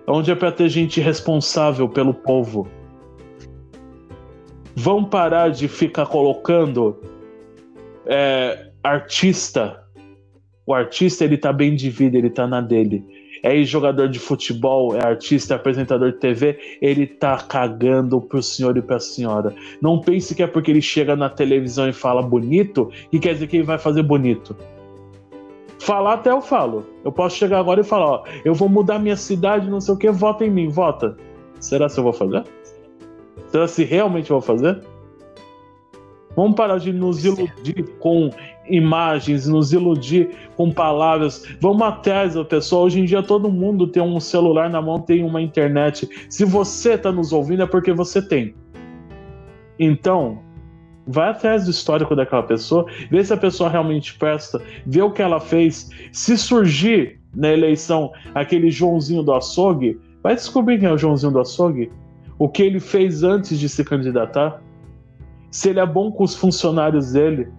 Onde 0.07 0.31
é 0.31 0.35
pra 0.35 0.51
ter 0.51 0.69
gente 0.69 0.99
responsável 1.01 1.87
pelo 1.89 2.13
povo. 2.13 2.67
Vão 4.75 5.03
parar 5.03 5.49
de 5.49 5.67
ficar 5.67 6.05
colocando 6.05 6.97
é, 8.05 8.71
artista. 8.83 9.83
O 10.65 10.73
artista 10.73 11.25
ele 11.25 11.37
tá 11.37 11.51
bem 11.51 11.75
de 11.75 11.89
vida, 11.89 12.17
ele 12.17 12.29
tá 12.29 12.47
na 12.47 12.61
dele. 12.61 13.20
É 13.43 13.61
jogador 13.63 14.07
de 14.07 14.19
futebol, 14.19 14.95
é 14.95 15.03
artista, 15.03 15.53
é 15.53 15.57
apresentador 15.57 16.11
de 16.11 16.19
TV, 16.19 16.59
ele 16.81 17.07
tá 17.07 17.37
cagando 17.37 18.21
pro 18.21 18.41
senhor 18.41 18.77
e 18.77 18.81
pra 18.81 18.99
senhora. 18.99 19.53
Não 19.81 19.99
pense 19.99 20.35
que 20.35 20.43
é 20.43 20.47
porque 20.47 20.71
ele 20.71 20.81
chega 20.81 21.15
na 21.15 21.29
televisão 21.29 21.89
e 21.89 21.93
fala 21.93 22.21
bonito, 22.21 22.91
que 23.09 23.19
quer 23.19 23.33
dizer 23.33 23.47
que 23.47 23.57
ele 23.57 23.65
vai 23.65 23.77
fazer 23.77 24.03
bonito. 24.03 24.55
Falar 25.79 26.13
até 26.13 26.29
eu 26.29 26.41
falo. 26.41 26.85
Eu 27.03 27.11
posso 27.11 27.35
chegar 27.35 27.59
agora 27.59 27.81
e 27.81 27.83
falar, 27.83 28.05
ó, 28.05 28.23
eu 28.45 28.53
vou 28.53 28.69
mudar 28.69 28.99
minha 28.99 29.15
cidade, 29.15 29.69
não 29.69 29.81
sei 29.81 29.95
o 29.95 29.97
que, 29.97 30.11
vota 30.11 30.45
em 30.45 30.49
mim, 30.51 30.69
vota. 30.69 31.17
Será 31.59 31.89
se 31.89 31.99
eu 31.99 32.03
vou 32.03 32.13
fazer? 32.13 32.43
Será 33.47 33.67
se 33.67 33.83
realmente 33.83 34.29
eu 34.29 34.39
vou 34.39 34.41
fazer? 34.41 34.79
Vamos 36.35 36.55
parar 36.55 36.77
de 36.77 36.93
nos 36.93 37.25
iludir 37.25 37.83
com 37.99 38.29
imagens, 38.71 39.47
nos 39.47 39.73
iludir 39.73 40.29
com 40.55 40.71
palavras. 40.71 41.45
Vamos 41.59 41.81
atrás 41.81 42.35
da 42.35 42.45
pessoa. 42.45 42.85
Hoje 42.85 42.99
em 42.99 43.05
dia 43.05 43.21
todo 43.21 43.51
mundo 43.51 43.87
tem 43.87 44.01
um 44.01 44.19
celular 44.19 44.69
na 44.69 44.81
mão, 44.81 44.99
tem 44.99 45.23
uma 45.23 45.41
internet. 45.41 46.07
Se 46.29 46.45
você 46.45 46.93
está 46.93 47.11
nos 47.11 47.33
ouvindo 47.33 47.63
é 47.63 47.67
porque 47.67 47.91
você 47.91 48.21
tem. 48.21 48.55
Então, 49.79 50.39
vai 51.07 51.29
atrás 51.29 51.65
do 51.65 51.71
histórico 51.71 52.15
daquela 52.15 52.43
pessoa, 52.43 52.85
vê 53.09 53.23
se 53.23 53.33
a 53.33 53.37
pessoa 53.37 53.69
realmente 53.69 54.17
presta, 54.17 54.61
vê 54.85 55.01
o 55.01 55.11
que 55.11 55.21
ela 55.21 55.39
fez. 55.39 55.89
Se 56.11 56.37
surgir 56.37 57.19
na 57.35 57.49
eleição 57.49 58.11
aquele 58.35 58.69
Joãozinho 58.69 59.23
do 59.23 59.33
açougue, 59.33 59.99
vai 60.21 60.35
descobrir 60.35 60.79
quem 60.79 60.87
é 60.87 60.91
o 60.91 60.97
Joãozinho 60.97 61.31
do 61.31 61.39
açougue, 61.39 61.91
o 62.37 62.47
que 62.47 62.63
ele 62.63 62.79
fez 62.79 63.23
antes 63.23 63.59
de 63.59 63.67
se 63.67 63.83
candidatar 63.83 64.61
se 65.51 65.69
ele 65.69 65.81
é 65.81 65.85
bom 65.85 66.09
com 66.11 66.23
os 66.23 66.33
funcionários 66.33 67.11
dele. 67.11 67.49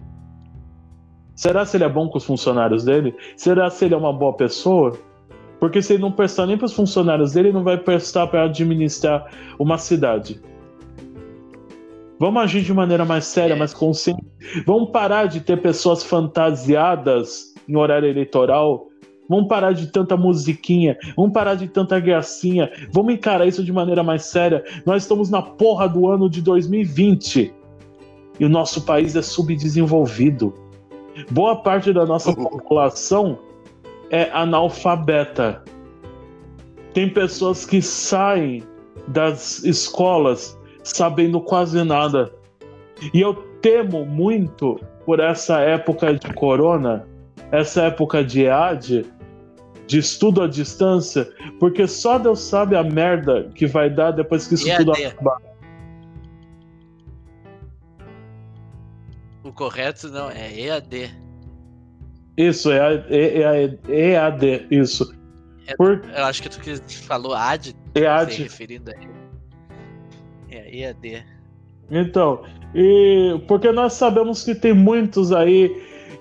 Será 1.35 1.65
se 1.65 1.77
ele 1.77 1.83
é 1.83 1.89
bom 1.89 2.07
com 2.07 2.17
os 2.17 2.25
funcionários 2.25 2.83
dele? 2.83 3.15
Será 3.35 3.69
se 3.69 3.85
ele 3.85 3.93
é 3.93 3.97
uma 3.97 4.13
boa 4.13 4.33
pessoa? 4.33 4.97
Porque 5.59 5.81
se 5.81 5.93
ele 5.93 6.01
não 6.01 6.11
prestar 6.11 6.45
nem 6.45 6.57
para 6.57 6.65
os 6.65 6.73
funcionários 6.73 7.31
dele, 7.31 7.47
ele 7.47 7.55
não 7.55 7.63
vai 7.63 7.77
prestar 7.77 8.27
para 8.27 8.43
administrar 8.43 9.31
uma 9.57 9.77
cidade. 9.77 10.41
Vamos 12.19 12.43
agir 12.43 12.61
de 12.61 12.73
maneira 12.73 13.03
mais 13.03 13.25
séria, 13.25 13.55
mais 13.55 13.73
consciente. 13.73 14.23
Vamos 14.65 14.91
parar 14.91 15.25
de 15.25 15.41
ter 15.41 15.61
pessoas 15.61 16.03
fantasiadas 16.03 17.53
em 17.67 17.75
horário 17.75 18.07
eleitoral. 18.07 18.87
Vamos 19.27 19.47
parar 19.47 19.73
de 19.73 19.87
tanta 19.87 20.15
musiquinha. 20.15 20.97
Vamos 21.15 21.33
parar 21.33 21.55
de 21.55 21.67
tanta 21.67 21.99
gracinha. 21.99 22.69
Vamos 22.91 23.13
encarar 23.13 23.47
isso 23.47 23.63
de 23.63 23.71
maneira 23.71 24.03
mais 24.03 24.23
séria. 24.25 24.63
Nós 24.85 25.03
estamos 25.03 25.29
na 25.29 25.41
porra 25.41 25.87
do 25.87 26.07
ano 26.07 26.29
de 26.29 26.41
2020 26.41 27.53
e 28.39 28.45
o 28.45 28.49
nosso 28.49 28.85
país 28.85 29.15
é 29.15 29.21
subdesenvolvido. 29.21 30.62
Boa 31.31 31.61
parte 31.61 31.93
da 31.93 32.05
nossa 32.05 32.33
população 32.35 33.39
é 34.09 34.29
analfabeta. 34.31 35.63
Tem 36.93 37.09
pessoas 37.09 37.65
que 37.65 37.81
saem 37.81 38.63
das 39.07 39.63
escolas 39.63 40.57
sabendo 40.83 41.41
quase 41.41 41.83
nada. 41.83 42.31
E 43.13 43.21
eu 43.21 43.33
temo 43.61 44.05
muito 44.05 44.79
por 45.05 45.19
essa 45.19 45.59
época 45.59 46.13
de 46.13 46.33
corona, 46.33 47.07
essa 47.51 47.83
época 47.83 48.23
de 48.23 48.45
EAD, 48.45 49.05
de 49.87 49.97
estudo 49.97 50.41
à 50.41 50.47
distância, 50.47 51.27
porque 51.59 51.87
só 51.87 52.17
Deus 52.17 52.39
sabe 52.39 52.75
a 52.75 52.83
merda 52.83 53.49
que 53.55 53.65
vai 53.65 53.89
dar 53.89 54.11
depois 54.11 54.47
que 54.47 54.55
isso 54.55 54.67
EAD. 54.67 54.85
tudo 54.85 54.91
acabar. 54.93 55.37
Correto 59.51 60.09
não, 60.09 60.29
é 60.29 60.57
EAD. 60.57 61.11
Isso, 62.37 62.71
é, 62.71 63.05
é, 63.09 63.77
é 63.89 64.11
EAD, 64.11 64.67
isso. 64.71 65.13
É, 65.67 65.75
Por... 65.75 66.03
Eu 66.15 66.25
acho 66.25 66.41
que 66.41 66.49
tu 66.49 67.03
falou 67.03 67.33
AD, 67.33 67.75
EAD. 67.95 68.33
se 68.33 68.43
referindo 68.43 68.91
a 68.91 68.93
É, 70.49 70.77
EAD. 70.77 71.25
Então, 71.91 72.43
e 72.73 73.39
porque 73.47 73.71
nós 73.71 73.93
sabemos 73.93 74.43
que 74.43 74.55
tem 74.55 74.73
muitos 74.73 75.31
aí 75.31 75.69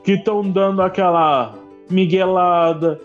que 0.05 0.13
estão 0.13 0.49
dando 0.51 0.83
aquela 0.83 1.59
miguelada, 1.89 3.01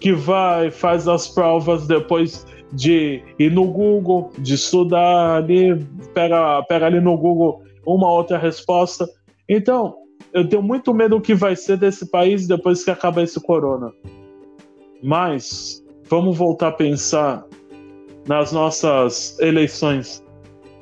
que 0.00 0.12
vai, 0.12 0.70
faz 0.70 1.06
as 1.06 1.28
provas 1.28 1.86
depois 1.86 2.46
de 2.72 3.22
ir 3.38 3.50
no 3.50 3.66
Google, 3.66 4.32
de 4.38 4.54
estudar 4.54 5.36
ali, 5.36 5.76
pega, 6.14 6.62
pega 6.64 6.86
ali 6.86 7.00
no 7.00 7.16
Google 7.16 7.62
uma 7.86 8.10
outra 8.10 8.38
resposta. 8.38 9.08
Então, 9.48 9.96
eu 10.32 10.48
tenho 10.48 10.62
muito 10.62 10.94
medo 10.94 11.16
do 11.16 11.22
que 11.22 11.34
vai 11.34 11.56
ser 11.56 11.76
desse 11.76 12.10
país 12.10 12.46
depois 12.46 12.84
que 12.84 12.90
acabar 12.90 13.22
esse 13.22 13.40
corona. 13.40 13.92
Mas 15.02 15.84
vamos 16.08 16.36
voltar 16.36 16.68
a 16.68 16.72
pensar 16.72 17.44
nas 18.26 18.52
nossas 18.52 19.38
eleições. 19.40 20.24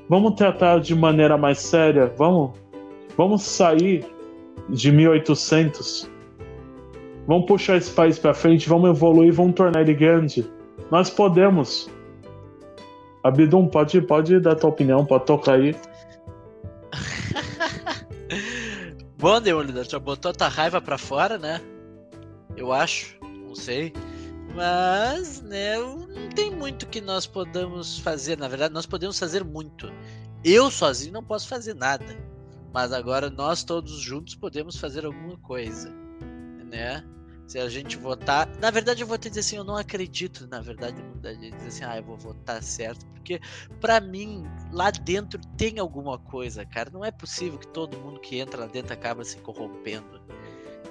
Vamos 0.09 0.35
tratar 0.35 0.81
de 0.81 0.95
maneira 0.95 1.37
mais 1.37 1.59
séria. 1.59 2.13
Vamos, 2.17 2.53
vamos 3.17 3.43
sair 3.43 4.05
de 4.69 4.91
1800. 4.91 6.11
Vamos 7.27 7.47
puxar 7.47 7.77
esse 7.77 7.91
país 7.91 8.19
para 8.19 8.35
frente. 8.35 8.69
Vamos 8.69 8.91
evoluir. 8.91 9.33
Vamos 9.33 9.55
tornar 9.55 9.83
ele 9.83 9.95
grande. 9.95 10.51
Nós 10.91 11.11
podemos. 11.11 11.91
Abidum, 13.23 13.67
pode, 13.67 14.01
pode 14.01 14.41
dar 14.41 14.55
tua 14.55 14.71
opinião, 14.71 15.05
pode 15.05 15.27
tocar 15.27 15.55
aí. 15.55 15.75
Bom, 19.19 19.41
Demolidor, 19.41 19.85
já 19.85 19.99
botou 19.99 20.33
tua 20.33 20.47
raiva 20.47 20.81
pra 20.81 20.97
fora, 20.97 21.37
né? 21.37 21.61
Eu 22.57 22.73
acho, 22.73 23.19
não 23.21 23.53
sei. 23.53 23.93
Mas, 24.55 25.43
né, 25.43 25.77
não 25.77 26.29
tem 26.29 26.55
muito 26.55 26.87
que 26.87 27.01
nós 27.01 27.27
podamos 27.27 27.99
fazer. 27.99 28.39
Na 28.39 28.47
verdade, 28.47 28.73
nós 28.73 28.87
podemos 28.87 29.19
fazer 29.19 29.43
muito. 29.43 29.93
Eu 30.45 30.71
sozinho 30.71 31.12
não 31.12 31.25
posso 31.25 31.49
fazer 31.49 31.75
nada. 31.75 32.07
Mas 32.73 32.93
agora 32.93 33.29
nós 33.29 33.64
todos 33.64 33.99
juntos 33.99 34.37
podemos 34.37 34.77
fazer 34.77 35.05
alguma 35.05 35.37
coisa, 35.39 35.93
né? 36.71 37.03
Se 37.49 37.59
a 37.59 37.67
gente 37.67 37.97
votar. 37.97 38.47
Na 38.61 38.71
verdade, 38.71 39.01
eu 39.01 39.07
vou 39.07 39.17
te 39.17 39.31
dizer 39.31 39.41
assim, 39.41 39.57
eu 39.57 39.65
não 39.65 39.75
acredito, 39.75 40.47
na 40.51 40.61
verdade, 40.61 41.03
de 41.23 41.51
dizer 41.51 41.69
assim, 41.69 41.85
ah, 41.85 41.97
eu 41.97 42.05
vou 42.05 42.17
votar 42.19 42.63
certo, 42.63 43.07
porque 43.07 43.41
para 43.81 44.01
mim, 44.01 44.45
lá 44.71 44.91
dentro 44.91 45.41
tem 45.57 45.79
alguma 45.79 46.19
coisa, 46.19 46.67
cara. 46.67 46.91
Não 46.93 47.03
é 47.03 47.11
possível 47.11 47.59
que 47.59 47.67
todo 47.69 47.97
mundo 47.97 48.21
que 48.21 48.39
entra 48.39 48.61
lá 48.61 48.67
dentro 48.67 48.93
acaba 48.93 49.25
se 49.25 49.39
corrompendo. 49.39 50.21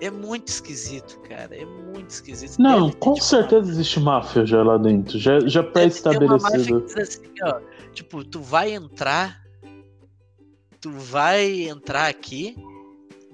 É 0.01 0.09
muito 0.09 0.47
esquisito, 0.47 1.19
cara. 1.21 1.55
É 1.55 1.65
muito 1.65 2.09
esquisito. 2.09 2.59
Não, 2.59 2.91
com 2.91 3.15
certeza 3.17 3.69
existe 3.69 3.99
máfia 3.99 4.43
já 4.43 4.63
lá 4.63 4.77
dentro. 4.77 5.19
Já, 5.19 5.39
já 5.41 5.61
pré-estabelecido. 5.61 6.85
Assim, 6.99 7.21
tipo, 7.93 8.23
tu 8.23 8.41
vai 8.41 8.73
entrar. 8.73 9.43
Tu 10.81 10.91
vai 10.91 11.67
entrar 11.67 12.07
aqui 12.07 12.55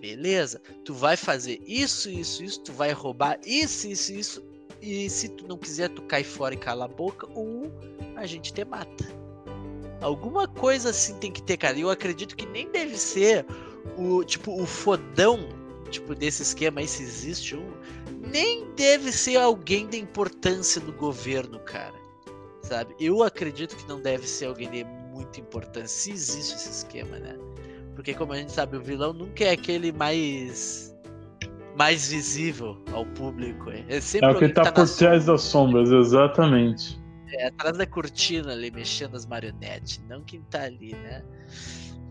Beleza? 0.03 0.61
Tu 0.83 0.93
vai 0.93 1.15
fazer 1.15 1.61
isso, 1.65 2.09
isso, 2.09 2.43
isso, 2.43 2.59
tu 2.59 2.73
vai 2.73 2.91
roubar 2.91 3.39
isso, 3.45 3.87
isso, 3.87 4.11
isso. 4.11 4.43
E 4.81 5.09
se 5.09 5.29
tu 5.29 5.47
não 5.47 5.57
quiser, 5.57 5.87
tu 5.87 6.01
cai 6.01 6.25
fora 6.25 6.53
e 6.53 6.57
cala 6.57 6.83
a 6.83 6.89
boca, 6.89 7.25
ou 7.33 7.71
a 8.17 8.25
gente 8.25 8.51
te 8.51 8.65
mata. 8.65 9.05
Alguma 10.01 10.45
coisa 10.45 10.89
assim 10.89 11.17
tem 11.19 11.31
que 11.31 11.41
ter, 11.41 11.55
cara. 11.55 11.79
Eu 11.79 11.89
acredito 11.89 12.35
que 12.35 12.45
nem 12.47 12.69
deve 12.69 12.97
ser 12.97 13.45
o 13.97 14.25
tipo 14.25 14.61
o 14.61 14.65
fodão, 14.65 15.47
tipo 15.89 16.13
desse 16.13 16.41
esquema 16.41 16.81
aí, 16.81 16.87
se 16.87 17.01
existe 17.01 17.55
um, 17.55 17.71
nem 18.29 18.69
deve 18.75 19.09
ser 19.09 19.37
alguém 19.37 19.87
da 19.87 19.95
importância 19.95 20.81
do 20.81 20.91
governo, 20.91 21.61
cara. 21.61 21.95
Sabe? 22.61 22.93
Eu 22.99 23.23
acredito 23.23 23.73
que 23.77 23.87
não 23.87 24.01
deve 24.01 24.27
ser 24.27 24.47
alguém 24.47 24.69
de 24.69 24.83
muita 24.83 25.39
importância, 25.39 25.87
se 25.87 26.11
existe 26.11 26.55
esse 26.55 26.69
esquema, 26.69 27.17
né? 27.19 27.37
Porque 27.95 28.13
como 28.13 28.33
a 28.33 28.37
gente 28.37 28.51
sabe, 28.51 28.77
o 28.77 28.81
vilão 28.81 29.13
nunca 29.13 29.43
é 29.43 29.51
aquele 29.51 29.91
mais 29.91 30.93
mais 31.75 32.09
visível 32.09 32.77
ao 32.91 33.05
público. 33.05 33.71
É, 33.87 33.99
sempre 33.99 34.29
é 34.29 34.31
o 34.31 34.37
que 34.37 34.49
tá, 34.49 34.63
tá 34.63 34.71
por 34.71 34.89
trás 34.89 35.25
das 35.25 35.41
sombras, 35.41 35.91
exatamente. 35.91 37.01
É, 37.31 37.47
atrás 37.47 37.77
da 37.77 37.85
cortina 37.85 38.51
ali, 38.51 38.69
mexendo 38.69 39.15
as 39.15 39.25
marionetes, 39.25 40.03
não 40.07 40.21
quem 40.21 40.41
tá 40.51 40.63
ali, 40.63 40.93
né? 40.93 41.23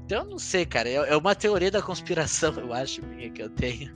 Então, 0.05 0.25
eu 0.25 0.31
não 0.31 0.39
sei, 0.39 0.67
cara. 0.67 0.89
É, 0.89 0.95
é 0.95 1.17
uma 1.17 1.35
teoria 1.35 1.71
da 1.71 1.81
conspiração, 1.81 2.53
eu 2.59 2.73
acho, 2.73 3.05
minha, 3.07 3.31
que 3.31 3.43
eu 3.43 3.51
tenho. 3.51 3.95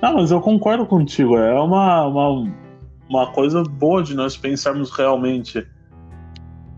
Não, 0.00 0.14
mas 0.14 0.30
eu 0.30 0.40
concordo 0.40 0.86
contigo. 0.86 1.36
É 1.36 1.60
uma, 1.60 2.06
uma, 2.06 2.52
uma 3.08 3.32
coisa 3.32 3.62
boa 3.62 4.02
de 4.02 4.14
nós 4.14 4.36
pensarmos 4.36 4.90
realmente. 4.90 5.66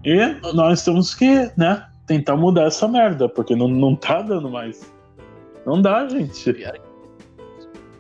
E 0.05 0.17
nós 0.55 0.83
temos 0.83 1.15
que, 1.15 1.53
né, 1.57 1.87
tentar 2.11 2.37
mudar 2.37 2.65
essa 2.65 2.89
merda, 2.89 3.29
porque 3.29 3.55
não, 3.55 3.69
não 3.69 3.95
tá 3.95 4.21
dando 4.21 4.51
mais. 4.51 4.93
Não 5.65 5.81
dá, 5.81 6.09
gente. 6.09 6.53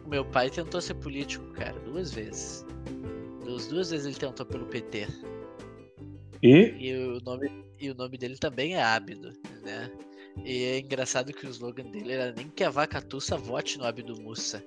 Meu 0.08 0.24
pai 0.24 0.50
tentou 0.50 0.80
ser 0.80 0.94
político, 0.94 1.44
cara, 1.52 1.78
duas 1.84 2.12
vezes. 2.12 2.66
Duas, 3.44 3.68
duas 3.68 3.92
vezes 3.92 4.06
ele 4.06 4.16
tentou 4.16 4.44
pelo 4.44 4.66
PT. 4.66 5.06
E? 6.42 6.74
E 6.76 6.96
o 6.96 7.20
nome, 7.20 7.52
E 7.78 7.88
o 7.88 7.94
nome 7.94 8.18
dele 8.18 8.36
também 8.36 8.74
é 8.74 8.82
Ábido, 8.82 9.32
né? 9.62 9.88
E 10.44 10.64
é 10.64 10.78
engraçado 10.80 11.32
que 11.32 11.46
o 11.46 11.50
slogan 11.50 11.84
dele 11.84 12.12
era 12.12 12.32
nem 12.32 12.48
que 12.48 12.64
a 12.64 12.70
vaca 12.70 13.00
tussa 13.00 13.36
vote 13.36 13.78
no 13.78 13.86
Abdo 13.86 14.20
Mussa. 14.20 14.61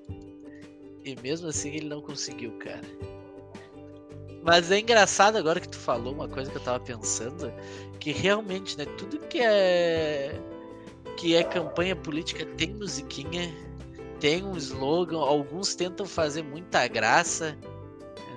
E 1.03 1.17
mesmo 1.21 1.49
assim 1.49 1.75
ele 1.75 1.89
não 1.89 2.01
conseguiu, 2.01 2.57
cara. 2.59 2.87
Mas 4.43 4.71
é 4.71 4.79
engraçado 4.79 5.37
agora 5.37 5.59
que 5.59 5.69
tu 5.69 5.77
falou 5.77 6.13
uma 6.13 6.27
coisa 6.27 6.51
que 6.51 6.57
eu 6.57 6.61
tava 6.61 6.79
pensando, 6.79 7.51
que 7.99 8.11
realmente, 8.11 8.77
né, 8.77 8.85
tudo 8.97 9.17
que 9.19 9.39
é 9.39 10.39
que 11.15 11.35
é 11.35 11.43
campanha 11.43 11.95
política 11.95 12.45
tem 12.57 12.73
musiquinha, 12.73 13.53
tem 14.19 14.43
um 14.43 14.57
slogan, 14.57 15.19
alguns 15.19 15.75
tentam 15.75 16.05
fazer 16.05 16.43
muita 16.43 16.87
graça, 16.87 17.55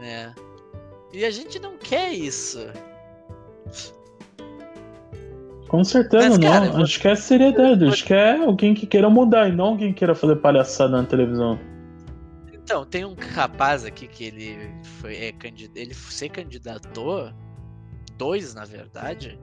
né? 0.00 0.34
E 1.12 1.24
a 1.24 1.30
gente 1.30 1.58
não 1.58 1.76
quer 1.76 2.12
isso. 2.12 2.60
Com 5.68 5.82
certeza 5.82 6.28
Mas, 6.28 6.38
cara, 6.38 6.66
não. 6.66 6.76
A 6.76 6.84
gente 6.84 7.00
quer 7.00 7.16
seriedade. 7.16 7.84
A 7.84 7.88
gente 7.88 8.04
quer 8.04 8.40
alguém 8.40 8.74
que 8.74 8.86
queira 8.86 9.10
mudar 9.10 9.48
e 9.48 9.52
não 9.52 9.66
alguém 9.66 9.92
que 9.92 9.98
queira 9.98 10.14
fazer 10.14 10.36
palhaçada 10.36 10.96
na 10.96 11.04
televisão. 11.04 11.58
Então, 12.66 12.84
tem 12.84 13.04
um 13.04 13.14
rapaz 13.14 13.84
aqui 13.84 14.08
que 14.08 14.24
ele 14.24 14.58
foi 14.98 15.14
é, 15.14 15.34
ele 15.76 15.94
se 15.94 16.28
candidatou, 16.28 17.32
dois 18.18 18.54
na 18.54 18.64
verdade. 18.64 19.38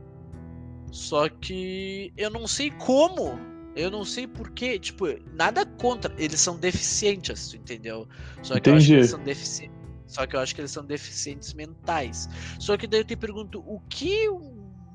Só 0.92 1.30
que 1.30 2.12
eu 2.18 2.30
não 2.30 2.46
sei 2.46 2.70
como, 2.72 3.40
eu 3.78 3.90
não 3.90 4.04
sei 4.04 4.28
porquê, 4.28 4.78
tipo, 4.78 5.06
nada 5.32 5.66
contra, 5.66 6.14
eles 6.18 6.42
são 6.42 6.58
deficientes, 6.58 7.54
entendeu? 7.54 8.06
Só 8.42 8.56
que 8.60 8.70
Entendi. 8.70 8.72
eu 8.72 8.76
acho 8.76 8.88
que 8.88 8.94
eles 8.94 9.10
são 9.10 9.24
deficientes. 9.24 9.78
Só 10.06 10.28
que 10.28 10.36
eu 10.36 10.40
acho 10.42 10.54
que 10.54 10.60
eles 10.60 10.72
são 10.72 10.84
deficientes 10.84 11.54
mentais. 11.54 12.28
Só 12.60 12.76
que 12.76 12.86
daí 12.86 13.00
eu 13.00 13.06
te 13.06 13.16
pergunto, 13.16 13.64
o 13.66 13.80
que 13.88 14.28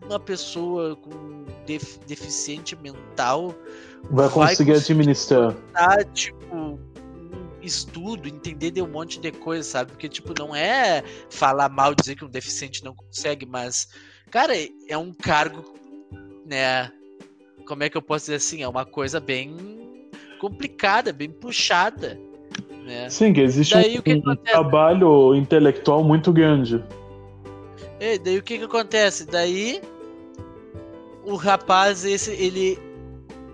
uma 0.05 0.21
pessoa 0.21 0.95
com 0.97 1.47
def 1.67 1.97
deficiente 2.07 2.77
mental 2.77 3.55
vai 4.11 4.29
conseguir 4.29 4.73
vai 4.73 4.81
administrar? 4.81 5.57
Tipo, 6.13 6.79
estudo, 7.63 8.29
entender 8.29 8.71
de 8.71 8.83
um 8.83 8.89
monte 8.89 9.21
de 9.21 9.33
coisa, 9.33 9.63
sabe? 9.63 9.93
Porque, 9.93 10.09
tipo, 10.09 10.33
não 10.39 10.55
é 10.55 11.03
falar 11.31 11.69
mal, 11.69 11.95
dizer 11.95 12.17
que 12.17 12.25
um 12.25 12.31
deficiente 12.31 12.85
não 12.85 12.95
consegue, 12.95 13.47
mas, 13.47 13.89
cara, 14.31 14.55
é 14.89 14.97
um 14.97 15.13
cargo, 15.13 15.65
né? 16.47 16.91
Como 17.67 17.83
é 17.83 17.89
que 17.89 17.97
eu 17.97 18.03
posso 18.03 18.27
dizer 18.27 18.37
assim? 18.37 18.63
É 18.63 18.69
uma 18.69 18.85
coisa 18.85 19.21
bem 19.21 19.57
complicada, 20.39 21.13
bem 21.13 21.31
puxada. 21.31 22.19
Né? 22.85 23.11
Sim, 23.11 23.33
que 23.33 23.41
existe 23.41 23.75
daí, 23.75 23.99
um, 23.99 24.03
que 24.03 24.15
um 24.15 24.37
trabalho 24.37 25.35
intelectual 25.35 26.03
muito 26.03 26.33
grande. 26.33 26.83
E 28.01 28.05
é, 28.05 28.19
daí 28.19 28.39
o 28.39 28.43
que 28.43 28.59
que 28.59 28.65
acontece? 28.65 29.27
Daí 29.27 29.83
o 31.25 31.37
rapaz, 31.37 32.05
esse, 32.05 32.31
ele. 32.33 32.79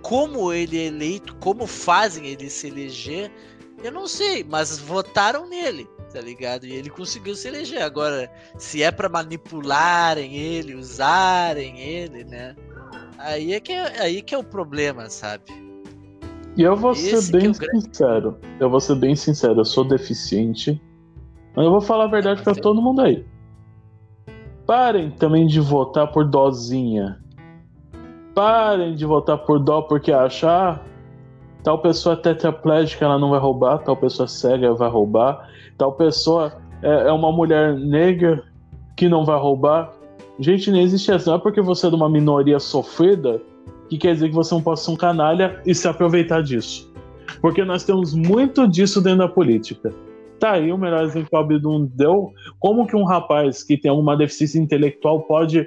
Como 0.01 0.53
ele 0.53 0.79
é 0.79 0.85
eleito, 0.85 1.35
como 1.37 1.67
fazem 1.67 2.27
ele 2.27 2.51
se 2.51 2.67
eleger, 2.67 3.33
eu 3.85 3.93
não 3.93 4.07
sei, 4.07 4.43
mas 4.43 4.79
votaram 4.79 5.47
nele, 5.47 5.87
tá 6.11 6.19
ligado? 6.19 6.65
E 6.65 6.73
ele 6.73 6.89
conseguiu 6.89 7.35
se 7.35 7.49
eleger. 7.49 7.83
Agora, 7.83 8.33
se 8.57 8.83
é 8.83 8.91
para 8.91 9.11
manipularem 9.11 10.35
ele, 10.35 10.75
usarem 10.75 11.79
ele, 11.79 12.25
né? 12.25 12.57
Aí 13.19 13.53
é 13.53 13.61
que 13.61 13.73
é, 13.73 14.01
aí 14.01 14.23
que 14.23 14.35
é 14.35 14.39
o 14.39 14.43
problema, 14.43 15.11
sabe? 15.11 15.45
E 16.57 16.63
eu 16.63 16.75
vou 16.75 16.93
Esse 16.93 17.21
ser 17.23 17.33
bem 17.33 17.51
é 17.51 17.81
sincero. 17.81 18.39
Eu 18.59 18.71
vou 18.71 18.81
ser 18.81 18.95
bem 18.95 19.15
sincero, 19.15 19.61
eu 19.61 19.65
sou 19.67 19.85
deficiente. 19.85 20.81
Mas 21.55 21.67
eu 21.67 21.71
vou 21.71 21.81
falar 21.81 22.05
a 22.05 22.09
verdade 22.09 22.43
para 22.43 22.55
todo 22.55 22.81
mundo 22.81 23.03
aí. 23.03 23.27
Parem 24.67 25.11
também 25.11 25.47
de 25.47 25.61
votar 25.61 26.11
por 26.11 26.25
dozinha. 26.25 27.21
Parem 28.35 28.95
de 28.95 29.05
votar 29.05 29.39
por 29.39 29.59
dó 29.59 29.83
porque 29.83 30.11
achar 30.11 30.83
tal 31.65 31.79
pessoa 31.79 32.13
é 32.13 32.19
tetraplégica 32.19 33.07
ela 33.07 33.19
não 33.19 33.31
vai 33.31 33.41
roubar, 33.41 33.79
tal 33.79 33.97
pessoa 33.97 34.29
cega 34.29 34.73
vai 34.75 34.89
roubar, 34.89 35.49
tal 35.77 35.93
pessoa 35.93 36.53
é, 36.83 37.09
é 37.09 37.13
uma 37.13 37.33
mulher 37.33 37.75
negra 37.75 38.45
que 38.97 39.09
não 39.09 39.25
vai 39.25 39.39
roubar. 39.39 39.91
Gente, 40.39 40.71
não 40.71 40.79
existe 40.79 41.11
essa. 41.11 41.31
Não 41.31 41.39
é 41.39 41.41
porque 41.41 41.61
você 41.61 41.87
é 41.87 41.91
de 41.91 41.97
uma 41.97 42.09
minoria 42.09 42.61
sofrida 42.61 43.41
que 43.89 43.97
quer 43.97 44.13
dizer 44.13 44.29
que 44.29 44.35
você 44.35 44.55
não 44.55 44.63
pode 44.63 44.81
ser 44.81 44.91
um 44.91 44.97
canalha 44.97 45.61
e 45.65 45.75
se 45.75 45.89
aproveitar 45.89 46.43
disso. 46.43 46.93
Porque 47.41 47.65
nós 47.65 47.85
temos 47.85 48.15
muito 48.15 48.69
disso 48.69 49.01
dentro 49.01 49.21
da 49.21 49.29
política. 49.29 49.93
Tá 50.39 50.53
aí 50.53 50.71
o 50.71 50.79
melhor 50.79 51.05
exemplo 51.05 51.31
que 51.31 51.37
o 51.37 51.39
Abdul 51.39 51.91
deu. 51.95 52.33
Como 52.59 52.87
que 52.87 52.95
um 52.95 53.05
rapaz 53.05 53.63
que 53.63 53.79
tem 53.79 53.91
alguma 53.91 54.17
deficiência 54.17 54.59
intelectual 54.59 55.23
pode 55.23 55.67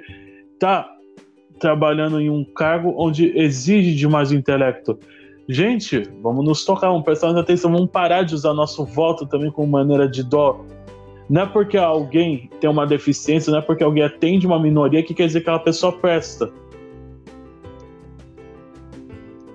estar 0.54 0.84
tá 0.84 0.96
trabalhando 1.58 2.20
em 2.20 2.30
um 2.30 2.44
cargo 2.44 2.94
onde 2.96 3.36
exige 3.36 3.96
de 3.96 4.06
mais 4.06 4.30
intelecto? 4.30 4.98
Gente, 5.48 6.02
vamos 6.22 6.44
nos 6.44 6.62
tocar, 6.62 6.88
vamos 6.88 7.04
prestar 7.04 7.28
mais 7.28 7.38
atenção, 7.38 7.72
vamos 7.72 7.90
parar 7.90 8.22
de 8.22 8.34
usar 8.34 8.52
nosso 8.52 8.84
voto 8.84 9.24
também 9.24 9.50
como 9.50 9.66
maneira 9.66 10.06
de 10.06 10.22
dó. 10.22 10.62
Não 11.28 11.42
é 11.42 11.46
porque 11.46 11.78
alguém 11.78 12.50
tem 12.60 12.68
uma 12.68 12.86
deficiência, 12.86 13.50
não 13.50 13.58
é 13.58 13.62
porque 13.62 13.82
alguém 13.82 14.02
atende 14.02 14.46
uma 14.46 14.60
minoria 14.60 15.02
que 15.02 15.14
quer 15.14 15.26
dizer 15.26 15.40
que 15.40 15.44
aquela 15.44 15.58
pessoa 15.58 15.92
presta. 15.92 16.52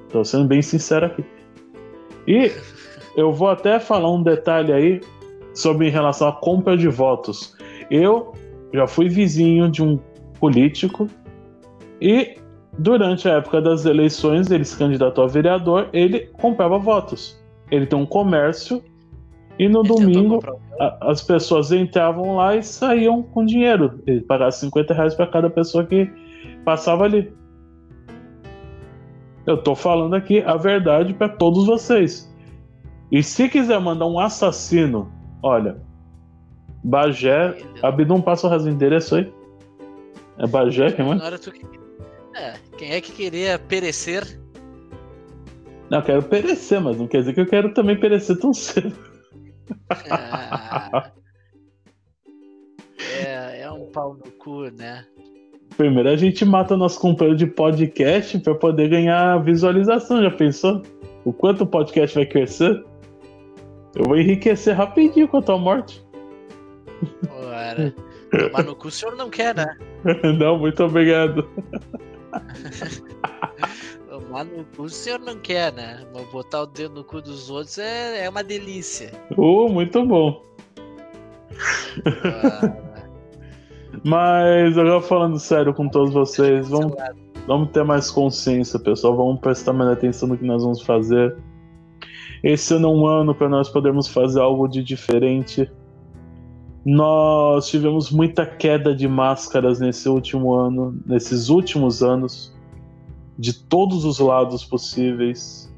Tô 0.10 0.24
sendo 0.24 0.46
bem 0.46 0.64
sincero 0.64 1.06
aqui. 1.06 1.24
E 2.28 2.52
eu 3.16 3.32
vou 3.32 3.50
até 3.50 3.80
falar 3.80 4.12
um 4.12 4.24
detalhe 4.24 4.74
aí 4.74 5.02
sobre 5.54 5.88
em 5.88 5.92
relação 5.92 6.28
à 6.28 6.32
compra 6.32 6.76
de 6.76 6.88
votos. 6.88 7.56
Eu 7.92 8.34
já 8.74 8.88
fui 8.88 9.10
vizinho 9.10 9.70
de 9.70 9.84
um 9.84 10.00
político 10.40 11.08
e 12.02 12.36
durante 12.78 13.28
a 13.28 13.34
época 13.34 13.62
das 13.62 13.86
eleições 13.86 14.50
ele 14.50 14.66
se 14.66 14.78
candidatou 14.78 15.24
a 15.24 15.28
vereador, 15.28 15.90
ele 15.94 16.22
comprava 16.34 16.78
votos. 16.78 17.42
Ele 17.72 17.86
tem 17.86 17.98
um 17.98 18.06
comércio 18.06 18.84
e 19.58 19.68
no 19.68 19.82
ele 19.82 19.88
domingo 19.90 20.40
a, 20.80 21.12
as 21.12 21.22
pessoas 21.22 21.72
entravam 21.72 22.36
lá 22.38 22.56
e 22.56 22.64
saíam 22.64 23.22
com 23.22 23.46
dinheiro. 23.46 24.02
Ele 24.06 24.22
pagava 24.22 24.52
50 24.52 24.94
reais 24.94 25.16
para 25.16 25.28
cada 25.28 25.50
pessoa 25.50 25.86
que 25.86 26.10
passava 26.66 27.04
ali. 27.04 27.32
Eu 29.46 29.58
tô 29.58 29.76
falando 29.76 30.16
aqui 30.16 30.42
a 30.42 30.56
verdade 30.56 31.14
para 31.14 31.30
todos 31.30 31.66
vocês. 31.66 32.32
E 33.12 33.22
se 33.22 33.50
quiser 33.50 33.80
mandar 33.80 34.08
um 34.08 34.18
assassino, 34.18 35.12
olha, 35.42 35.78
Bagé, 36.84 37.58
Abdum 37.82 38.22
passa 38.22 38.48
o 38.48 38.50
resto 38.50 38.66
do 38.66 38.72
endereço 38.72 39.16
aí. 39.16 39.32
É 40.38 40.48
Bagé, 40.48 40.92
quem 40.92 41.06
mais? 41.06 41.22
É, 42.36 42.54
quem 42.78 42.92
é 42.92 43.02
que 43.02 43.12
queria 43.12 43.60
perecer? 43.60 44.24
Não, 45.90 46.00
eu 46.00 46.04
quero 46.04 46.24
perecer, 46.24 46.82
mas 46.82 46.98
não 46.98 47.08
quer 47.08 47.20
dizer 47.20 47.34
que 47.34 47.42
eu 47.42 47.46
quero 47.46 47.74
também 47.74 48.00
perecer 48.00 48.38
tão 48.40 48.54
cedo. 48.54 48.96
Ah, 50.10 51.12
é, 53.00 53.62
é 53.62 53.72
um 53.72 53.86
pau 53.92 54.16
no 54.16 54.32
cu, 54.32 54.64
né? 54.72 55.06
Primeiro 55.78 56.10
a 56.10 56.16
gente 56.16 56.46
mata 56.46 56.78
nosso 56.78 57.00
companheiro 57.00 57.38
de 57.38 57.48
podcast 57.48 58.40
para 58.40 58.56
poder 58.56 58.90
ganhar 58.90 59.38
visualização, 59.44 60.22
já 60.22 60.32
pensou? 60.32 60.82
O 61.26 61.34
quanto 61.34 61.64
o 61.64 61.68
podcast 61.68 62.16
vai 62.16 62.26
crescer? 62.26 62.84
Eu 63.96 64.06
vou 64.06 64.18
enriquecer 64.18 64.76
rapidinho 64.76 65.28
com 65.28 65.38
a 65.38 65.42
tua 65.42 65.58
morte. 65.58 66.04
Ora, 67.30 67.94
mas 68.52 68.66
no 68.66 68.76
cu 68.76 68.88
o 68.88 68.92
senhor 68.92 69.16
não 69.16 69.30
quer, 69.30 69.56
né? 69.56 69.78
não, 70.40 70.58
muito 70.58 70.84
obrigado. 70.84 71.48
Tomar 74.10 74.46
no 74.46 74.64
cu 74.76 74.84
o 74.84 74.90
senhor 74.90 75.20
não 75.20 75.38
quer, 75.40 75.74
né? 75.74 76.06
Mas 76.14 76.26
botar 76.30 76.62
o 76.64 76.66
dedo 76.66 76.96
no 76.96 77.04
cu 77.04 77.22
dos 77.22 77.50
outros 77.50 77.78
é, 77.78 78.26
é 78.26 78.30
uma 78.30 78.44
delícia. 78.44 79.12
Uh, 79.38 79.70
muito 79.70 80.06
bom. 80.06 80.42
Mas 84.04 84.78
agora 84.78 85.02
falando 85.02 85.40
sério 85.40 85.74
com 85.74 85.88
todos 85.88 86.14
vocês, 86.14 86.68
vamos, 86.70 86.94
vamos 87.48 87.70
ter 87.72 87.84
mais 87.84 88.10
consciência, 88.12 88.80
pessoal. 88.80 89.16
Vamos 89.16 89.40
prestar 89.40 89.74
mais 89.74 89.92
atenção 89.92 90.30
no 90.30 90.38
que 90.38 90.46
nós 90.46 90.64
vamos 90.64 90.82
fazer. 90.82 91.36
Esse 92.44 92.74
ano 92.74 92.88
é 92.88 92.92
um 92.92 93.08
ano 93.08 93.34
para 93.34 93.48
nós 93.48 93.70
podermos 93.70 94.08
fazer 94.08 94.42
algo 94.42 94.68
de 94.68 94.84
diferente. 94.84 95.72
Nós 96.86 97.68
tivemos 97.68 98.12
muita 98.12 98.46
queda 98.46 98.94
de 98.94 99.08
máscaras 99.08 99.80
nesse 99.80 100.10
último 100.10 100.54
ano, 100.54 101.00
nesses 101.06 101.50
últimos 101.50 102.04
anos, 102.04 102.54
de 103.38 103.54
todos 103.54 104.04
os 104.04 104.20
lados 104.20 104.66
possíveis. 104.66 105.74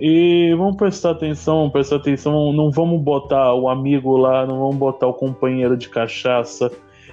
E 0.00 0.54
vamos 0.56 0.76
prestar 0.76 1.10
atenção, 1.10 1.58
vamos 1.58 1.72
prestar 1.72 1.96
atenção, 1.96 2.52
não 2.52 2.70
vamos 2.70 3.00
botar 3.00 3.54
o 3.54 3.68
amigo 3.68 4.16
lá, 4.16 4.46
não 4.46 4.58
vamos 4.58 4.76
botar 4.76 5.06
o 5.08 5.14
companheiro 5.14 5.76
de 5.76 5.88
cachaça, 5.88 6.70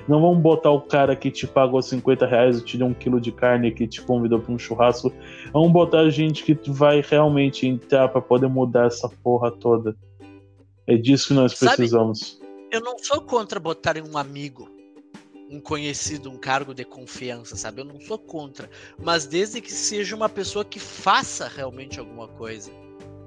não 0.07 0.21
vamos 0.21 0.39
botar 0.39 0.71
o 0.71 0.81
cara 0.81 1.15
que 1.15 1.29
te 1.29 1.45
pagou 1.45 1.81
50 1.81 2.25
reais 2.25 2.59
e 2.59 2.65
te 2.65 2.77
deu 2.77 2.87
um 2.87 2.93
quilo 2.93 3.21
de 3.21 3.31
carne 3.31 3.71
que 3.71 3.87
te 3.87 4.01
convidou 4.01 4.39
para 4.39 4.53
um 4.53 4.57
churrasco. 4.57 5.11
Vamos 5.51 5.71
botar 5.71 5.99
a 5.99 6.09
gente 6.09 6.43
que 6.43 6.57
vai 6.71 7.03
realmente 7.07 7.67
entrar 7.67 8.07
para 8.09 8.21
poder 8.21 8.47
mudar 8.47 8.87
essa 8.87 9.09
porra 9.23 9.51
toda. 9.51 9.95
É 10.87 10.97
disso 10.97 11.27
que 11.27 11.33
nós 11.35 11.53
precisamos. 11.53 12.19
Sabe, 12.19 12.38
eu 12.71 12.81
não 12.81 12.97
sou 12.99 13.21
contra 13.21 13.59
botarem 13.59 14.03
um 14.03 14.17
amigo. 14.17 14.69
um 15.49 15.59
conhecido, 15.59 16.29
um 16.29 16.37
cargo 16.37 16.73
de 16.73 16.85
confiança, 16.85 17.55
sabe? 17.55 17.81
Eu 17.81 17.85
não 17.85 17.99
sou 17.99 18.19
contra, 18.19 18.69
mas 18.99 19.25
desde 19.25 19.59
que 19.61 19.71
seja 19.71 20.15
uma 20.15 20.29
pessoa 20.29 20.63
que 20.63 20.79
faça 20.79 21.47
realmente 21.47 21.99
alguma 21.99 22.27
coisa. 22.27 22.71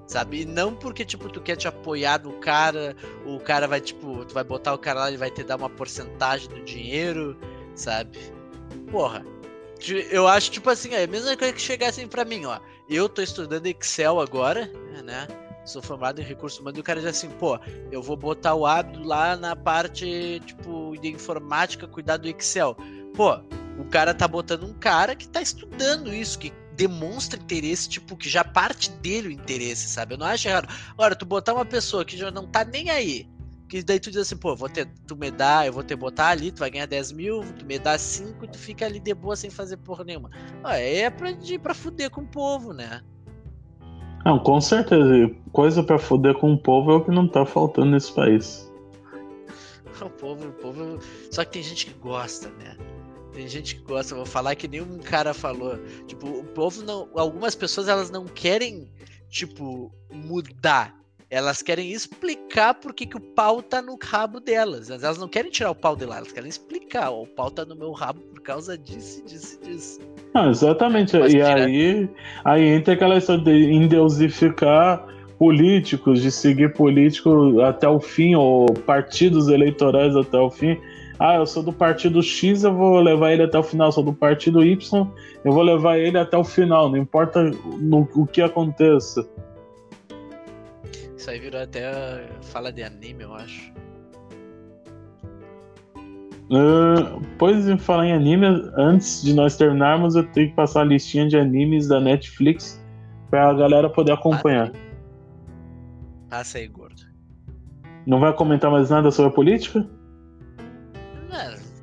Sabe? 0.07 0.43
E 0.43 0.45
não 0.45 0.75
porque, 0.75 1.05
tipo, 1.05 1.29
tu 1.31 1.41
quer 1.41 1.57
te 1.57 1.67
apoiar 1.67 2.23
no 2.23 2.35
cara, 2.35 2.95
o 3.25 3.41
cara 3.41 3.67
vai, 3.67 3.81
tipo, 3.81 4.25
tu 4.25 4.35
vai 4.35 4.45
botar 4.45 4.75
o 4.75 4.79
cara 4.79 5.01
lá, 5.01 5.09
ele 5.09 5.17
vai 5.17 5.31
te 5.31 5.43
dar 5.43 5.57
uma 5.57 5.71
porcentagem 5.71 6.49
do 6.49 6.63
dinheiro, 6.65 7.37
sabe? 7.75 8.19
Porra. 8.91 9.25
Eu 10.11 10.29
acho, 10.29 10.51
tipo 10.51 10.71
assim, 10.71 10.95
é 10.95 11.05
a 11.05 11.07
mesma 11.09 11.37
coisa 11.37 11.53
que 11.53 11.61
chegassem 11.61 12.07
para 12.07 12.25
mim, 12.25 12.45
ó. 12.45 12.61
Eu 12.89 13.09
tô 13.09 13.23
estudando 13.23 13.67
Excel 13.67 14.21
agora, 14.21 14.67
né? 15.03 15.27
Sou 15.65 15.81
formado 15.81 16.21
em 16.21 16.25
recursos 16.25 16.59
humanos 16.59 16.79
e 16.79 16.81
o 16.81 16.85
cara 16.85 17.01
diz 17.01 17.09
assim, 17.09 17.31
pô, 17.31 17.59
eu 17.91 18.03
vou 18.03 18.17
botar 18.17 18.55
o 18.55 18.67
hábito 18.67 19.03
lá 19.03 19.37
na 19.37 19.55
parte, 19.55 20.41
tipo, 20.45 20.97
de 21.01 21.09
informática, 21.09 21.87
cuidar 21.87 22.17
do 22.17 22.29
Excel. 22.29 22.77
Pô, 23.15 23.37
o 23.79 23.85
cara 23.85 24.13
tá 24.13 24.27
botando 24.27 24.65
um 24.65 24.75
cara 24.75 25.15
que 25.15 25.29
tá 25.29 25.41
estudando 25.41 26.13
isso, 26.13 26.39
que 26.39 26.53
demonstra 26.75 27.39
interesse, 27.39 27.89
tipo, 27.89 28.17
que 28.17 28.29
já 28.29 28.43
parte 28.43 28.91
dele 28.91 29.29
o 29.29 29.31
interesse, 29.31 29.89
sabe? 29.89 30.15
Eu 30.15 30.19
não 30.19 30.27
acho 30.27 30.49
errado. 30.49 30.69
Agora, 30.93 31.15
tu 31.15 31.25
botar 31.25 31.55
uma 31.55 31.65
pessoa 31.65 32.05
que 32.05 32.17
já 32.17 32.31
não 32.31 32.47
tá 32.47 32.65
nem 32.65 32.91
aí, 32.91 33.29
que 33.69 33.83
daí 33.83 33.99
tu 33.99 34.11
diz 34.11 34.21
assim, 34.21 34.37
pô, 34.37 34.55
vou 34.55 34.69
ter, 34.69 34.87
tu 35.07 35.17
me 35.17 35.31
dá, 35.31 35.67
eu 35.67 35.73
vou 35.73 35.83
te 35.83 35.97
botar 35.97 36.29
ali, 36.29 36.53
tu 36.53 36.59
vai 36.59 36.71
ganhar 36.71 36.87
10 36.87 37.13
mil, 37.13 37.41
tu 37.59 37.65
me 37.65 37.79
dá 37.79 37.97
5 37.97 38.45
e 38.45 38.49
tu 38.49 38.59
fica 38.59 38.85
ali 38.85 39.01
de 39.01 39.15
boa 39.15 39.35
sem 39.35 39.49
fazer 39.49 39.79
porra 39.79 40.05
nenhuma. 40.05 40.31
Ah, 40.63 40.77
é 40.77 41.09
pra, 41.09 41.29
pra 41.63 41.73
fuder 41.73 42.11
com 42.11 42.21
o 42.21 42.27
povo, 42.27 42.73
né? 42.73 43.03
Não, 44.25 44.39
com 44.39 44.61
certeza. 44.61 45.31
Coisa 45.53 45.83
pra 45.83 45.99
fuder 45.99 46.35
com 46.35 46.53
o 46.53 46.59
povo 46.59 46.93
é 46.93 46.95
o 46.97 47.05
que 47.05 47.11
não 47.11 47.27
tá 47.27 47.45
faltando 47.45 47.91
nesse 47.91 48.13
país. 48.13 48.71
O 50.01 50.11
povo, 50.11 50.49
o 50.49 50.53
povo. 50.53 50.99
Só 51.31 51.45
que 51.45 51.53
tem 51.53 51.63
gente 51.63 51.87
que 51.87 51.95
gosta, 52.01 52.49
né? 52.59 52.77
Tem 53.33 53.47
gente 53.47 53.77
que 53.77 53.83
gosta, 53.83 54.17
vou 54.17 54.27
falar 54.27 54.57
que 54.57 54.67
nenhum 54.67 54.99
cara 54.99 55.33
falou. 55.33 55.79
Tipo, 56.07 56.27
o 56.29 56.45
povo 56.45 56.83
não. 56.83 57.09
Algumas 57.15 57.55
pessoas 57.55 57.87
elas 57.87 58.11
não 58.11 58.27
querem, 58.27 58.91
tipo, 59.29 59.95
mudar. 60.13 60.95
Elas 61.31 61.63
querem 61.63 61.93
explicar 61.93 62.75
por 62.75 62.93
que, 62.93 63.07
que 63.07 63.17
o 63.17 63.21
pau 63.21 63.63
tá 63.63 63.81
no 63.81 63.97
rabo 64.03 64.41
delas. 64.41 64.91
Elas 64.91 65.19
não 65.19 65.29
querem 65.29 65.53
tirar 65.53 65.71
o 65.71 65.75
pau 65.75 65.95
de 65.95 66.05
lá, 66.05 66.17
elas 66.17 66.33
querem 66.33 66.49
explicar. 66.51 67.11
o 67.11 67.27
pau 67.27 67.51
tá 67.51 67.65
no 67.65 67.77
meu 67.77 67.93
rabo 67.93 68.21
por 68.23 68.43
causa 68.43 68.77
disso, 68.77 69.23
disso, 69.25 69.61
disso. 69.61 70.01
Ah, 70.35 70.49
exatamente. 70.49 71.17
e 71.17 71.43
aí, 71.43 72.09
aí 72.45 72.69
entra 72.69 72.95
aquela 72.95 73.19
história 73.19 73.43
de 73.43 73.73
endeusificar 73.73 75.07
políticos, 75.39 76.23
de 76.23 76.31
seguir 76.31 76.73
políticos 76.73 77.59
até 77.61 77.89
o 77.89 78.01
fim, 78.01 78.35
ou 78.35 78.73
partidos 78.73 79.49
eleitorais 79.49 80.17
até 80.17 80.39
o 80.39 80.49
fim. 80.51 80.79
Ah, 81.19 81.37
eu 81.37 81.47
sou 81.47 81.63
do 81.63 81.73
partido 81.73 82.23
X, 82.23 82.65
eu 82.65 82.75
vou 82.75 83.01
levar 83.01 83.33
ele 83.33 83.43
até 83.43 83.59
o 83.59 83.63
final. 83.63 83.89
Eu 83.89 83.93
sou 83.93 84.05
do 84.05 84.13
partido 84.13 84.65
Y, 84.65 85.07
eu 85.45 85.53
vou 85.53 85.63
levar 85.63 85.99
ele 85.99 86.19
até 86.19 86.37
o 86.37 86.45
final. 86.45 86.89
Não 86.89 86.97
importa 86.97 87.43
no, 87.45 88.09
o 88.15 88.27
que 88.27 88.41
aconteça. 88.41 89.29
Isso 91.17 91.31
aí 91.31 91.39
virou 91.39 91.61
até 91.61 92.25
fala 92.41 92.73
de 92.73 92.83
anime, 92.83 93.23
eu 93.23 93.35
acho. 93.35 93.73
Uh, 96.53 97.19
pois 97.39 97.67
em 97.67 97.79
falar 97.79 98.09
em 98.09 98.13
anime, 98.13 98.47
antes 98.77 99.23
de 99.23 99.33
nós 99.33 99.57
terminarmos, 99.57 100.15
eu 100.15 100.27
tenho 100.33 100.51
que 100.51 100.55
passar 100.55 100.83
a 100.83 100.85
listinha 100.85 101.27
de 101.27 101.39
animes 101.39 101.89
da 101.89 101.99
Netflix 101.99 102.79
para 103.31 103.49
a 103.49 103.55
galera 103.55 103.89
poder 103.89 104.13
acompanhar. 104.13 104.71
Passa 106.29 106.59
aí, 106.59 106.69
gordo. 106.69 107.03
Não 108.07 108.21
vai 108.21 108.35
comentar 108.35 108.71
mais 108.71 108.91
nada 108.91 109.11
sobre 109.11 109.31
a 109.31 109.35
política? 109.35 109.89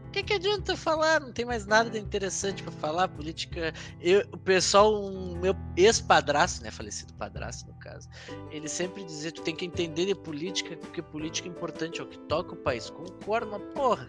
O 0.10 0.12
que, 0.12 0.24
que 0.24 0.34
adianta 0.34 0.76
falar? 0.76 1.20
Não 1.20 1.32
tem 1.32 1.46
mais 1.46 1.68
nada 1.68 1.88
de 1.88 2.00
interessante 2.00 2.64
para 2.64 2.72
falar. 2.72 3.08
Política. 3.08 3.72
Eu, 4.02 4.24
o 4.32 4.38
pessoal, 4.38 4.92
um, 4.92 5.40
meu 5.40 5.56
ex-padrasto, 5.78 6.64
né? 6.64 6.72
Falecido 6.72 7.14
padrasto, 7.14 7.68
no 7.72 7.78
caso. 7.78 8.10
Ele 8.50 8.68
sempre 8.68 9.04
dizia: 9.04 9.32
tu 9.32 9.44
tem 9.44 9.56
que 9.56 9.66
entender 9.66 10.08
de 10.08 10.16
política, 10.16 10.76
porque 10.78 11.02
política 11.02 11.48
é 11.48 11.52
importante, 11.52 12.02
é 12.02 12.04
o 12.04 12.08
que 12.08 12.18
toca 12.20 12.54
o 12.54 12.58
país. 12.58 12.90
Concordo, 12.90 13.52
mas 13.52 13.62
porra. 13.76 14.08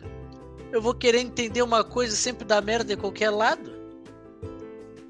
Eu 0.72 0.80
vou 0.80 0.94
querer 0.94 1.20
entender 1.20 1.62
uma 1.62 1.82
coisa 1.82 2.14
sempre 2.14 2.44
da 2.44 2.60
merda 2.60 2.94
de 2.94 3.00
qualquer 3.00 3.30
lado. 3.30 3.80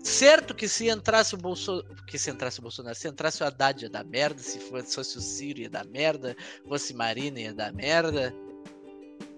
Certo 0.02 0.54
que 0.54 0.66
se 0.66 0.88
entrasse 0.88 1.34
o 1.34 1.38
Bolsonaro. 1.38 1.86
Que 2.06 2.18
se 2.18 2.30
entrasse 2.30 2.58
o 2.58 2.62
Bolsonaro, 2.62 2.94
se 2.94 3.06
entrasse 3.06 3.42
o 3.42 3.46
Haddad 3.46 3.82
ia 3.82 3.90
dar 3.90 4.04
merda, 4.04 4.40
se 4.40 4.58
fosse 4.58 4.98
o 5.18 5.20
Ciro 5.20 5.60
ia 5.60 5.70
dar 5.70 5.86
merda, 5.86 6.34
fosse 6.66 6.94
Marina 6.94 7.38
ia 7.38 7.52
dar 7.52 7.72
merda. 7.72 8.34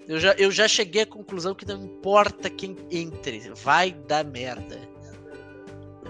Eu 0.09 0.19
já, 0.19 0.33
eu 0.33 0.51
já 0.51 0.67
cheguei 0.69 1.03
à 1.03 1.07
conclusão 1.07 1.55
que 1.55 1.67
não 1.67 1.85
importa 1.85 2.49
quem 2.49 2.77
entre, 2.91 3.51
vai 3.63 3.93
dar 4.07 4.25
merda. 4.25 4.79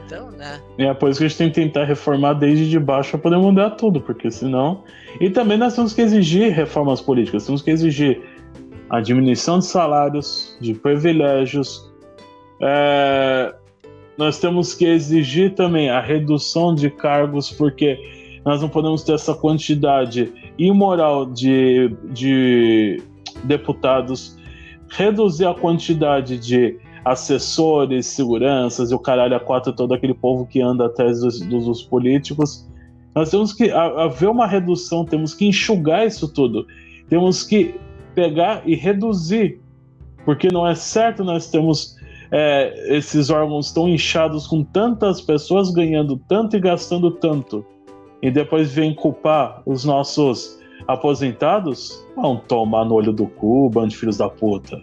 Então, 0.04 0.30
né? 0.30 0.60
É 0.78 0.92
por 0.92 1.10
isso 1.10 1.18
que 1.20 1.24
a 1.24 1.28
gente 1.28 1.38
tem 1.38 1.48
que 1.48 1.54
tentar 1.54 1.84
reformar 1.84 2.34
desde 2.34 2.68
de 2.68 2.78
baixo 2.78 3.12
para 3.12 3.20
poder 3.20 3.38
mudar 3.38 3.70
tudo, 3.70 4.00
porque 4.00 4.30
senão. 4.30 4.84
E 5.20 5.30
também 5.30 5.56
nós 5.56 5.74
temos 5.74 5.94
que 5.94 6.02
exigir 6.02 6.52
reformas 6.52 7.00
políticas, 7.00 7.46
temos 7.46 7.62
que 7.62 7.70
exigir 7.70 8.20
a 8.92 9.00
diminuição 9.00 9.58
de 9.58 9.64
salários, 9.64 10.54
de 10.60 10.74
privilégios. 10.74 11.90
É... 12.60 13.54
Nós 14.18 14.38
temos 14.38 14.74
que 14.74 14.84
exigir 14.84 15.54
também 15.54 15.88
a 15.88 15.98
redução 15.98 16.74
de 16.74 16.90
cargos, 16.90 17.50
porque 17.50 17.98
nós 18.44 18.60
não 18.60 18.68
podemos 18.68 19.02
ter 19.02 19.14
essa 19.14 19.34
quantidade 19.34 20.30
imoral 20.58 21.24
de, 21.24 21.96
de 22.10 23.02
deputados, 23.44 24.36
reduzir 24.90 25.46
a 25.46 25.54
quantidade 25.54 26.38
de 26.38 26.78
assessores, 27.02 28.06
seguranças 28.06 28.90
e 28.90 28.94
o 28.94 28.98
caralho 28.98 29.34
a 29.34 29.40
quatro, 29.40 29.72
todo 29.72 29.94
aquele 29.94 30.14
povo 30.14 30.46
que 30.46 30.60
anda 30.60 30.84
atrás 30.84 31.20
dos, 31.20 31.40
dos 31.40 31.82
políticos. 31.82 32.68
Nós 33.14 33.30
temos 33.30 33.54
que 33.54 33.70
haver 33.70 34.28
uma 34.28 34.46
redução, 34.46 35.06
temos 35.06 35.32
que 35.32 35.46
enxugar 35.46 36.06
isso 36.06 36.28
tudo. 36.28 36.66
Temos 37.08 37.42
que 37.42 37.74
pegar 38.14 38.62
e 38.66 38.74
reduzir, 38.74 39.60
porque 40.24 40.48
não 40.52 40.66
é 40.66 40.74
certo 40.74 41.24
nós 41.24 41.50
temos 41.50 41.96
é, 42.30 42.96
esses 42.96 43.30
órgãos 43.30 43.72
tão 43.72 43.88
inchados 43.88 44.46
com 44.46 44.62
tantas 44.64 45.20
pessoas 45.20 45.70
ganhando 45.70 46.16
tanto 46.28 46.56
e 46.56 46.60
gastando 46.60 47.10
tanto, 47.10 47.64
e 48.22 48.30
depois 48.30 48.72
vem 48.72 48.94
culpar 48.94 49.62
os 49.66 49.84
nossos 49.84 50.60
aposentados 50.86 52.04
vão 52.16 52.36
tomar 52.36 52.84
no 52.84 52.94
olho 52.94 53.12
do 53.12 53.26
cu, 53.26 53.68
bando 53.70 53.88
de 53.88 53.96
filhos 53.96 54.16
da 54.16 54.28
puta. 54.28 54.80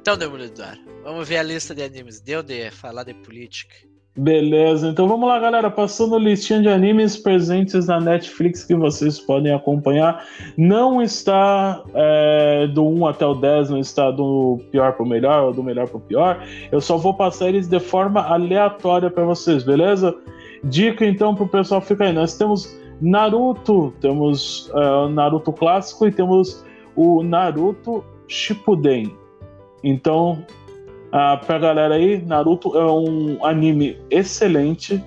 Então, 0.00 0.16
Demolidor, 0.16 0.76
vamos 1.02 1.28
ver 1.28 1.38
a 1.38 1.42
lista 1.42 1.74
de 1.74 1.82
animes. 1.82 2.20
Deu 2.20 2.42
de 2.42 2.70
falar 2.70 3.04
de 3.04 3.14
política. 3.14 3.74
Beleza, 4.16 4.86
então 4.86 5.08
vamos 5.08 5.28
lá, 5.28 5.40
galera. 5.40 5.68
Passando 5.68 6.14
a 6.14 6.18
listinha 6.20 6.60
de 6.60 6.68
animes 6.68 7.16
presentes 7.16 7.88
na 7.88 7.98
Netflix 7.98 8.62
que 8.62 8.72
vocês 8.72 9.18
podem 9.18 9.52
acompanhar. 9.52 10.24
Não 10.56 11.02
está 11.02 11.82
é, 11.92 12.68
do 12.68 12.86
1 12.86 13.08
até 13.08 13.26
o 13.26 13.34
10, 13.34 13.70
não 13.70 13.78
está 13.78 14.12
do 14.12 14.60
pior 14.70 14.92
para 14.92 15.02
o 15.02 15.08
melhor 15.08 15.42
ou 15.46 15.52
do 15.52 15.64
melhor 15.64 15.88
para 15.88 15.96
o 15.96 16.00
pior. 16.00 16.40
Eu 16.70 16.80
só 16.80 16.96
vou 16.96 17.14
passar 17.14 17.48
eles 17.48 17.66
de 17.66 17.80
forma 17.80 18.20
aleatória 18.20 19.10
para 19.10 19.24
vocês, 19.24 19.64
beleza? 19.64 20.14
Dica 20.62 21.04
então 21.04 21.34
para 21.34 21.44
o 21.44 21.48
pessoal 21.48 21.80
ficar 21.80 22.04
aí. 22.04 22.12
Nós 22.12 22.38
temos 22.38 22.72
Naruto, 23.00 23.92
temos 24.00 24.70
uh, 24.74 25.08
Naruto 25.08 25.52
clássico 25.52 26.06
e 26.06 26.12
temos 26.12 26.64
o 26.94 27.24
Naruto 27.24 28.04
Shippuden. 28.28 29.12
Então, 29.82 30.46
uh, 31.14 31.46
pra 31.46 31.58
galera 31.58 31.94
aí, 31.94 32.20
Naruto 32.24 32.76
é 32.76 32.84
um 32.84 33.44
anime 33.44 33.96
excelente 34.10 35.02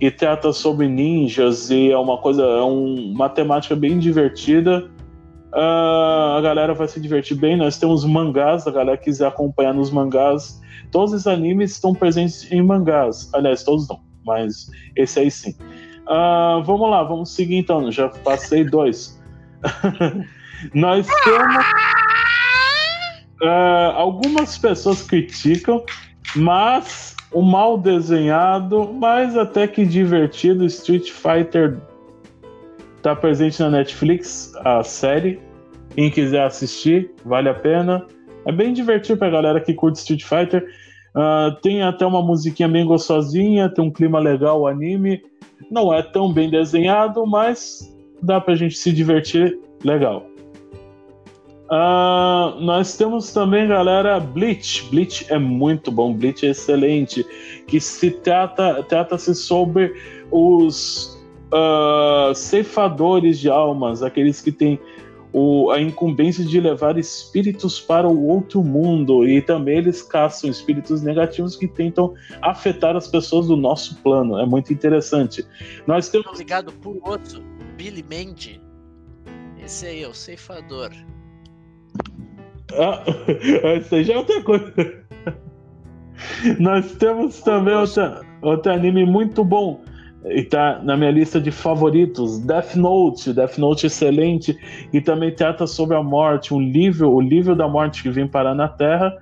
e 0.00 0.10
trata 0.10 0.52
sobre 0.52 0.88
ninjas 0.88 1.70
e 1.70 1.90
é 1.90 1.98
uma 1.98 2.18
coisa, 2.18 2.42
é 2.42 2.62
um, 2.62 3.12
uma 3.12 3.28
temática 3.28 3.74
bem 3.74 3.98
divertida. 3.98 4.88
Uh, 5.52 6.36
a 6.36 6.40
galera 6.42 6.74
vai 6.74 6.86
se 6.86 7.00
divertir 7.00 7.36
bem. 7.36 7.56
Nós 7.56 7.78
temos 7.78 8.04
mangás, 8.04 8.66
a 8.66 8.70
galera 8.70 8.96
quiser 8.96 9.26
acompanhar 9.26 9.74
nos 9.74 9.90
mangás. 9.90 10.60
Todos 10.92 11.12
os 11.12 11.26
animes 11.26 11.72
estão 11.72 11.94
presentes 11.94 12.50
em 12.52 12.62
mangás. 12.62 13.30
Aliás, 13.34 13.62
todos 13.62 13.88
não, 13.88 14.00
mas 14.24 14.70
esse 14.94 15.18
aí 15.20 15.30
sim. 15.30 15.54
Uh, 16.06 16.62
vamos 16.64 16.90
lá, 16.90 17.02
vamos 17.02 17.34
seguir 17.34 17.56
então. 17.56 17.90
Já 17.90 18.08
passei 18.08 18.64
dois. 18.64 19.20
Nós 20.74 21.06
temos. 21.24 21.64
Uh, 23.42 23.92
algumas 23.94 24.58
pessoas 24.58 25.02
criticam, 25.02 25.84
mas 26.34 27.14
o 27.32 27.42
mal 27.42 27.78
desenhado, 27.78 28.92
mas 28.94 29.36
até 29.36 29.66
que 29.66 29.84
divertido 29.84 30.64
Street 30.64 31.10
Fighter 31.10 31.78
está 32.96 33.14
presente 33.14 33.60
na 33.60 33.70
Netflix, 33.70 34.52
a 34.64 34.82
série. 34.82 35.40
Quem 35.94 36.10
quiser 36.10 36.44
assistir, 36.44 37.10
vale 37.24 37.48
a 37.48 37.54
pena. 37.54 38.06
É 38.44 38.52
bem 38.52 38.72
divertido 38.72 39.18
pra 39.18 39.30
galera 39.30 39.60
que 39.60 39.74
curte 39.74 39.98
Street 39.98 40.24
Fighter. 40.24 40.66
Uh, 41.14 41.54
tem 41.60 41.82
até 41.82 42.06
uma 42.06 42.22
musiquinha 42.22 42.68
bem 42.68 42.84
gostosinha, 42.84 43.68
tem 43.68 43.84
um 43.84 43.90
clima 43.90 44.18
legal 44.18 44.60
o 44.60 44.66
anime. 44.66 45.22
Não 45.70 45.92
é 45.92 46.02
tão 46.02 46.32
bem 46.32 46.50
desenhado, 46.50 47.26
mas 47.26 47.94
dá 48.22 48.40
pra 48.40 48.54
gente 48.54 48.76
se 48.76 48.92
divertir 48.92 49.58
legal. 49.84 50.26
Uh, 51.70 52.58
nós 52.60 52.96
temos 52.96 53.30
também, 53.30 53.68
galera, 53.68 54.18
Bleach. 54.18 54.88
Bleach 54.90 55.26
é 55.28 55.38
muito 55.38 55.92
bom, 55.92 56.14
Bleach 56.14 56.46
é 56.46 56.50
excelente. 56.50 57.24
Que 57.66 57.78
se 57.78 58.10
trata, 58.10 58.82
trata-se 58.84 59.34
sobre 59.34 59.94
os 60.30 61.18
uh, 61.52 62.34
ceifadores 62.34 63.38
de 63.38 63.50
almas, 63.50 64.02
aqueles 64.02 64.40
que 64.40 64.50
têm 64.50 64.80
o, 65.30 65.70
a 65.70 65.78
incumbência 65.78 66.42
de 66.42 66.58
levar 66.58 66.96
espíritos 66.96 67.78
para 67.78 68.08
o 68.08 68.26
outro 68.26 68.62
mundo. 68.64 69.28
E 69.28 69.42
também 69.42 69.76
eles 69.76 70.00
caçam 70.00 70.48
espíritos 70.48 71.02
negativos 71.02 71.54
que 71.54 71.68
tentam 71.68 72.14
afetar 72.40 72.96
as 72.96 73.08
pessoas 73.08 73.46
do 73.46 73.56
nosso 73.58 73.96
plano. 74.02 74.38
É 74.38 74.46
muito 74.46 74.72
interessante. 74.72 75.44
Nós 75.86 76.08
temos. 76.08 76.38
Ligado 76.38 76.72
por 76.72 76.96
outro, 77.02 77.42
Billy 77.76 78.02
Mandy. 78.02 78.58
Esse 79.62 79.86
aí 79.86 80.02
é 80.02 80.08
o 80.08 80.14
ceifador. 80.14 80.90
Ah, 82.76 83.02
isso 83.78 83.94
aí 83.94 84.04
já 84.04 84.14
é 84.14 84.18
outra 84.18 84.42
coisa. 84.42 84.72
Nós 86.58 86.92
temos 86.92 87.40
também 87.40 87.74
outra, 87.74 88.20
outro 88.42 88.72
anime 88.72 89.04
muito 89.04 89.44
bom. 89.44 89.80
E 90.26 90.42
tá 90.42 90.80
na 90.82 90.96
minha 90.96 91.12
lista 91.12 91.40
de 91.40 91.50
favoritos, 91.50 92.40
Death 92.40 92.74
Note, 92.74 93.32
Death 93.32 93.56
Note 93.56 93.86
excelente, 93.86 94.58
e 94.92 95.00
também 95.00 95.32
trata 95.32 95.66
sobre 95.66 95.96
a 95.96 96.02
morte, 96.02 96.52
um 96.52 96.60
livro, 96.60 97.08
o 97.10 97.20
livro 97.20 97.54
da 97.54 97.68
morte 97.68 98.02
que 98.02 98.10
vem 98.10 98.26
parar 98.26 98.54
na 98.54 98.68
Terra, 98.68 99.16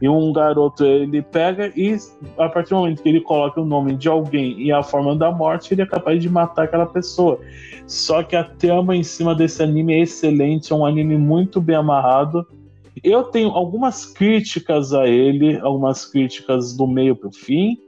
e 0.00 0.08
um 0.08 0.32
garoto 0.32 0.84
ele 0.84 1.20
pega 1.22 1.72
e 1.76 1.96
a 2.38 2.48
partir 2.48 2.70
do 2.70 2.76
momento 2.76 3.02
que 3.02 3.08
ele 3.08 3.20
coloca 3.20 3.60
o 3.60 3.64
nome 3.64 3.94
de 3.96 4.08
alguém 4.08 4.60
e 4.60 4.70
a 4.70 4.82
forma 4.82 5.14
da 5.16 5.30
morte, 5.30 5.74
ele 5.74 5.82
é 5.82 5.86
capaz 5.86 6.22
de 6.22 6.28
matar 6.28 6.64
aquela 6.64 6.86
pessoa. 6.86 7.40
Só 7.86 8.22
que 8.22 8.36
a 8.36 8.44
trama 8.44 8.94
em 8.94 9.02
cima 9.02 9.34
desse 9.34 9.62
anime 9.62 9.94
é 9.94 10.00
excelente, 10.00 10.72
é 10.72 10.76
um 10.76 10.86
anime 10.86 11.16
muito 11.16 11.60
bem 11.60 11.76
amarrado, 11.76 12.46
eu 13.02 13.24
tenho 13.24 13.50
algumas 13.50 14.06
críticas 14.06 14.92
a 14.92 15.06
ele, 15.06 15.58
algumas 15.60 16.04
críticas 16.04 16.76
do 16.76 16.86
meio 16.86 17.14
para 17.14 17.28
o 17.28 17.32
fim, 17.32 17.78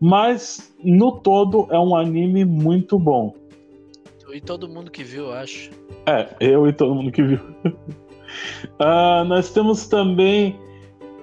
mas 0.00 0.74
no 0.82 1.12
todo 1.12 1.66
é 1.70 1.78
um 1.78 1.94
anime 1.96 2.44
muito 2.44 2.98
bom. 2.98 3.34
E 4.32 4.40
todo 4.40 4.68
mundo 4.68 4.90
que 4.90 5.02
viu, 5.02 5.32
acho. 5.32 5.70
É, 6.06 6.28
eu 6.38 6.68
e 6.68 6.72
todo 6.72 6.94
mundo 6.94 7.10
que 7.10 7.22
viu. 7.22 7.40
uh, 7.64 9.24
nós 9.26 9.50
temos 9.50 9.86
também 9.88 10.54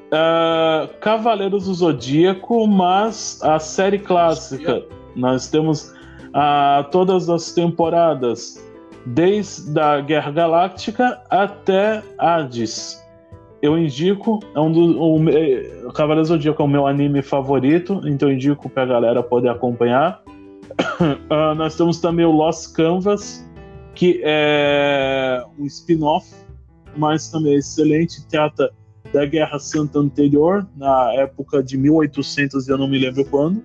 uh, 0.07 0.91
Cavaleiros 0.99 1.65
do 1.65 1.73
Zodíaco, 1.73 2.67
mas 2.67 3.39
a 3.43 3.59
série 3.59 3.99
clássica. 3.99 4.83
Nós 5.15 5.47
temos 5.47 5.93
uh, 6.29 6.83
todas 6.91 7.29
as 7.29 7.53
temporadas, 7.53 8.59
desde 9.05 9.79
a 9.79 10.01
Guerra 10.01 10.31
Galáctica 10.31 11.21
até 11.29 12.03
Hades 12.17 13.04
eu 13.61 13.77
indico, 13.77 14.39
é 14.53 14.59
um 14.59 14.71
do, 14.71 15.01
o, 15.01 15.29
é, 15.29 15.91
Cavaleiros 15.93 16.29
do 16.29 16.35
Zodíaco 16.35 16.61
é 16.61 16.65
o 16.65 16.67
meu 16.67 16.85
anime 16.87 17.21
favorito, 17.21 18.01
então 18.05 18.29
eu 18.29 18.35
indico 18.35 18.69
pra 18.69 18.85
galera 18.85 19.23
poder 19.23 19.49
acompanhar. 19.49 20.21
uh, 20.99 21.55
nós 21.55 21.75
temos 21.75 21.99
também 21.99 22.25
o 22.25 22.31
Lost 22.31 22.73
Canvas, 22.73 23.45
que 23.93 24.21
é 24.23 25.43
um 25.57 25.65
spin-off, 25.65 26.29
mas 26.95 27.29
também 27.29 27.55
é 27.55 27.57
excelente, 27.57 28.25
trata 28.27 28.71
da 29.13 29.25
Guerra 29.25 29.57
Santa 29.59 29.99
anterior, 29.99 30.67
na 30.75 31.13
época 31.13 31.63
de 31.63 31.77
1800, 31.77 32.67
eu 32.67 32.77
não 32.77 32.87
me 32.87 32.99
lembro 32.99 33.23
quando, 33.25 33.63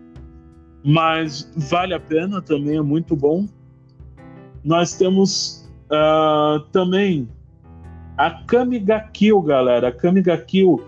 mas 0.85 1.51
vale 1.57 1.93
a 1.93 2.01
pena, 2.01 2.41
também 2.41 2.77
é 2.77 2.83
muito 2.83 3.17
bom. 3.17 3.47
Nós 4.63 4.95
temos 4.95 5.69
uh, 5.87 6.61
também 6.71 7.29
a 8.21 8.31
Kamiga 8.47 9.01
Kill, 9.15 9.41
galera. 9.41 9.89
A 9.89 9.93
Kamiga 9.93 10.37
Kill 10.37 10.79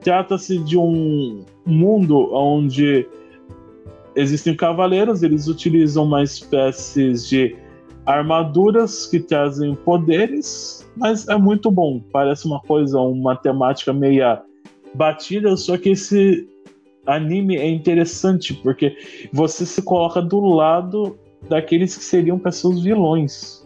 trata-se 0.00 0.58
de 0.58 0.76
um 0.76 1.44
mundo 1.64 2.34
onde 2.34 3.06
existem 4.16 4.56
cavaleiros, 4.56 5.22
eles 5.22 5.46
utilizam 5.46 6.02
uma 6.02 6.24
espécie 6.24 7.12
de 7.12 7.56
armaduras 8.04 9.06
que 9.06 9.20
trazem 9.20 9.72
poderes, 9.76 10.84
mas 10.96 11.28
é 11.28 11.36
muito 11.36 11.70
bom. 11.70 12.02
Parece 12.12 12.46
uma 12.46 12.60
coisa, 12.60 12.98
uma 12.98 13.36
temática 13.36 13.92
meia 13.92 14.42
batida, 14.92 15.56
só 15.56 15.78
que 15.78 15.90
esse 15.90 16.48
anime 17.06 17.56
é 17.56 17.68
interessante 17.68 18.52
porque 18.52 18.96
você 19.32 19.64
se 19.64 19.80
coloca 19.82 20.20
do 20.20 20.40
lado 20.40 21.16
daqueles 21.48 21.96
que 21.96 22.02
seriam 22.02 22.36
pessoas 22.36 22.82
vilões. 22.82 23.59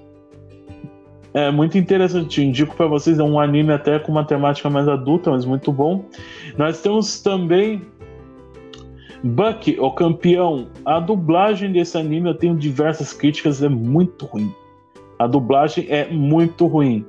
É 1.35 1.51
muito 1.51 1.77
interessante, 1.77 2.41
indico 2.41 2.77
para 2.77 2.87
vocês, 2.87 3.19
é 3.19 3.23
um 3.23 3.41
anime 3.41 3.73
até 3.73 3.99
com 3.99 4.13
uma 4.13 4.25
temática 4.25 4.71
mais 4.71 4.87
adulta, 4.87 5.33
mas 5.33 5.45
muito 5.45 5.73
bom. 5.73 6.05
Nós 6.57 6.81
temos 6.81 7.21
também 7.21 7.83
Buck, 9.25 9.75
o 9.81 9.91
campeão. 9.91 10.69
A 10.85 11.01
dublagem 11.01 11.73
desse 11.73 11.97
anime 11.97 12.29
eu 12.29 12.35
tenho 12.35 12.55
diversas 12.55 13.13
críticas, 13.13 13.63
é 13.63 13.69
muito 13.69 14.27
ruim. 14.27 14.55
A 15.19 15.27
dublagem 15.27 15.87
é 15.89 16.07
muito 16.09 16.67
ruim. 16.67 17.07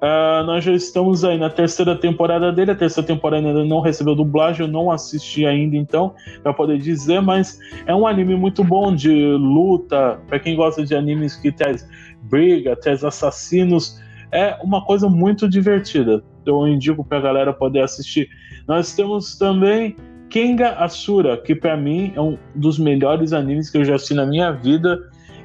Uh, 0.00 0.42
nós 0.46 0.64
já 0.64 0.72
estamos 0.72 1.24
aí 1.24 1.36
na 1.36 1.50
terceira 1.50 1.94
temporada 1.94 2.50
dele. 2.50 2.70
A 2.70 2.74
terceira 2.74 3.06
temporada 3.06 3.46
ainda 3.46 3.64
não 3.64 3.80
recebeu 3.80 4.14
dublagem, 4.14 4.66
eu 4.66 4.72
não 4.72 4.90
assisti 4.90 5.44
ainda, 5.44 5.76
então, 5.76 6.14
para 6.42 6.54
poder 6.54 6.78
dizer, 6.78 7.20
mas 7.20 7.58
é 7.84 7.94
um 7.94 8.06
anime 8.06 8.34
muito 8.34 8.64
bom 8.64 8.94
de 8.94 9.12
luta. 9.12 10.18
Para 10.26 10.38
quem 10.38 10.56
gosta 10.56 10.84
de 10.84 10.94
animes 10.94 11.36
que 11.36 11.52
traz 11.52 11.86
briga, 12.22 12.74
traz 12.76 13.04
assassinos, 13.04 14.00
é 14.32 14.56
uma 14.62 14.82
coisa 14.82 15.06
muito 15.06 15.46
divertida. 15.46 16.24
Então, 16.40 16.66
eu 16.66 16.72
indico 16.72 17.04
para 17.04 17.18
a 17.18 17.20
galera 17.20 17.52
poder 17.52 17.82
assistir. 17.82 18.30
Nós 18.66 18.94
temos 18.94 19.36
também 19.36 19.96
Kenga 20.30 20.76
Asura, 20.78 21.36
que 21.36 21.54
para 21.54 21.76
mim 21.76 22.12
é 22.14 22.20
um 22.20 22.38
dos 22.54 22.78
melhores 22.78 23.34
animes 23.34 23.68
que 23.68 23.76
eu 23.76 23.84
já 23.84 23.96
assisti 23.96 24.14
na 24.14 24.24
minha 24.24 24.50
vida 24.50 24.98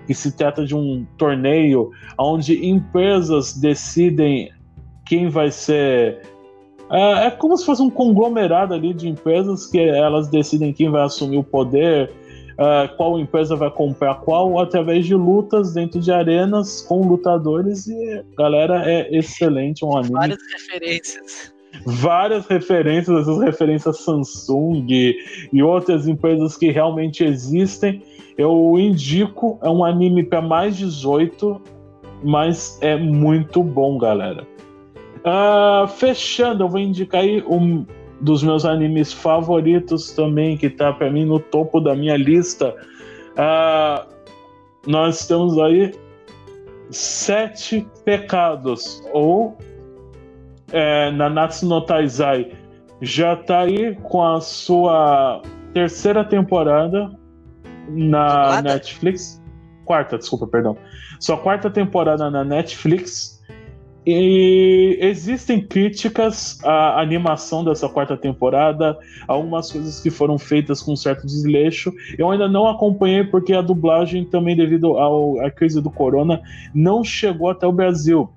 que 0.05 0.13
se 0.13 0.35
trata 0.35 0.65
de 0.65 0.75
um 0.75 1.05
torneio 1.17 1.91
onde 2.17 2.65
empresas 2.65 3.53
decidem 3.53 4.51
quem 5.05 5.29
vai 5.29 5.51
ser. 5.51 6.21
É, 6.91 7.27
é, 7.27 7.31
como 7.31 7.57
se 7.57 7.65
fosse 7.65 7.81
um 7.81 7.89
conglomerado 7.89 8.73
ali 8.73 8.93
de 8.93 9.09
empresas 9.09 9.65
que 9.65 9.79
elas 9.79 10.27
decidem 10.27 10.71
quem 10.71 10.89
vai 10.89 11.03
assumir 11.03 11.37
o 11.37 11.43
poder, 11.43 12.11
é, 12.57 12.87
qual 12.89 13.19
empresa 13.19 13.55
vai 13.55 13.71
comprar 13.71 14.15
qual, 14.15 14.59
através 14.59 15.05
de 15.05 15.15
lutas 15.15 15.73
dentro 15.73 15.99
de 15.99 16.11
arenas 16.11 16.81
com 16.81 17.07
lutadores. 17.07 17.87
E, 17.87 18.23
galera, 18.37 18.83
é 18.89 19.15
excelente. 19.15 19.83
Um 19.83 19.97
anime. 19.97 20.13
Várias 20.13 20.39
referências 20.53 21.55
várias 21.85 22.45
referências, 22.47 23.17
essas 23.21 23.39
referências 23.41 23.99
Samsung 23.99 24.87
e 25.51 25.63
outras 25.63 26.07
empresas 26.07 26.55
que 26.55 26.71
realmente 26.71 27.23
existem. 27.23 28.01
Eu 28.37 28.75
indico, 28.77 29.57
é 29.63 29.69
um 29.69 29.83
anime 29.83 30.23
para 30.23 30.41
mais 30.41 30.75
18, 30.75 31.61
mas 32.23 32.77
é 32.81 32.97
muito 32.97 33.63
bom, 33.63 33.97
galera. 33.97 34.45
Uh, 35.19 35.87
fechando, 35.87 36.63
eu 36.63 36.69
vou 36.69 36.79
indicar 36.79 37.21
aí 37.21 37.43
um 37.47 37.85
dos 38.19 38.43
meus 38.43 38.65
animes 38.65 39.13
favoritos 39.13 40.11
também, 40.11 40.57
que 40.57 40.69
tá 40.69 40.91
para 40.91 41.09
mim 41.09 41.25
no 41.25 41.39
topo 41.39 41.79
da 41.79 41.95
minha 41.95 42.17
lista. 42.17 42.75
Uh, 43.31 44.07
nós 44.85 45.27
temos 45.27 45.57
aí 45.57 45.93
Sete 46.89 47.87
Pecados, 48.03 49.01
ou 49.13 49.57
é, 50.71 51.11
Nanatsu 51.11 51.67
no 51.67 51.81
Taizai, 51.81 52.51
já 53.01 53.35
tá 53.35 53.61
aí 53.61 53.95
com 54.03 54.23
a 54.23 54.39
sua 54.39 55.41
terceira 55.73 56.23
temporada 56.23 57.09
na 57.89 58.61
Netflix. 58.61 59.41
Quarta, 59.83 60.17
desculpa, 60.17 60.47
perdão. 60.47 60.77
Sua 61.19 61.37
quarta 61.37 61.69
temporada 61.69 62.29
na 62.29 62.43
Netflix. 62.43 63.35
E 64.07 64.99
existem 65.01 65.59
críticas 65.59 66.63
à 66.63 67.01
animação 67.01 67.63
dessa 67.63 67.89
quarta 67.89 68.15
temporada, 68.15 68.95
algumas 69.27 69.71
coisas 69.71 69.99
que 69.99 70.11
foram 70.11 70.37
feitas 70.37 70.79
com 70.79 70.95
certo 70.95 71.25
desleixo. 71.25 71.91
Eu 72.15 72.29
ainda 72.29 72.47
não 72.47 72.67
acompanhei 72.67 73.23
porque 73.23 73.53
a 73.53 73.61
dublagem, 73.61 74.23
também 74.23 74.55
devido 74.55 74.97
ao, 74.97 75.39
à 75.39 75.49
crise 75.49 75.81
do 75.81 75.89
corona, 75.89 76.39
não 76.73 77.03
chegou 77.03 77.49
até 77.49 77.65
o 77.65 77.71
Brasil. 77.71 78.29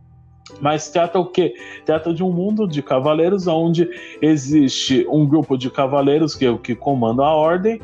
Mas 0.60 0.90
trata 0.90 1.18
o 1.18 1.26
quê? 1.26 1.54
Trata 1.84 2.14
de 2.14 2.24
um 2.24 2.32
mundo 2.32 2.66
de 2.66 2.82
cavaleiros 2.82 3.46
onde 3.46 3.88
existe 4.22 5.06
um 5.10 5.26
grupo 5.26 5.58
de 5.58 5.70
cavaleiros 5.70 6.34
que, 6.34 6.56
que 6.58 6.74
comandam 6.74 7.26
a 7.26 7.34
ordem 7.34 7.78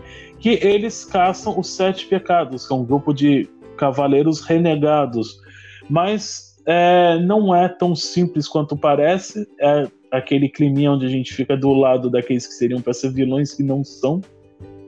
que 0.44 0.58
eles 0.60 1.06
caçam 1.06 1.58
os 1.58 1.70
sete 1.70 2.04
pecados, 2.04 2.66
que 2.66 2.72
é 2.74 2.76
um 2.76 2.84
grupo 2.84 3.14
de 3.14 3.48
cavaleiros 3.78 4.42
renegados. 4.42 5.40
Mas 5.88 6.62
é, 6.66 7.18
não 7.18 7.56
é 7.56 7.66
tão 7.66 7.96
simples 7.96 8.46
quanto 8.46 8.76
parece. 8.76 9.48
É 9.58 9.86
aquele 10.10 10.50
clima 10.50 10.92
onde 10.92 11.06
a 11.06 11.08
gente 11.08 11.32
fica 11.32 11.56
do 11.56 11.72
lado 11.72 12.10
daqueles 12.10 12.46
que 12.46 12.52
seriam 12.52 12.82
para 12.82 12.92
ser 12.92 13.10
vilões 13.10 13.54
que 13.54 13.62
não 13.62 13.82
são, 13.82 14.20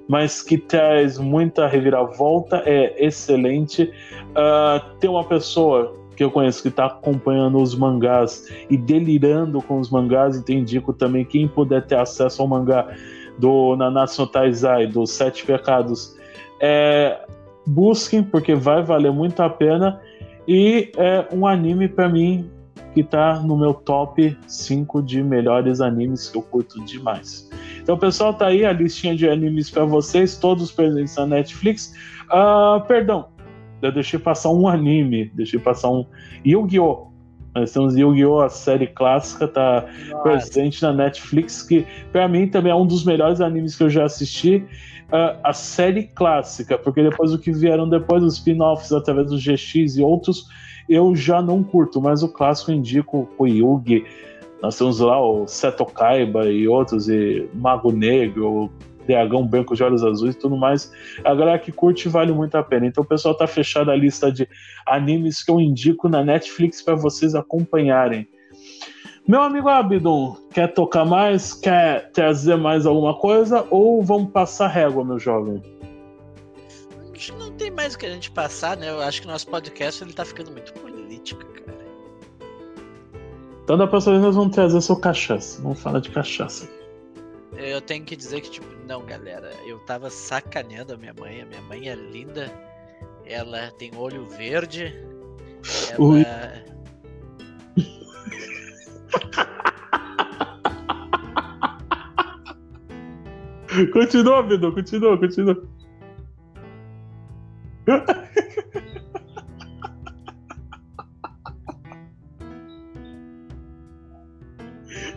mas 0.06 0.42
que 0.42 0.58
traz 0.58 1.16
muita 1.16 1.66
reviravolta, 1.66 2.62
é 2.66 2.94
excelente. 3.02 3.84
Uh, 4.32 4.98
tem 5.00 5.08
uma 5.08 5.24
pessoa 5.24 5.96
que 6.14 6.22
eu 6.22 6.30
conheço 6.30 6.60
que 6.60 6.68
está 6.68 6.84
acompanhando 6.84 7.56
os 7.56 7.74
mangás 7.74 8.46
e 8.68 8.76
delirando 8.76 9.62
com 9.62 9.80
os 9.80 9.88
mangás, 9.88 10.36
então 10.36 10.54
indico 10.54 10.92
também 10.92 11.24
quem 11.24 11.48
puder 11.48 11.86
ter 11.86 11.96
acesso 11.96 12.42
ao 12.42 12.48
mangá 12.48 12.94
do 13.38 13.76
Nanatsu 13.76 14.26
Taizai, 14.26 14.86
dos 14.86 15.10
Sete 15.12 15.44
Pecados, 15.44 16.16
é, 16.60 17.20
busquem, 17.66 18.22
porque 18.22 18.54
vai 18.54 18.82
valer 18.82 19.12
muito 19.12 19.40
a 19.42 19.50
pena. 19.50 20.00
E 20.48 20.92
é 20.96 21.26
um 21.32 21.46
anime 21.46 21.88
para 21.88 22.08
mim 22.08 22.50
que 22.94 23.02
tá 23.02 23.40
no 23.40 23.58
meu 23.58 23.74
top 23.74 24.38
5 24.46 25.02
de 25.02 25.22
melhores 25.22 25.80
animes 25.80 26.30
que 26.30 26.38
eu 26.38 26.42
curto 26.42 26.82
demais. 26.84 27.50
Então, 27.82 27.98
pessoal, 27.98 28.32
tá 28.32 28.46
aí 28.46 28.64
a 28.64 28.72
listinha 28.72 29.14
de 29.14 29.28
animes 29.28 29.68
para 29.68 29.84
vocês, 29.84 30.36
todos 30.38 30.72
presentes 30.72 31.14
na 31.16 31.26
Netflix. 31.26 31.92
Uh, 32.30 32.80
perdão, 32.86 33.28
eu 33.82 33.92
deixei 33.92 34.18
passar 34.18 34.50
um 34.50 34.66
anime, 34.66 35.30
deixei 35.34 35.60
passar 35.60 35.90
um 35.90 36.06
Yu-Gi-Oh! 36.44 37.15
Nós 37.56 37.72
temos 37.72 37.96
Yu-Gi-Oh! 37.96 38.40
a 38.40 38.50
série 38.50 38.86
clássica, 38.86 39.48
tá 39.48 39.86
Nossa. 40.10 40.22
presente 40.22 40.82
na 40.82 40.92
Netflix, 40.92 41.62
que 41.62 41.86
para 42.12 42.28
mim 42.28 42.46
também 42.48 42.70
é 42.70 42.74
um 42.74 42.86
dos 42.86 43.02
melhores 43.02 43.40
animes 43.40 43.74
que 43.74 43.82
eu 43.82 43.88
já 43.88 44.04
assisti. 44.04 44.62
Uh, 45.06 45.38
a 45.42 45.52
série 45.54 46.02
clássica, 46.02 46.76
porque 46.76 47.02
depois 47.02 47.32
o 47.32 47.38
que 47.38 47.50
vieram 47.52 47.88
depois, 47.88 48.22
os 48.22 48.34
spin-offs 48.34 48.92
através 48.92 49.30
do 49.30 49.38
GX 49.38 49.96
e 49.96 50.02
outros, 50.02 50.48
eu 50.86 51.16
já 51.16 51.40
não 51.40 51.62
curto, 51.62 52.00
mas 52.00 52.22
o 52.22 52.28
clássico 52.28 52.72
indico 52.72 53.26
o 53.38 53.46
Yugi. 53.46 54.04
Nós 54.60 54.76
temos 54.76 55.00
lá 55.00 55.18
o 55.18 55.46
Seto 55.46 55.86
Kaiba 55.86 56.50
e 56.50 56.68
outros, 56.68 57.08
e 57.08 57.48
Mago 57.54 57.90
Negro, 57.90 58.70
dragão 59.06 59.46
branco 59.46 59.74
de 59.74 59.82
olhos 59.82 60.04
azuis 60.04 60.34
e 60.34 60.38
tudo 60.38 60.56
mais. 60.56 60.92
A 61.24 61.34
galera 61.34 61.58
que 61.58 61.72
curte 61.72 62.08
vale 62.08 62.32
muito 62.32 62.56
a 62.56 62.62
pena. 62.62 62.86
Então 62.86 63.04
o 63.04 63.06
pessoal 63.06 63.34
tá 63.36 63.46
fechado 63.46 63.90
a 63.90 63.96
lista 63.96 64.30
de 64.30 64.48
animes 64.86 65.42
que 65.42 65.50
eu 65.50 65.60
indico 65.60 66.08
na 66.08 66.24
Netflix 66.24 66.82
para 66.82 66.94
vocês 66.94 67.34
acompanharem. 67.34 68.28
Meu 69.26 69.42
amigo 69.42 69.68
Abdon, 69.68 70.36
quer 70.52 70.72
tocar 70.72 71.04
mais? 71.04 71.52
Quer 71.52 72.12
trazer 72.12 72.56
mais 72.56 72.86
alguma 72.86 73.14
coisa? 73.18 73.66
Ou 73.70 74.00
vamos 74.00 74.30
passar 74.30 74.68
régua, 74.68 75.04
meu 75.04 75.18
jovem? 75.18 75.60
Não 77.36 77.50
tem 77.52 77.70
mais 77.70 77.94
o 77.94 77.98
que 77.98 78.06
a 78.06 78.10
gente 78.10 78.30
passar, 78.30 78.76
né? 78.76 78.88
Eu 78.88 79.00
acho 79.00 79.20
que 79.22 79.26
nosso 79.26 79.48
podcast 79.48 80.04
ele 80.04 80.12
tá 80.12 80.24
ficando 80.24 80.52
muito 80.52 80.72
político, 80.74 81.44
cara. 81.44 81.78
Então 83.64 83.76
da 83.76 83.86
próxima 83.86 84.12
vez 84.12 84.24
nós 84.26 84.36
vamos 84.36 84.54
trazer 84.54 84.80
seu 84.80 84.94
cachaça. 84.94 85.60
Vamos 85.60 85.80
falar 85.80 85.98
de 85.98 86.10
cachaça. 86.10 86.75
Eu 87.56 87.80
tenho 87.80 88.04
que 88.04 88.14
dizer 88.14 88.42
que, 88.42 88.50
tipo, 88.50 88.66
não, 88.86 89.04
galera, 89.04 89.50
eu 89.66 89.78
tava 89.80 90.10
sacaneando 90.10 90.92
a 90.94 90.96
minha 90.96 91.14
mãe. 91.14 91.40
A 91.40 91.46
minha 91.46 91.62
mãe 91.62 91.88
é 91.88 91.94
linda. 91.94 92.52
Ela 93.24 93.70
tem 93.72 93.90
olho 93.96 94.26
verde. 94.26 94.94
Ela. 95.90 96.00
Ui. 96.00 96.24
continua, 103.92 104.42
Bidu, 104.42 104.72
continua, 104.72 105.18
continua. 105.18 105.62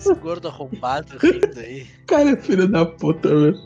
Esse 0.10 0.20
gordo 0.20 0.48
arrombado 0.48 1.18
rindo 1.18 1.60
aí. 1.60 1.86
Cara, 2.08 2.32
é 2.32 2.36
filho 2.38 2.68
da 2.68 2.86
puta, 2.86 3.30
velho. 3.30 3.58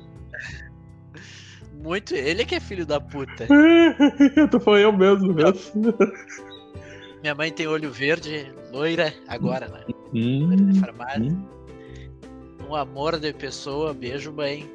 Muito, 1.81 2.15
ele 2.15 2.41
é 2.41 2.45
que 2.45 2.55
é 2.55 2.59
filho 2.59 2.85
da 2.85 2.99
puta. 2.99 3.47
eu 4.35 4.47
tô 4.47 4.59
falando 4.59 4.81
eu 4.81 4.93
mesmo, 4.93 5.33
mesmo. 5.33 5.93
Minha 7.21 7.35
mãe 7.35 7.51
tem 7.51 7.67
olho 7.67 7.91
verde, 7.91 8.51
loira, 8.71 9.13
agora, 9.27 9.67
né? 9.67 9.83
Hum, 10.13 10.47
loira 10.47 10.63
de 10.63 10.79
farmácia. 10.79 11.21
Hum. 11.21 11.45
Um 12.69 12.75
amor 12.75 13.19
de 13.19 13.33
pessoa, 13.33 13.93
beijo, 13.93 14.31
mãe 14.31 14.69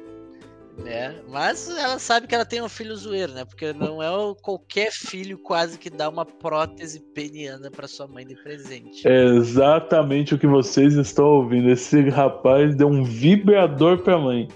né? 0.83 1.15
Mas 1.27 1.69
ela 1.69 1.99
sabe 1.99 2.27
que 2.27 2.35
ela 2.35 2.45
tem 2.45 2.61
um 2.61 2.69
filho 2.69 2.95
zoeiro, 2.95 3.33
né? 3.33 3.45
Porque 3.45 3.73
não 3.73 4.01
é 4.01 4.09
qualquer 4.41 4.91
filho 4.91 5.37
quase 5.37 5.77
que 5.77 5.89
dá 5.89 6.09
uma 6.09 6.25
prótese 6.25 6.99
peniana 6.99 7.69
para 7.69 7.87
sua 7.87 8.07
mãe 8.07 8.25
de 8.25 8.35
presente. 8.35 9.07
É 9.07 9.25
exatamente 9.25 10.33
o 10.33 10.39
que 10.39 10.47
vocês 10.47 10.95
estão 10.95 11.25
ouvindo. 11.25 11.69
Esse 11.69 12.09
rapaz 12.09 12.75
deu 12.75 12.87
um 12.87 13.03
vibrador 13.03 13.99
pra 13.99 14.17
mãe. 14.17 14.47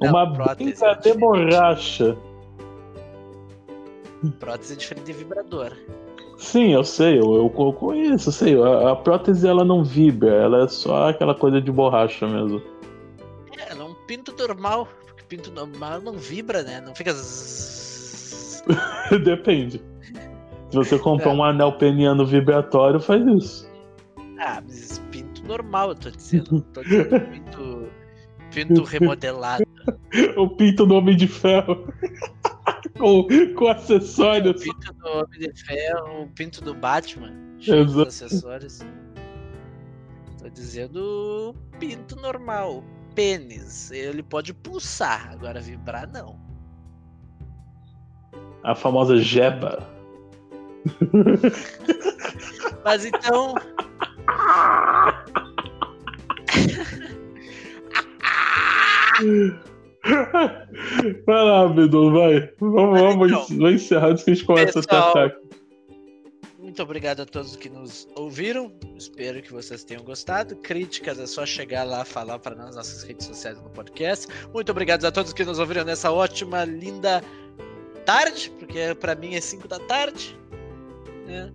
Não, 0.00 0.10
uma 0.10 0.26
brinca 0.26 0.86
é 0.86 0.94
de 0.94 1.14
borracha. 1.14 2.16
Prótese 4.38 4.74
é 4.74 4.76
diferente 4.76 5.06
de 5.06 5.12
vibrador. 5.12 5.72
Sim, 6.36 6.72
eu 6.72 6.82
sei, 6.82 7.18
eu, 7.18 7.34
eu 7.36 7.72
conheço, 7.72 8.30
eu 8.30 8.32
sei. 8.32 8.62
A, 8.62 8.92
a 8.92 8.96
prótese 8.96 9.46
ela 9.46 9.62
não 9.62 9.84
vibra, 9.84 10.34
ela 10.34 10.64
é 10.64 10.68
só 10.68 11.10
aquela 11.10 11.34
coisa 11.34 11.60
de 11.60 11.70
borracha 11.70 12.26
mesmo. 12.26 12.62
É, 13.58 13.72
ela 13.72 13.82
é 13.82 13.84
um 13.84 13.94
pinto 14.06 14.34
normal 14.38 14.88
pinto 15.30 15.52
normal 15.52 16.02
não 16.02 16.14
vibra, 16.14 16.62
né? 16.64 16.80
Não 16.80 16.94
fica. 16.94 17.14
Depende. 19.24 19.80
Se 20.70 20.76
você 20.76 20.98
comprar 20.98 21.32
um 21.32 21.42
anel 21.42 21.72
peniano 21.78 22.26
vibratório, 22.26 23.00
faz 23.00 23.24
isso. 23.26 23.70
Ah, 24.38 24.60
mas 24.66 24.98
pinto 25.10 25.46
normal, 25.46 25.90
eu 25.90 25.94
tô 25.94 26.10
dizendo. 26.10 26.60
Tô 26.72 26.82
dizendo 26.82 27.20
pinto, 27.30 27.88
pinto 28.52 28.82
remodelado. 28.82 29.64
o 30.36 30.48
pinto 30.48 30.84
do 30.84 30.94
Homem 30.96 31.16
de 31.16 31.28
Ferro. 31.28 31.88
com, 32.98 33.26
com 33.54 33.68
acessórios. 33.68 34.60
O 34.60 34.64
pinto 34.64 34.92
do 34.94 35.08
Homem 35.08 35.40
de 35.40 35.64
Ferro, 35.64 36.22
o 36.22 36.28
pinto 36.28 36.60
do 36.62 36.74
Batman. 36.74 37.32
Exato. 37.60 38.08
acessórios. 38.08 38.80
Tô 40.38 40.48
dizendo 40.48 41.54
pinto 41.78 42.16
normal 42.16 42.82
pênis. 43.20 43.90
Ele 43.90 44.22
pode 44.22 44.54
pulsar, 44.54 45.32
agora 45.32 45.60
vibrar 45.60 46.10
não. 46.10 46.40
A 48.64 48.74
famosa 48.74 49.18
jeba. 49.18 49.86
Mas 52.82 53.04
então. 53.04 53.54
vai 61.26 61.44
lá, 61.44 61.68
Bidu, 61.68 62.10
vai. 62.12 62.50
Vamos, 62.58 63.00
vamos, 63.00 63.28
então, 63.28 63.46
vamos 63.50 63.74
encerrar 63.74 64.08
antes 64.08 64.24
que 64.24 64.30
a 64.30 64.34
gente 64.34 64.46
comece 64.46 64.78
a 64.78 64.82
tratar. 64.82 65.30
Muito 66.70 66.84
obrigado 66.84 67.22
a 67.22 67.26
todos 67.26 67.56
que 67.56 67.68
nos 67.68 68.06
ouviram. 68.14 68.70
Espero 68.96 69.42
que 69.42 69.52
vocês 69.52 69.82
tenham 69.82 70.04
gostado. 70.04 70.54
Críticas 70.54 71.18
é 71.18 71.26
só 71.26 71.44
chegar 71.44 71.82
lá 71.82 72.04
falar 72.04 72.38
para 72.38 72.54
nas 72.54 72.76
nossas 72.76 73.02
redes 73.02 73.26
sociais 73.26 73.60
no 73.60 73.68
podcast. 73.70 74.28
Muito 74.54 74.70
obrigado 74.70 75.04
a 75.04 75.10
todos 75.10 75.32
que 75.32 75.44
nos 75.44 75.58
ouviram 75.58 75.82
nessa 75.82 76.12
ótima, 76.12 76.64
linda 76.64 77.24
tarde, 78.06 78.52
porque 78.56 78.94
para 78.94 79.16
mim 79.16 79.34
é 79.34 79.40
5 79.40 79.66
da 79.66 79.80
tarde. 79.80 80.38
Né? 81.26 81.52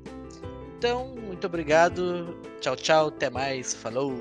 Então, 0.77 1.15
muito 1.25 1.47
obrigado. 1.47 2.37
Tchau, 2.59 2.75
tchau. 2.75 3.07
Até 3.07 3.29
mais. 3.29 3.73
Falou. 3.73 4.13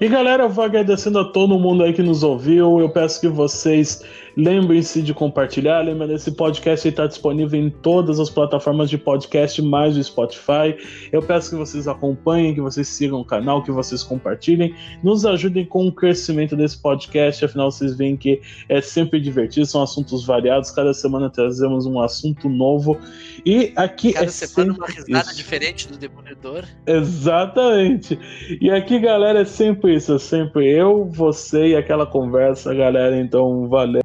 E 0.00 0.08
galera, 0.08 0.44
eu 0.44 0.48
vou 0.48 0.64
agradecendo 0.64 1.18
a 1.18 1.30
todo 1.30 1.58
mundo 1.58 1.82
aí 1.84 1.92
que 1.92 2.02
nos 2.02 2.22
ouviu. 2.22 2.80
Eu 2.80 2.88
peço 2.88 3.20
que 3.20 3.28
vocês 3.28 4.02
Lembrem-se 4.36 5.00
de 5.02 5.14
compartilhar. 5.14 5.82
Lembra 5.82 6.06
desse 6.06 6.32
podcast 6.32 6.88
está 6.88 7.06
disponível 7.06 7.60
em 7.60 7.70
todas 7.70 8.18
as 8.18 8.28
plataformas 8.28 8.90
de 8.90 8.98
podcast, 8.98 9.60
mais 9.62 9.96
o 9.96 10.02
Spotify. 10.02 10.76
Eu 11.12 11.22
peço 11.22 11.50
que 11.50 11.56
vocês 11.56 11.86
acompanhem, 11.86 12.54
que 12.54 12.60
vocês 12.60 12.88
sigam 12.88 13.20
o 13.20 13.24
canal, 13.24 13.62
que 13.62 13.70
vocês 13.70 14.02
compartilhem, 14.02 14.74
nos 15.02 15.24
ajudem 15.24 15.64
com 15.64 15.86
o 15.86 15.92
crescimento 15.92 16.56
desse 16.56 16.78
podcast. 16.78 17.44
Afinal, 17.44 17.70
vocês 17.70 17.96
veem 17.96 18.16
que 18.16 18.40
é 18.68 18.80
sempre 18.80 19.20
divertido, 19.20 19.66
são 19.66 19.82
assuntos 19.82 20.24
variados. 20.24 20.70
Cada 20.70 20.92
semana 20.92 21.30
trazemos 21.30 21.86
um 21.86 22.00
assunto 22.00 22.48
novo. 22.48 22.98
E 23.46 23.72
aqui 23.76 24.12
Cada 24.12 24.26
é 24.26 24.28
semana 24.28 24.74
uma 24.74 24.86
risada 24.86 25.30
isso. 25.30 25.36
diferente 25.36 25.88
do 25.88 25.96
Demolidor. 25.96 26.64
Exatamente. 26.86 28.18
E 28.60 28.70
aqui, 28.70 28.98
galera, 28.98 29.40
é 29.40 29.44
sempre 29.44 29.94
isso. 29.94 30.14
É 30.14 30.18
sempre 30.18 30.66
eu, 30.68 31.04
você 31.04 31.68
e 31.68 31.76
aquela 31.76 32.06
conversa, 32.06 32.74
galera. 32.74 33.18
Então, 33.18 33.68
valeu. 33.68 34.02